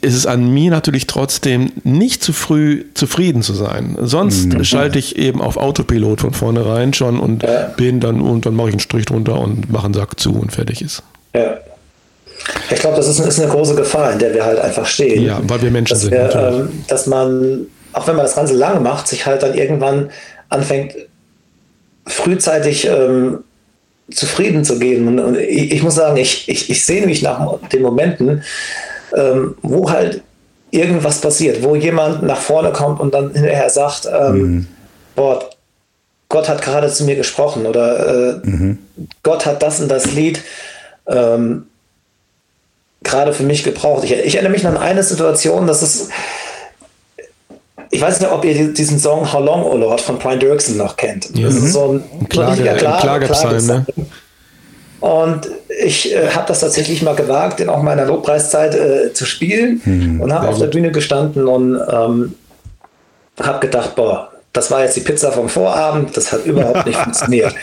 ist 0.04 0.14
es 0.14 0.26
an 0.26 0.52
mir 0.52 0.70
natürlich 0.70 1.06
trotzdem 1.06 1.72
nicht 1.82 2.22
zu 2.22 2.32
früh 2.32 2.84
zufrieden 2.94 3.42
zu 3.42 3.54
sein. 3.54 3.96
Sonst 4.00 4.64
schalte 4.66 4.98
ich 4.98 5.16
eben 5.16 5.40
auf 5.40 5.56
Autopilot 5.56 6.20
von 6.20 6.32
vornherein 6.32 6.92
schon 6.94 7.18
und 7.18 7.42
Ja. 7.42 7.72
bin 7.76 8.00
dann 8.00 8.20
und 8.20 8.46
dann 8.46 8.54
mache 8.54 8.68
ich 8.68 8.74
einen 8.74 8.80
Strich 8.80 9.06
drunter 9.06 9.40
und 9.40 9.70
mache 9.72 9.86
einen 9.86 9.94
Sack 9.94 10.20
zu 10.20 10.32
und 10.34 10.52
fertig 10.52 10.82
ist. 10.82 11.02
Ja. 11.34 11.56
Ich 12.70 12.78
glaube, 12.80 12.96
das 12.96 13.08
ist, 13.08 13.18
ist 13.20 13.40
eine 13.40 13.50
große 13.50 13.74
Gefahr, 13.74 14.12
in 14.12 14.18
der 14.18 14.34
wir 14.34 14.44
halt 14.44 14.58
einfach 14.58 14.84
stehen. 14.86 15.22
Ja, 15.24 15.40
weil 15.44 15.62
wir 15.62 15.70
Menschen 15.70 15.94
dass 15.94 16.02
sind. 16.02 16.12
Wir, 16.12 16.34
ähm, 16.34 16.68
dass 16.88 17.06
man, 17.06 17.66
auch 17.92 18.06
wenn 18.06 18.16
man 18.16 18.26
das 18.26 18.34
Ganze 18.34 18.54
lange 18.54 18.80
macht, 18.80 19.08
sich 19.08 19.24
halt 19.24 19.42
dann 19.42 19.54
irgendwann 19.54 20.10
anfängt, 20.50 20.94
frühzeitig 22.06 22.86
ähm, 22.86 23.38
zufrieden 24.10 24.64
zu 24.64 24.78
geben. 24.78 25.08
Und, 25.08 25.18
und 25.20 25.38
ich, 25.38 25.72
ich 25.72 25.82
muss 25.82 25.94
sagen, 25.94 26.16
ich, 26.18 26.48
ich, 26.48 26.68
ich 26.68 26.84
sehne 26.84 27.06
mich 27.06 27.22
nach 27.22 27.58
den 27.72 27.82
Momenten, 27.82 28.42
ähm, 29.14 29.56
wo 29.62 29.90
halt 29.90 30.22
irgendwas 30.70 31.20
passiert, 31.20 31.62
wo 31.62 31.76
jemand 31.76 32.22
nach 32.24 32.38
vorne 32.40 32.72
kommt 32.72 33.00
und 33.00 33.14
dann 33.14 33.32
hinterher 33.32 33.70
sagt, 33.70 34.06
ähm, 34.06 34.66
boah, 35.14 35.48
Gott 36.28 36.48
hat 36.48 36.62
gerade 36.62 36.90
zu 36.90 37.04
mir 37.04 37.14
gesprochen 37.14 37.64
oder 37.66 38.34
äh, 38.34 38.40
Gott 39.22 39.46
hat 39.46 39.62
das 39.62 39.80
und 39.80 39.88
das 39.88 40.06
Lied 40.12 40.42
ähm, 41.06 41.66
gerade 43.04 43.32
für 43.32 43.44
mich 43.44 43.62
gebraucht. 43.62 44.02
Ich, 44.04 44.12
ich 44.12 44.34
erinnere 44.34 44.52
mich 44.52 44.66
an 44.66 44.76
eine 44.76 45.02
Situation, 45.04 45.66
das 45.68 45.82
ist, 45.82 46.10
ich 47.90 48.00
weiß 48.00 48.18
nicht, 48.20 48.32
ob 48.32 48.44
ihr 48.44 48.72
diesen 48.72 48.98
Song 48.98 49.32
How 49.32 49.44
Long, 49.44 49.62
O 49.62 49.76
Lord 49.76 50.00
von 50.00 50.18
Brian 50.18 50.40
Dirksen 50.40 50.76
noch 50.76 50.96
kennt. 50.96 51.30
Ja. 51.36 51.46
Das 51.46 51.54
ist 51.56 51.72
so 51.72 51.92
ein, 51.92 52.04
Ein 52.20 52.28
Klage- 52.28 52.50
richtiger 52.52 52.70
ein 52.72 52.78
Klage- 52.78 53.00
Klagepsalm, 53.00 53.66
ne? 53.66 53.84
Klagepsalm. 53.84 54.06
Und 55.04 55.48
ich 55.84 56.14
äh, 56.14 56.30
habe 56.30 56.46
das 56.48 56.60
tatsächlich 56.60 57.02
mal 57.02 57.14
gewagt, 57.14 57.60
in 57.60 57.68
auch 57.68 57.82
meiner 57.82 58.06
Lobpreiszeit 58.06 58.74
äh, 58.74 59.12
zu 59.12 59.26
spielen 59.26 60.18
und 60.22 60.32
habe 60.32 60.48
auf 60.48 60.58
der 60.58 60.68
Bühne 60.68 60.92
gestanden 60.92 61.46
und 61.46 61.78
ähm, 61.92 62.34
habe 63.38 63.58
gedacht, 63.60 63.94
boah, 63.96 64.30
das 64.54 64.70
war 64.70 64.82
jetzt 64.82 64.96
die 64.96 65.00
Pizza 65.02 65.30
vom 65.30 65.50
Vorabend, 65.50 66.16
das 66.16 66.32
hat 66.32 66.46
überhaupt 66.46 66.86
nicht 66.86 66.98
funktioniert. 67.02 67.54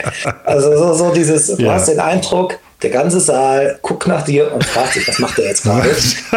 Also 0.46 0.78
so, 0.78 0.94
so 0.94 1.10
dieses, 1.16 1.48
du 1.48 1.64
Ja. 1.64 1.74
hast 1.74 1.88
den 1.88 2.00
Eindruck, 2.00 2.60
der 2.84 2.92
ganze 2.92 3.20
Saal 3.20 3.80
guckt 3.82 4.06
nach 4.08 4.22
dir 4.24 4.54
und 4.54 4.64
fragt 4.64 4.94
sich, 4.94 5.08
was 5.08 5.18
macht 5.18 5.40
der 5.40 5.46
jetzt 5.48 5.64
gerade? 5.64 5.90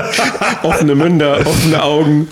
offene 0.62 0.94
Münder, 0.94 1.38
offene 1.40 1.82
Augen. 1.82 2.28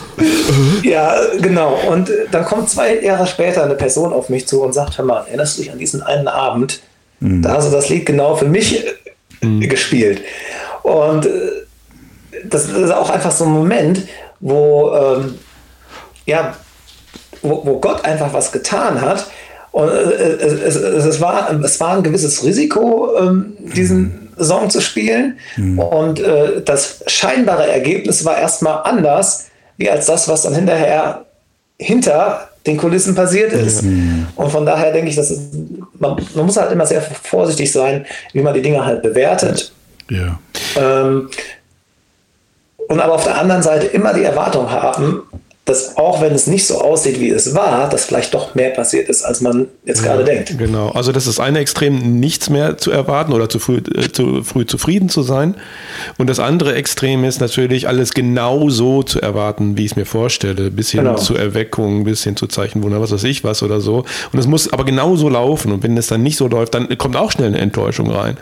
Ja, 0.82 1.14
genau. 1.42 1.78
Und 1.90 2.10
dann 2.30 2.46
kommt 2.46 2.70
zwei 2.70 3.00
Jahre 3.00 3.26
später 3.26 3.64
eine 3.64 3.74
Person 3.74 4.14
auf 4.14 4.30
mich 4.30 4.48
zu 4.48 4.62
und 4.62 4.72
sagt, 4.72 4.96
hör 4.96 5.04
mal, 5.04 5.24
erinnerst 5.26 5.58
du 5.58 5.62
dich 5.62 5.70
an 5.72 5.78
diesen 5.78 6.02
einen 6.02 6.28
Abend? 6.28 6.80
Da 7.22 7.54
hast 7.54 7.68
du 7.68 7.72
das 7.72 7.88
Lied 7.88 8.06
genau 8.06 8.36
für 8.36 8.46
mich 8.46 8.84
äh, 9.40 9.66
gespielt. 9.66 10.22
Und 10.82 11.26
äh, 11.26 11.30
das 12.44 12.68
ist 12.68 12.90
auch 12.90 13.10
einfach 13.10 13.30
so 13.30 13.44
ein 13.44 13.52
Moment, 13.52 14.02
wo, 14.40 14.92
ähm, 14.92 15.34
ja, 16.26 16.56
wo, 17.42 17.64
wo 17.64 17.78
Gott 17.78 18.04
einfach 18.04 18.32
was 18.32 18.50
getan 18.50 19.00
hat. 19.00 19.26
Und 19.70 19.88
äh, 19.88 19.92
es, 19.92 20.74
es, 20.74 21.04
es, 21.04 21.20
war, 21.20 21.50
es 21.62 21.80
war 21.80 21.96
ein 21.96 22.02
gewisses 22.02 22.44
Risiko, 22.44 23.16
ähm, 23.18 23.54
diesen 23.58 24.28
Song 24.38 24.70
zu 24.70 24.80
spielen. 24.80 25.38
Und 25.78 26.20
äh, 26.20 26.62
das 26.62 27.04
scheinbare 27.06 27.70
Ergebnis 27.70 28.24
war 28.24 28.38
erstmal 28.38 28.82
anders, 28.84 29.48
wie 29.76 29.90
als 29.90 30.06
das, 30.06 30.28
was 30.28 30.42
dann 30.42 30.54
hinterher 30.54 31.24
hinter 31.78 32.48
den 32.66 32.76
Kulissen 32.76 33.14
passiert 33.14 33.52
ist. 33.52 33.82
Und 34.36 34.50
von 34.50 34.64
daher 34.64 34.92
denke 34.92 35.10
ich, 35.10 35.16
dass 35.16 35.30
es, 35.30 35.40
man, 35.98 36.16
man 36.34 36.46
muss 36.46 36.56
halt 36.56 36.72
immer 36.72 36.86
sehr 36.86 37.02
vorsichtig 37.02 37.72
sein, 37.72 38.06
wie 38.32 38.42
man 38.42 38.54
die 38.54 38.62
Dinge 38.62 38.84
halt 38.84 39.02
bewertet. 39.02 39.72
Ja. 40.08 40.38
Ähm, 40.76 41.28
und 42.88 43.00
aber 43.00 43.14
auf 43.14 43.24
der 43.24 43.38
anderen 43.38 43.62
Seite 43.62 43.86
immer 43.86 44.12
die 44.12 44.22
Erwartung 44.22 44.70
haben, 44.70 45.22
dass 45.72 45.96
auch 45.96 46.20
wenn 46.20 46.34
es 46.34 46.46
nicht 46.46 46.66
so 46.66 46.82
aussieht, 46.82 47.18
wie 47.18 47.30
es 47.30 47.54
war, 47.54 47.88
dass 47.88 48.04
vielleicht 48.04 48.34
doch 48.34 48.54
mehr 48.54 48.70
passiert 48.70 49.08
ist, 49.08 49.22
als 49.22 49.40
man 49.40 49.68
jetzt 49.86 50.04
ja, 50.04 50.12
gerade 50.12 50.24
denkt. 50.24 50.58
Genau, 50.58 50.90
also 50.90 51.12
das 51.12 51.26
ist 51.26 51.40
eine 51.40 51.60
Extrem, 51.60 52.20
nichts 52.20 52.50
mehr 52.50 52.76
zu 52.76 52.90
erwarten 52.90 53.32
oder 53.32 53.48
zu 53.48 53.58
früh, 53.58 53.78
äh, 53.78 54.12
zu 54.12 54.42
früh 54.42 54.66
zufrieden 54.66 55.08
zu 55.08 55.22
sein. 55.22 55.54
Und 56.18 56.28
das 56.28 56.40
andere 56.40 56.74
Extrem 56.74 57.24
ist 57.24 57.40
natürlich, 57.40 57.88
alles 57.88 58.12
genau 58.12 58.68
so 58.68 59.02
zu 59.02 59.22
erwarten, 59.22 59.78
wie 59.78 59.86
ich 59.86 59.92
es 59.92 59.96
mir 59.96 60.04
vorstelle, 60.04 60.70
bis 60.70 60.90
hin 60.90 61.04
genau. 61.04 61.16
zu 61.16 61.36
Erweckung, 61.36 62.04
bis 62.04 62.22
hin 62.22 62.36
zu 62.36 62.46
Zeichenwunder, 62.46 63.00
was 63.00 63.12
weiß 63.12 63.24
ich 63.24 63.42
was 63.42 63.62
oder 63.62 63.80
so. 63.80 64.04
Und 64.32 64.38
es 64.38 64.46
muss 64.46 64.70
aber 64.70 64.84
genau 64.84 65.16
so 65.16 65.30
laufen. 65.30 65.72
Und 65.72 65.82
wenn 65.82 65.96
es 65.96 66.08
dann 66.08 66.22
nicht 66.22 66.36
so 66.36 66.48
läuft, 66.48 66.74
dann 66.74 66.98
kommt 66.98 67.16
auch 67.16 67.32
schnell 67.32 67.48
eine 67.48 67.58
Enttäuschung 67.58 68.10
rein. 68.10 68.36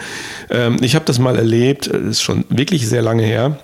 Ähm, 0.50 0.78
ich 0.80 0.96
habe 0.96 1.04
das 1.04 1.20
mal 1.20 1.36
erlebt, 1.36 1.86
das 1.86 2.02
ist 2.02 2.22
schon 2.22 2.44
wirklich 2.48 2.88
sehr 2.88 3.02
lange 3.02 3.22
her. 3.22 3.56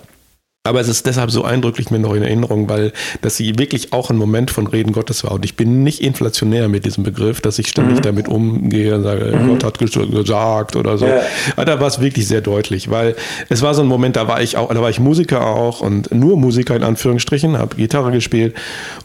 Aber 0.67 0.79
es 0.79 0.87
ist 0.87 1.05
deshalb 1.05 1.31
so 1.31 1.43
eindrücklich 1.43 1.91
mir 1.91 1.99
noch 1.99 2.13
in 2.13 2.23
Erinnerung, 2.23 2.69
weil 2.69 2.91
das 3.21 3.39
wirklich 3.39 3.93
auch 3.93 4.09
ein 4.09 4.17
Moment 4.17 4.51
von 4.51 4.67
Reden 4.67 4.91
Gottes 4.91 5.23
war. 5.23 5.31
Und 5.31 5.45
ich 5.45 5.55
bin 5.55 5.83
nicht 5.83 6.01
inflationär 6.01 6.67
mit 6.67 6.85
diesem 6.85 7.03
Begriff, 7.03 7.41
dass 7.41 7.59
ich 7.59 7.67
ständig 7.67 7.97
mhm. 7.97 8.01
damit 8.01 8.27
umgehe 8.27 8.95
und 8.95 9.03
sage, 9.03 9.37
mhm. 9.37 9.47
Gott 9.49 9.63
hat 9.63 9.79
gesagt 9.79 10.75
oder 10.75 10.97
so. 10.97 11.05
Ja. 11.05 11.21
Aber 11.55 11.65
da 11.65 11.79
war 11.79 11.87
es 11.87 12.01
wirklich 12.01 12.27
sehr 12.27 12.41
deutlich, 12.41 12.89
weil 12.89 13.15
es 13.49 13.61
war 13.61 13.73
so 13.73 13.81
ein 13.81 13.87
Moment, 13.87 14.15
da 14.15 14.27
war 14.27 14.41
ich 14.41 14.57
auch, 14.57 14.73
da 14.73 14.81
war 14.81 14.89
ich 14.89 14.99
Musiker 14.99 15.45
auch 15.45 15.81
und 15.81 16.13
nur 16.13 16.37
Musiker 16.37 16.75
in 16.75 16.83
Anführungsstrichen, 16.83 17.57
habe 17.57 17.75
Gitarre 17.75 18.11
gespielt 18.11 18.55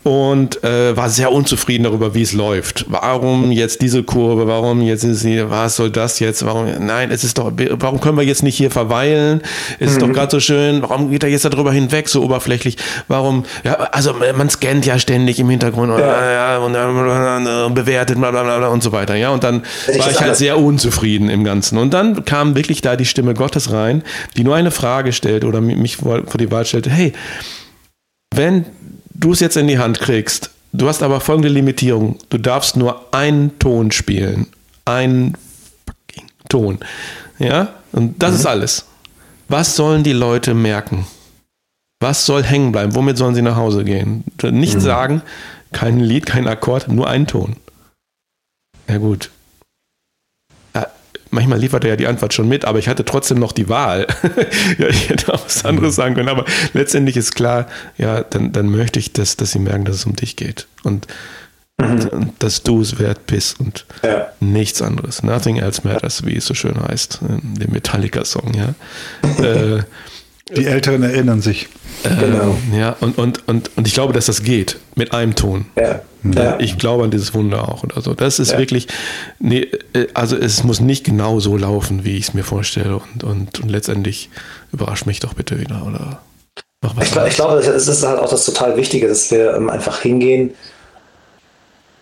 und 0.03 0.63
äh, 0.65 0.97
war 0.97 1.09
sehr 1.09 1.33
unzufrieden 1.33 1.85
darüber, 1.85 2.15
wie 2.15 2.23
es 2.23 2.33
läuft. 2.33 2.87
Warum 2.89 3.53
jetzt 3.53 3.83
diese 3.83 4.03
Kurve? 4.03 4.47
Warum 4.47 4.83
jetzt 4.83 5.05
ist 5.05 5.21
sie, 5.21 5.49
was 5.49 5.77
soll 5.77 5.91
das 5.91 6.19
jetzt? 6.19 6.45
Warum? 6.45 6.67
Nein, 6.81 7.11
es 7.11 7.25
ist 7.25 7.39
doch, 7.39 7.53
warum 7.73 8.01
können 8.01 8.17
wir 8.17 8.25
jetzt 8.25 8.43
nicht 8.43 8.57
hier 8.57 8.71
verweilen? 8.71 9.43
Es 9.79 9.93
ist 9.93 9.97
mhm. 9.97 10.07
doch 10.07 10.13
gerade 10.13 10.31
so 10.31 10.41
schön. 10.41 10.83
Warum 10.83 11.11
geht 11.11 11.23
er 11.23 11.31
jetzt 11.31 11.45
darüber 11.53 11.73
hinweg, 11.73 12.09
so 12.09 12.23
oberflächlich. 12.23 12.77
Warum, 13.09 13.45
ja, 13.65 13.75
also 13.75 14.15
man 14.37 14.51
scannt 14.51 14.87
ja 14.87 14.99
ständig 14.99 15.39
im 15.39 15.49
Hintergrund 15.51 15.99
ja. 15.99 16.33
Ja, 16.33 16.59
und, 16.59 16.75
und, 16.75 17.75
bewertet, 17.75 18.19
bla, 18.19 18.31
bla, 18.31 18.43
bla 18.43 18.69
und 18.69 18.83
so 18.83 18.93
weiter. 18.93 19.15
Ja, 19.15 19.31
und 19.31 19.45
dann 19.45 19.63
ich 19.89 19.99
war 19.99 20.11
ich 20.11 20.21
halt 20.21 20.37
sehr 20.37 20.59
unzufrieden 20.59 21.29
im 21.29 21.45
Ganzen. 21.45 21.79
Und 21.79 21.95
dann 21.95 22.25
kam 22.25 22.55
wirklich 22.55 22.81
da 22.81 22.97
die 22.97 23.07
Stimme 23.07 23.35
Gottes 23.35 23.73
rein, 23.73 24.03
die 24.37 24.45
nur 24.45 24.57
eine 24.57 24.71
Frage 24.71 25.13
stellt 25.13 25.45
oder 25.45 25.61
mich 25.61 25.97
vor 25.97 26.23
die 26.39 26.51
Wahl 26.51 26.65
stellte, 26.65 26.91
hey, 26.91 27.13
wenn 28.35 28.67
du 29.15 29.33
es 29.33 29.41
jetzt 29.41 29.57
in 29.57 29.69
die 29.69 29.79
Hand 29.79 30.01
kriegst, 30.01 30.51
du 30.73 30.89
hast 30.89 31.03
aber 31.03 31.21
folgende 31.21 31.49
Limitierung, 31.49 32.19
du 32.31 32.39
darfst 32.39 32.77
nur 32.77 33.15
einen 33.15 33.59
Ton 33.59 33.93
spielen. 33.93 34.47
Einen 34.85 35.35
fucking 35.87 36.29
Ton. 36.49 36.79
Ja, 37.39 37.69
und 37.93 38.23
das 38.23 38.33
mhm. 38.33 38.37
ist 38.37 38.47
alles. 38.47 38.85
Was 39.49 39.77
sollen 39.77 40.03
die 40.03 40.13
Leute 40.13 40.55
merken? 40.55 41.07
Was 42.03 42.27
soll 42.27 42.43
hängen 42.43 42.73
bleiben? 42.73 42.97
Womit 42.97 43.17
sollen 43.17 43.37
sie 43.37 43.43
nach 43.43 43.57
Hause 43.57 43.85
gehen? 43.85 44.25
Nicht 44.43 44.75
mhm. 44.75 44.81
sagen, 44.81 45.23
kein 45.71 46.01
Lied, 46.01 46.27
kein 46.27 46.49
Akkord, 46.49 46.89
nur 46.89 47.09
ein 47.09 47.29
Ton. 47.29 47.55
Ja 48.89 48.99
gut. 48.99 49.31
Ja, 50.75 50.89
manchmal 51.31 51.61
liefert 51.61 51.85
er 51.85 51.91
ja 51.91 51.97
die 51.97 52.09
Antwort 52.09 52.35
schon 52.35 52.49
mit, 52.49 52.65
aber 52.65 52.81
ich 52.81 52.89
hatte 52.89 53.05
trotzdem 53.05 53.39
noch 53.39 53.53
die 53.53 53.69
Wahl. 53.69 54.09
ja, 54.79 54.89
ich 54.89 55.11
hätte 55.11 55.33
auch 55.33 55.45
was 55.45 55.65
anderes 55.65 55.95
sagen 55.95 56.17
können, 56.17 56.29
aber 56.29 56.45
letztendlich 56.73 57.17
ist 57.17 57.37
klar, 57.37 57.69
ja, 57.97 58.23
dann, 58.23 58.51
dann 58.51 58.69
möchte 58.69 58.99
ich, 58.99 59.13
dass, 59.13 59.37
dass 59.37 59.53
sie 59.53 59.61
merken, 59.61 59.85
dass 59.85 59.95
es 59.95 60.05
um 60.05 60.17
dich 60.17 60.35
geht. 60.35 60.67
Und, 60.83 61.07
mhm. 61.81 62.33
dass 62.41 62.65
du 62.65 62.81
es 62.81 62.99
wert 62.99 63.29
bist 63.29 63.61
und 63.61 63.87
ja. 64.03 64.27
nichts 64.41 64.83
anderes. 64.83 65.23
Nothing 65.23 65.59
else 65.59 65.83
matters, 65.85 66.27
wie 66.27 66.37
es 66.37 66.47
so 66.47 66.55
schön 66.55 66.83
heißt, 66.83 67.21
in 67.29 67.55
dem 67.55 67.71
Metallica-Song, 67.71 68.55
ja. 68.55 68.75
äh, 69.45 69.85
die 70.57 70.67
Älteren 70.67 71.03
erinnern 71.03 71.41
sich. 71.41 71.69
Genau. 72.03 72.57
Ähm, 72.71 72.79
ja, 72.79 72.97
und, 73.01 73.19
und, 73.19 73.47
und, 73.49 73.71
und 73.77 73.87
ich 73.87 73.95
glaube, 73.95 74.13
dass 74.13 74.27
das 74.27 74.43
geht 74.43 74.79
mit 74.95 75.13
einem 75.13 75.35
Ton. 75.35 75.67
Ja. 75.77 76.01
ja. 76.25 76.59
Ich 76.59 76.79
glaube 76.79 77.05
an 77.05 77.11
dieses 77.11 77.33
Wunder 77.35 77.69
auch 77.69 77.85
oder 77.85 78.01
so. 78.01 78.15
Das 78.15 78.39
ist 78.39 78.53
ja. 78.53 78.59
wirklich, 78.59 78.89
nee, 79.39 79.69
äh, 79.93 80.07
also 80.15 80.37
es 80.37 80.65
muss 80.65 80.81
nicht 80.81 81.05
genau 81.05 81.41
so 81.41 81.57
laufen, 81.57 82.05
wie 82.05 82.17
ich 82.17 82.29
es 82.29 82.35
mir 82.35 82.45
vorstelle. 82.45 82.97
Und, 82.97 83.25
und, 83.25 83.61
und 83.61 83.71
letztendlich 83.71 84.31
überrascht 84.73 85.07
mich 85.07 85.21
doch 85.21 85.35
bitte 85.35 85.61
wieder 85.61 85.85
oder 85.87 86.23
mach 86.81 86.97
was. 86.97 87.09
Ich, 87.09 87.17
ich 87.17 87.35
glaube, 87.35 87.59
es 87.59 87.89
ist 87.89 88.07
halt 88.07 88.19
auch 88.19 88.29
das 88.29 88.45
total 88.45 88.77
Wichtige, 88.77 89.07
dass 89.09 89.31
wir 89.31 89.55
ähm, 89.55 89.71
einfach 89.71 90.01
hingehen 90.01 90.55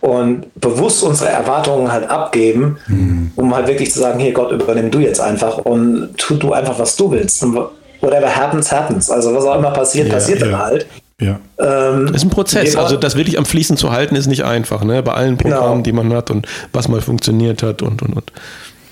und 0.00 0.46
bewusst 0.58 1.02
unsere 1.02 1.28
Erwartungen 1.28 1.92
halt 1.92 2.08
abgeben, 2.08 2.78
mhm. 2.86 3.32
um 3.36 3.54
halt 3.54 3.66
wirklich 3.66 3.92
zu 3.92 4.00
sagen, 4.00 4.18
hier 4.18 4.32
Gott, 4.32 4.50
übernimm 4.50 4.90
du 4.90 4.98
jetzt 4.98 5.20
einfach 5.20 5.58
und 5.58 6.16
tu 6.16 6.36
du 6.36 6.52
einfach, 6.54 6.78
was 6.78 6.96
du 6.96 7.10
willst. 7.10 7.42
Und 7.42 7.58
whatever 8.00 8.34
happens, 8.34 8.72
happens. 8.72 9.10
Also 9.10 9.34
was 9.34 9.44
auch 9.44 9.56
immer 9.56 9.70
passiert, 9.70 10.08
ja, 10.08 10.14
passiert 10.14 10.40
ja. 10.40 10.48
dann 10.48 10.58
halt. 10.58 10.86
Ja. 11.20 11.38
Ähm, 11.58 12.14
ist 12.14 12.24
ein 12.24 12.30
Prozess. 12.30 12.76
Also 12.76 12.96
das 12.96 13.14
wirklich 13.14 13.36
am 13.38 13.44
Fließen 13.44 13.76
zu 13.76 13.92
halten, 13.92 14.16
ist 14.16 14.26
nicht 14.26 14.44
einfach, 14.44 14.82
ne? 14.84 15.02
Bei 15.02 15.12
allen 15.12 15.36
Programmen, 15.36 15.82
genau. 15.82 15.82
die 15.82 15.92
man 15.92 16.14
hat 16.14 16.30
und 16.30 16.48
was 16.72 16.88
mal 16.88 17.02
funktioniert 17.02 17.62
hat 17.62 17.82
und 17.82 18.00
und 18.02 18.16
und. 18.16 18.32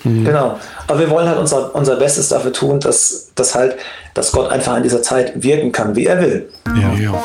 Mhm. 0.03 0.25
Genau. 0.25 0.59
Aber 0.87 0.99
wir 0.99 1.09
wollen 1.09 1.27
halt 1.27 1.39
unser, 1.39 1.73
unser 1.75 1.95
Bestes 1.95 2.27
dafür 2.29 2.53
tun, 2.53 2.79
dass, 2.79 3.31
dass 3.35 3.55
halt, 3.55 3.77
dass 4.13 4.31
Gott 4.31 4.51
einfach 4.51 4.77
in 4.77 4.83
dieser 4.83 5.01
Zeit 5.01 5.41
wirken 5.41 5.71
kann, 5.71 5.95
wie 5.95 6.05
er 6.05 6.21
will. 6.21 6.47
Ja, 6.79 6.93
ja. 6.93 7.23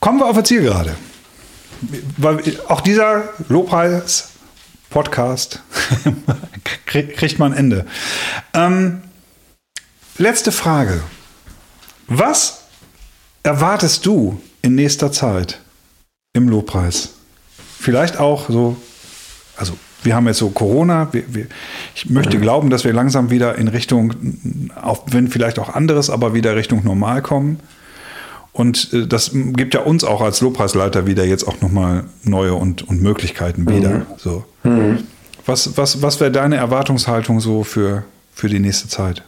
Kommen 0.00 0.18
wir 0.18 0.26
auf 0.26 0.34
der 0.34 0.42
Zielgerade. 0.44 0.96
Weil 2.18 2.40
auch 2.68 2.82
dieser 2.82 3.22
Lobpreis-Podcast 3.48 5.62
kriegt 6.86 7.38
man 7.38 7.52
ein 7.52 7.58
Ende. 7.58 7.86
Ähm, 8.52 9.00
Letzte 10.20 10.52
Frage. 10.52 11.00
Was 12.06 12.64
erwartest 13.42 14.04
du 14.04 14.38
in 14.60 14.74
nächster 14.74 15.10
Zeit 15.12 15.60
im 16.34 16.46
Lobpreis? 16.50 17.14
Vielleicht 17.78 18.20
auch 18.20 18.50
so, 18.50 18.76
also 19.56 19.72
wir 20.02 20.14
haben 20.14 20.26
jetzt 20.26 20.36
so 20.36 20.50
Corona. 20.50 21.08
Wir, 21.12 21.24
wir, 21.34 21.46
ich 21.94 22.10
möchte 22.10 22.36
mhm. 22.36 22.42
glauben, 22.42 22.68
dass 22.68 22.84
wir 22.84 22.92
langsam 22.92 23.30
wieder 23.30 23.56
in 23.56 23.66
Richtung, 23.66 24.12
auch 24.74 25.04
wenn 25.06 25.28
vielleicht 25.28 25.58
auch 25.58 25.70
anderes, 25.70 26.10
aber 26.10 26.34
wieder 26.34 26.54
Richtung 26.54 26.84
normal 26.84 27.22
kommen. 27.22 27.58
Und 28.52 28.92
äh, 28.92 29.06
das 29.06 29.30
gibt 29.32 29.72
ja 29.72 29.80
uns 29.80 30.04
auch 30.04 30.20
als 30.20 30.42
Lobpreisleiter 30.42 31.06
wieder 31.06 31.24
jetzt 31.24 31.48
auch 31.48 31.62
nochmal 31.62 32.04
neue 32.24 32.52
und, 32.52 32.86
und 32.86 33.00
Möglichkeiten 33.00 33.66
wieder. 33.66 34.00
Mhm. 34.00 34.06
So. 34.18 34.44
Mhm. 34.64 34.98
Was, 35.46 35.78
was, 35.78 36.02
was 36.02 36.20
wäre 36.20 36.30
deine 36.30 36.56
Erwartungshaltung 36.56 37.40
so 37.40 37.64
für, 37.64 38.04
für 38.34 38.50
die 38.50 38.58
nächste 38.58 38.88
Zeit? 38.88 39.22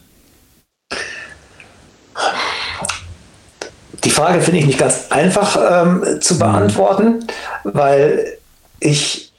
Die 4.04 4.10
Frage 4.10 4.40
finde 4.40 4.60
ich 4.60 4.66
nicht 4.66 4.78
ganz 4.78 5.06
einfach 5.10 5.84
ähm, 5.84 6.20
zu 6.20 6.38
beantworten, 6.38 7.26
weil 7.64 8.36
ich 8.80 9.32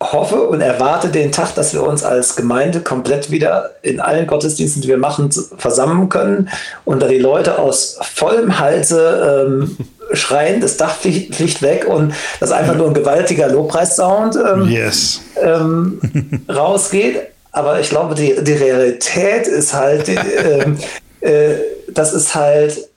hoffe 0.00 0.42
und 0.48 0.60
erwarte 0.60 1.08
den 1.08 1.32
Tag, 1.32 1.54
dass 1.54 1.74
wir 1.74 1.82
uns 1.82 2.04
als 2.04 2.36
Gemeinde 2.36 2.80
komplett 2.80 3.30
wieder 3.30 3.72
in 3.82 4.00
allen 4.00 4.26
Gottesdiensten, 4.26 4.82
die 4.82 4.88
wir 4.88 4.96
machen, 4.96 5.30
versammeln 5.56 6.08
können 6.08 6.48
und 6.84 7.02
da 7.02 7.08
die 7.08 7.18
Leute 7.18 7.58
aus 7.58 7.98
vollem 8.00 8.58
Halse 8.58 9.46
ähm, 9.46 9.76
schreien, 10.12 10.60
das 10.60 10.76
Dach 10.76 10.94
fliegt 10.94 11.62
weg 11.62 11.86
und 11.86 12.14
das 12.40 12.52
einfach 12.52 12.76
nur 12.76 12.86
ein 12.86 12.94
gewaltiger 12.94 13.48
Lobpreissound 13.48 14.36
ähm, 14.36 14.68
yes. 14.68 15.20
ähm, 15.42 16.00
rausgeht. 16.48 17.20
Aber 17.50 17.80
ich 17.80 17.90
glaube, 17.90 18.14
die, 18.14 18.36
die 18.42 18.52
Realität 18.52 19.46
ist 19.48 19.74
halt, 19.74 20.08
äh, 20.08 20.64
äh, 21.20 21.58
das 21.88 22.14
ist 22.14 22.34
halt 22.34 22.88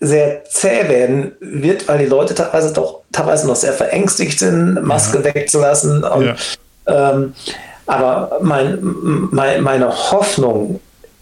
sehr 0.00 0.44
zäh 0.44 0.88
werden 0.88 1.32
wird, 1.40 1.88
weil 1.88 1.98
die 1.98 2.06
Leute 2.06 2.34
teilweise 2.34 2.72
doch 2.72 3.00
teilweise 3.12 3.46
noch 3.46 3.56
sehr 3.56 3.72
verängstigt 3.72 4.38
sind, 4.38 4.82
Maske 4.82 5.18
ja. 5.18 5.24
wegzulassen. 5.24 6.04
Und, 6.04 6.26
ja. 6.86 7.10
ähm, 7.12 7.34
aber 7.86 8.38
mein, 8.42 8.78
mein, 9.30 9.62
meine 9.62 10.10
Hoffnung 10.10 10.80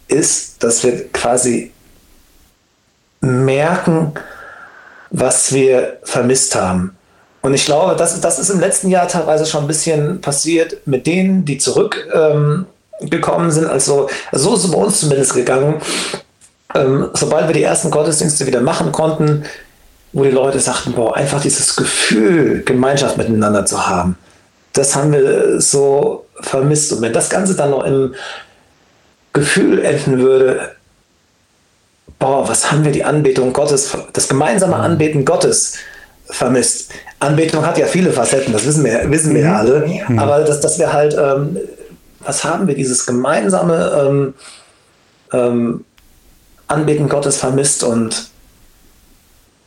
ist, 0.09 0.63
dass 0.63 0.83
wir 0.85 1.09
quasi 1.13 1.73
merken, 3.21 4.13
was 5.11 5.53
wir 5.53 5.99
vermisst 6.03 6.55
haben. 6.55 6.97
Und 7.43 7.55
ich 7.55 7.65
glaube, 7.65 7.97
das, 7.97 8.21
das 8.21 8.39
ist 8.39 8.51
im 8.51 8.61
letzten 8.61 8.89
Jahr 8.89 9.09
teilweise 9.09 9.47
schon 9.47 9.65
ein 9.65 9.67
bisschen 9.67 10.21
passiert 10.21 10.87
mit 10.87 11.07
denen, 11.07 11.45
die 11.45 11.59
zurückgekommen 11.59 12.67
ähm, 13.01 13.51
sind. 13.51 13.67
Also 13.67 14.09
so 14.31 14.55
ist 14.55 14.65
es 14.65 14.71
bei 14.71 14.79
uns 14.79 15.01
zumindest 15.01 15.35
gegangen, 15.35 15.81
ähm, 16.75 17.11
sobald 17.15 17.49
wir 17.49 17.55
die 17.55 17.63
ersten 17.63 17.91
Gottesdienste 17.91 18.47
wieder 18.47 18.61
machen 18.61 18.93
konnten, 18.93 19.45
wo 20.13 20.25
die 20.25 20.31
Leute 20.31 20.61
sagten, 20.61 20.93
boah, 20.93 21.17
einfach 21.17 21.41
dieses 21.41 21.75
Gefühl, 21.77 22.63
Gemeinschaft 22.65 23.17
miteinander 23.17 23.65
zu 23.65 23.87
haben, 23.87 24.17
das 24.73 24.95
haben 24.95 25.13
wir 25.13 25.61
so 25.61 26.27
vermisst. 26.41 26.93
Und 26.93 27.03
wenn 27.03 27.13
das 27.13 27.31
Ganze 27.31 27.55
dann 27.55 27.71
noch 27.71 27.85
im 27.85 28.15
Gefühl 29.33 29.85
enden 29.85 30.19
würde, 30.19 30.73
boah, 32.19 32.49
was 32.49 32.71
haben 32.71 32.85
wir 32.85 32.93
die 32.93 33.05
Anbetung 33.05 33.53
Gottes, 33.53 33.97
das 34.13 34.29
gemeinsame 34.29 34.77
mhm. 34.77 34.83
Anbeten 34.83 35.25
Gottes 35.25 35.75
vermisst. 36.27 36.91
Anbetung 37.19 37.67
hat 37.67 37.79
ja 37.79 37.87
viele 37.87 38.13
Facetten, 38.13 38.53
das 38.53 38.67
wissen 38.67 38.85
wir, 38.85 39.11
wissen 39.11 39.35
wir 39.35 39.43
ja 39.43 39.51
mhm. 39.51 39.57
alle. 39.57 39.87
Mhm. 40.09 40.19
Aber 40.19 40.41
dass, 40.41 40.61
dass 40.61 40.79
wir 40.79 40.93
halt, 40.93 41.15
ähm, 41.15 41.57
was 42.21 42.45
haben 42.45 42.67
wir, 42.67 42.75
dieses 42.75 43.07
gemeinsame 43.07 44.07
ähm, 44.07 44.35
ähm, 45.33 45.85
Anbeten 46.73 47.09
Gottes 47.09 47.37
vermisst 47.37 47.85
und 47.85 48.31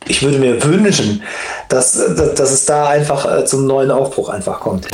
ich 0.08 0.22
würde 0.22 0.38
mir 0.38 0.62
wünschen, 0.62 1.22
dass, 1.68 1.92
dass, 1.92 2.34
dass 2.34 2.52
es 2.52 2.66
da 2.66 2.88
einfach 2.88 3.24
äh, 3.32 3.44
zum 3.44 3.66
neuen 3.66 3.90
Aufbruch 3.90 4.28
einfach 4.28 4.60
kommt. 4.60 4.88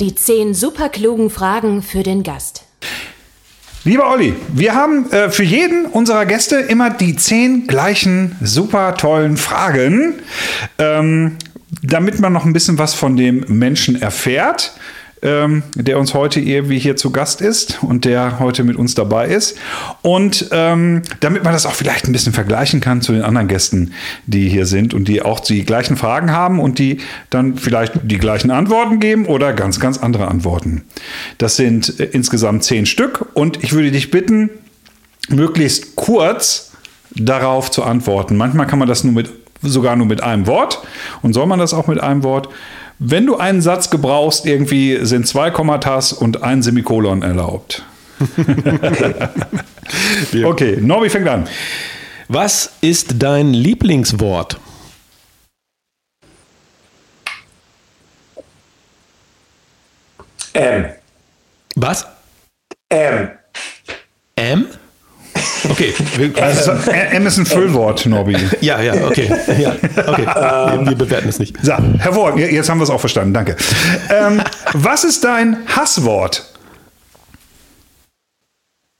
Die 0.00 0.14
zehn 0.14 0.54
superklugen 0.54 1.28
Fragen 1.28 1.82
für 1.82 2.02
den 2.02 2.22
Gast. 2.22 2.67
Lieber 3.88 4.10
Olli, 4.10 4.34
wir 4.52 4.74
haben 4.74 5.10
äh, 5.12 5.30
für 5.30 5.44
jeden 5.44 5.86
unserer 5.86 6.26
Gäste 6.26 6.56
immer 6.56 6.90
die 6.90 7.16
zehn 7.16 7.66
gleichen 7.66 8.36
super 8.42 8.94
tollen 8.96 9.38
Fragen, 9.38 10.12
ähm, 10.78 11.36
damit 11.82 12.20
man 12.20 12.34
noch 12.34 12.44
ein 12.44 12.52
bisschen 12.52 12.76
was 12.76 12.92
von 12.92 13.16
dem 13.16 13.46
Menschen 13.48 14.02
erfährt 14.02 14.74
ähm, 15.22 15.62
der 15.74 15.98
uns 15.98 16.14
heute 16.14 16.40
irgendwie 16.40 16.78
hier 16.78 16.96
zu 16.96 17.10
Gast 17.10 17.40
ist 17.40 17.82
und 17.82 18.04
der 18.04 18.38
heute 18.38 18.64
mit 18.64 18.76
uns 18.76 18.94
dabei 18.94 19.28
ist. 19.28 19.58
Und 20.02 20.48
ähm, 20.52 21.02
damit 21.20 21.44
man 21.44 21.52
das 21.52 21.66
auch 21.66 21.74
vielleicht 21.74 22.06
ein 22.06 22.12
bisschen 22.12 22.32
vergleichen 22.32 22.80
kann 22.80 23.02
zu 23.02 23.12
den 23.12 23.22
anderen 23.22 23.48
Gästen, 23.48 23.92
die 24.26 24.48
hier 24.48 24.66
sind 24.66 24.94
und 24.94 25.08
die 25.08 25.22
auch 25.22 25.40
die 25.40 25.64
gleichen 25.64 25.96
Fragen 25.96 26.32
haben 26.32 26.60
und 26.60 26.78
die 26.78 26.98
dann 27.30 27.56
vielleicht 27.56 27.94
die 28.02 28.18
gleichen 28.18 28.50
Antworten 28.50 29.00
geben 29.00 29.26
oder 29.26 29.52
ganz, 29.52 29.80
ganz 29.80 29.98
andere 29.98 30.28
Antworten. 30.28 30.84
Das 31.38 31.56
sind 31.56 31.98
äh, 32.00 32.04
insgesamt 32.04 32.64
zehn 32.64 32.86
Stück 32.86 33.26
und 33.34 33.62
ich 33.62 33.72
würde 33.72 33.90
dich 33.90 34.10
bitten, 34.10 34.50
möglichst 35.28 35.96
kurz 35.96 36.72
darauf 37.14 37.70
zu 37.70 37.82
antworten. 37.84 38.36
Manchmal 38.36 38.66
kann 38.66 38.78
man 38.78 38.88
das 38.88 39.04
nur 39.04 39.12
mit 39.12 39.30
sogar 39.62 39.96
nur 39.96 40.06
mit 40.06 40.22
einem 40.22 40.46
Wort 40.46 40.82
und 41.22 41.32
soll 41.32 41.46
man 41.46 41.58
das 41.58 41.74
auch 41.74 41.86
mit 41.86 42.00
einem 42.00 42.22
Wort. 42.22 42.48
Wenn 42.98 43.26
du 43.26 43.36
einen 43.36 43.62
Satz 43.62 43.90
gebrauchst, 43.90 44.44
irgendwie 44.44 45.04
sind 45.06 45.28
zwei 45.28 45.50
Kommatas 45.50 46.12
und 46.12 46.42
ein 46.42 46.62
Semikolon 46.62 47.22
erlaubt. 47.22 47.84
okay, 50.44 50.78
Norbi 50.80 51.08
fängt 51.08 51.28
an. 51.28 51.48
Was 52.26 52.72
ist 52.80 53.22
dein 53.22 53.54
Lieblingswort? 53.54 54.58
M. 60.52 60.86
Was? 61.76 62.04
M. 62.88 63.30
M? 64.34 64.66
Okay. 65.70 65.94
Also, 66.40 66.72
M 66.90 67.26
ist 67.26 67.38
ein 67.38 67.46
Füllwort, 67.46 68.06
Norbi. 68.06 68.36
Ja, 68.60 68.80
ja, 68.80 68.94
okay. 69.06 69.30
Ja, 69.58 69.74
okay. 70.06 70.26
Wir 70.86 70.96
bewerten 70.96 71.28
es 71.28 71.38
nicht. 71.38 71.56
So, 71.62 71.74
hervorragend. 71.98 72.50
Jetzt 72.50 72.68
haben 72.68 72.78
wir 72.78 72.84
es 72.84 72.90
auch 72.90 73.00
verstanden. 73.00 73.34
Danke. 73.34 73.56
Ähm, 74.10 74.42
was 74.72 75.04
ist 75.04 75.24
dein 75.24 75.58
Hasswort? 75.66 76.44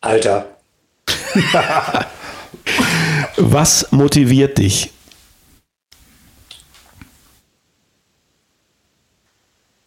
Alter. 0.01 0.47
was 3.37 3.91
motiviert 3.91 4.59
dich? 4.59 4.93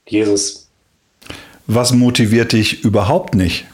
Jesus. 0.07 0.67
Was 1.67 1.93
motiviert 1.93 2.51
dich 2.51 2.83
überhaupt 2.83 3.33
nicht? 3.33 3.65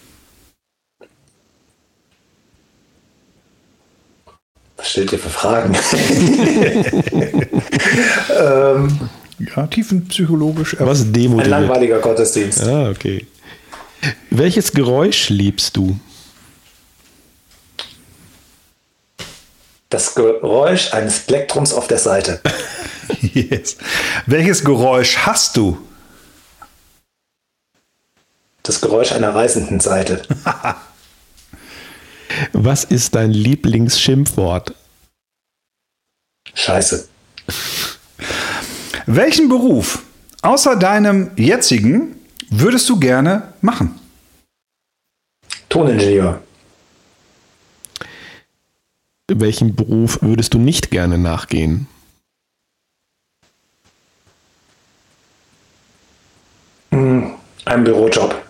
Was 4.88 4.92
stellt 4.94 5.12
ihr 5.12 5.20
für 5.20 5.30
Fragen? 5.30 5.76
ähm, 8.40 9.10
ja, 9.38 9.68
tiefenpsychologisch. 9.68 10.78
Was 10.80 11.12
demotiviert? 11.12 11.44
Ein 11.44 11.50
langweiliger 11.50 12.00
Gottesdienst. 12.00 12.64
Ah, 12.64 12.90
okay. 12.92 13.28
Welches 14.30 14.72
Geräusch 14.72 15.28
liebst 15.28 15.76
du? 15.76 16.00
Das 19.90 20.16
Geräusch 20.16 20.94
eines 20.94 21.20
Plektrums 21.20 21.74
auf 21.74 21.88
der 21.88 21.98
Seite. 21.98 22.40
yes. 23.34 23.76
Welches 24.26 24.64
Geräusch 24.64 25.18
hast 25.18 25.58
du? 25.58 25.78
Das 28.64 28.80
Geräusch 28.80 29.12
einer 29.12 29.36
reißenden 29.36 29.82
Seite. 29.82 30.22
Was 32.54 32.84
ist 32.84 33.16
dein 33.16 33.32
Lieblingsschimpfwort? 33.32 34.74
Scheiße. 36.54 37.08
Welchen 39.06 39.50
Beruf 39.50 40.04
außer 40.42 40.76
deinem 40.76 41.32
jetzigen 41.38 42.16
würdest 42.50 42.90
du 42.90 43.00
gerne 43.00 43.54
machen? 43.62 44.00
Toningenieur. 45.70 46.42
Welchen 49.30 49.76
Beruf 49.76 50.20
würdest 50.22 50.54
du 50.54 50.58
nicht 50.58 50.90
gerne 50.90 51.18
nachgehen? 51.18 51.88
Hm, 56.92 57.34
ein 57.66 57.84
Bürojob. 57.84 58.47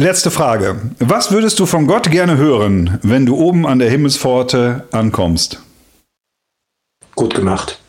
Letzte 0.00 0.30
Frage. 0.30 0.76
Was 1.00 1.32
würdest 1.32 1.58
du 1.58 1.66
von 1.66 1.88
Gott 1.88 2.08
gerne 2.08 2.36
hören, 2.36 3.00
wenn 3.02 3.26
du 3.26 3.34
oben 3.34 3.66
an 3.66 3.80
der 3.80 3.90
Himmelspforte 3.90 4.84
ankommst? 4.92 5.60
Gut 7.16 7.34
gemacht. 7.34 7.80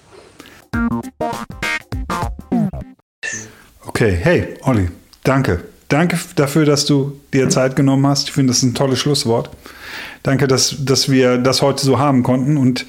Okay, 3.86 4.18
hey, 4.20 4.56
Olli, 4.64 4.90
danke. 5.24 5.64
Danke 5.88 6.18
dafür, 6.36 6.66
dass 6.66 6.88
du 6.88 7.20
dir 7.32 7.48
Zeit 7.50 7.76
genommen 7.76 8.08
hast. 8.08 8.30
Ich 8.30 8.34
finde, 8.34 8.50
das 8.50 8.58
ist 8.58 8.64
ein 8.64 8.74
tolles 8.74 8.98
Schlusswort. 8.98 9.52
Danke, 10.24 10.48
dass, 10.48 10.78
dass 10.80 11.10
wir 11.10 11.38
das 11.38 11.62
heute 11.62 11.86
so 11.86 12.00
haben 12.00 12.24
konnten. 12.24 12.58
Und 12.58 12.88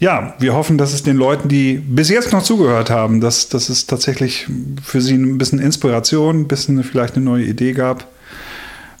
ja, 0.00 0.34
wir 0.38 0.54
hoffen, 0.54 0.78
dass 0.78 0.94
es 0.94 1.02
den 1.02 1.18
Leuten, 1.18 1.50
die 1.50 1.74
bis 1.74 2.08
jetzt 2.08 2.32
noch 2.32 2.42
zugehört 2.42 2.88
haben, 2.88 3.20
dass, 3.20 3.50
dass 3.50 3.68
es 3.68 3.86
tatsächlich 3.86 4.46
für 4.82 5.02
sie 5.02 5.16
ein 5.16 5.36
bisschen 5.36 5.58
Inspiration, 5.58 6.40
ein 6.40 6.48
bisschen 6.48 6.82
vielleicht 6.84 7.16
eine 7.16 7.24
neue 7.26 7.44
Idee 7.44 7.74
gab. 7.74 8.06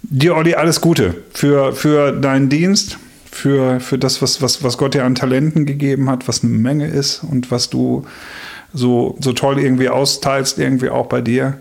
Dir, 0.02 0.36
Olli, 0.36 0.54
alles 0.54 0.80
Gute 0.80 1.14
für, 1.32 1.72
für 1.72 2.12
deinen 2.12 2.48
Dienst, 2.48 2.98
für, 3.30 3.80
für 3.80 3.98
das, 3.98 4.20
was, 4.20 4.42
was, 4.42 4.62
was 4.62 4.76
Gott 4.76 4.94
dir 4.94 5.04
an 5.04 5.14
Talenten 5.14 5.64
gegeben 5.64 6.10
hat, 6.10 6.28
was 6.28 6.42
eine 6.42 6.52
Menge 6.52 6.86
ist 6.86 7.22
und 7.24 7.50
was 7.50 7.70
du 7.70 8.04
so, 8.74 9.16
so 9.20 9.32
toll 9.32 9.58
irgendwie 9.58 9.88
austeilst, 9.88 10.58
irgendwie 10.58 10.90
auch 10.90 11.06
bei 11.06 11.20
dir. 11.20 11.58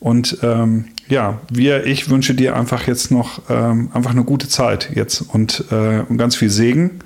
Und 0.00 0.38
ähm, 0.42 0.86
ja, 1.08 1.40
wir, 1.50 1.86
ich 1.86 2.08
wünsche 2.08 2.34
dir 2.34 2.54
einfach 2.54 2.86
jetzt 2.86 3.10
noch 3.10 3.40
ähm, 3.48 3.90
einfach 3.92 4.12
eine 4.12 4.24
gute 4.24 4.48
Zeit 4.48 4.90
jetzt 4.94 5.22
und, 5.22 5.64
äh, 5.72 6.02
und 6.08 6.18
ganz 6.18 6.36
viel 6.36 6.50
Segen. 6.50 7.00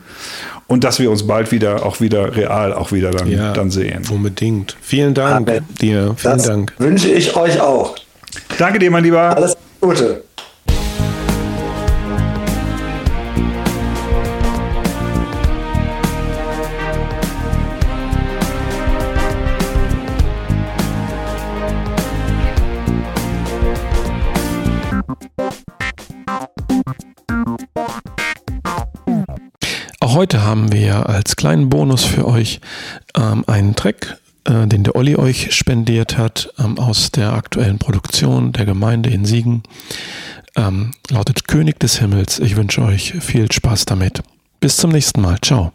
Und 0.66 0.84
dass 0.84 0.98
wir 0.98 1.10
uns 1.10 1.26
bald 1.26 1.52
wieder 1.52 1.84
auch 1.84 2.00
wieder 2.00 2.36
real 2.36 2.72
auch 2.72 2.92
wieder 2.92 3.10
dann, 3.10 3.30
ja, 3.30 3.52
dann 3.52 3.70
sehen. 3.70 4.02
Unbedingt. 4.10 4.76
Vielen 4.80 5.14
Dank 5.14 5.48
Amen. 5.48 5.66
dir. 5.80 6.14
Vielen 6.16 6.36
das 6.36 6.46
Dank. 6.46 6.74
Wünsche 6.78 7.08
ich 7.08 7.36
euch 7.36 7.60
auch. 7.60 7.96
Danke 8.58 8.78
dir, 8.78 8.90
mein 8.90 9.04
Lieber. 9.04 9.36
Alles 9.36 9.56
Gute. 9.80 10.24
Heute 30.12 30.42
haben 30.42 30.72
wir 30.72 31.08
als 31.08 31.36
kleinen 31.36 31.68
Bonus 31.68 32.04
für 32.04 32.26
euch 32.26 32.60
ähm, 33.16 33.44
einen 33.46 33.74
Track, 33.74 34.18
äh, 34.44 34.66
den 34.66 34.84
der 34.84 34.96
Olli 34.96 35.16
euch 35.16 35.54
spendiert 35.54 36.18
hat, 36.18 36.52
ähm, 36.58 36.78
aus 36.78 37.10
der 37.10 37.32
aktuellen 37.32 37.78
Produktion 37.78 38.52
der 38.52 38.64
Gemeinde 38.64 39.10
in 39.10 39.24
Siegen. 39.24 39.62
Ähm, 40.56 40.92
lautet 41.10 41.48
König 41.48 41.80
des 41.80 41.98
Himmels. 41.98 42.38
Ich 42.38 42.56
wünsche 42.56 42.82
euch 42.82 43.14
viel 43.20 43.50
Spaß 43.50 43.86
damit. 43.86 44.22
Bis 44.60 44.76
zum 44.76 44.90
nächsten 44.90 45.20
Mal. 45.20 45.38
Ciao. 45.40 45.72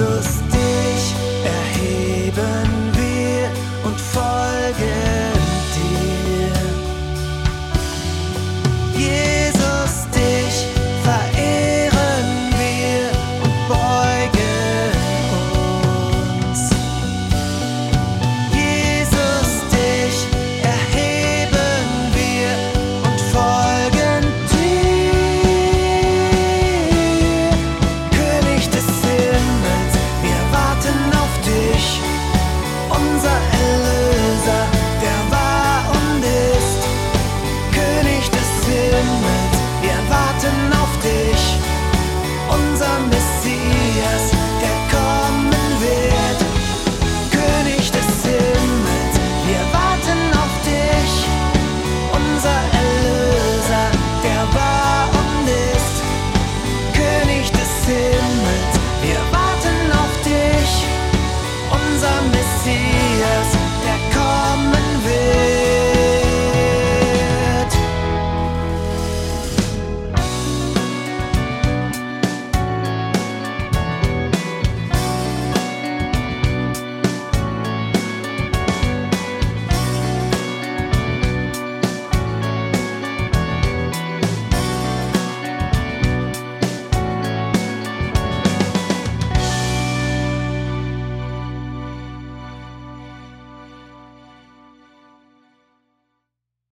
Jesus 0.00 0.49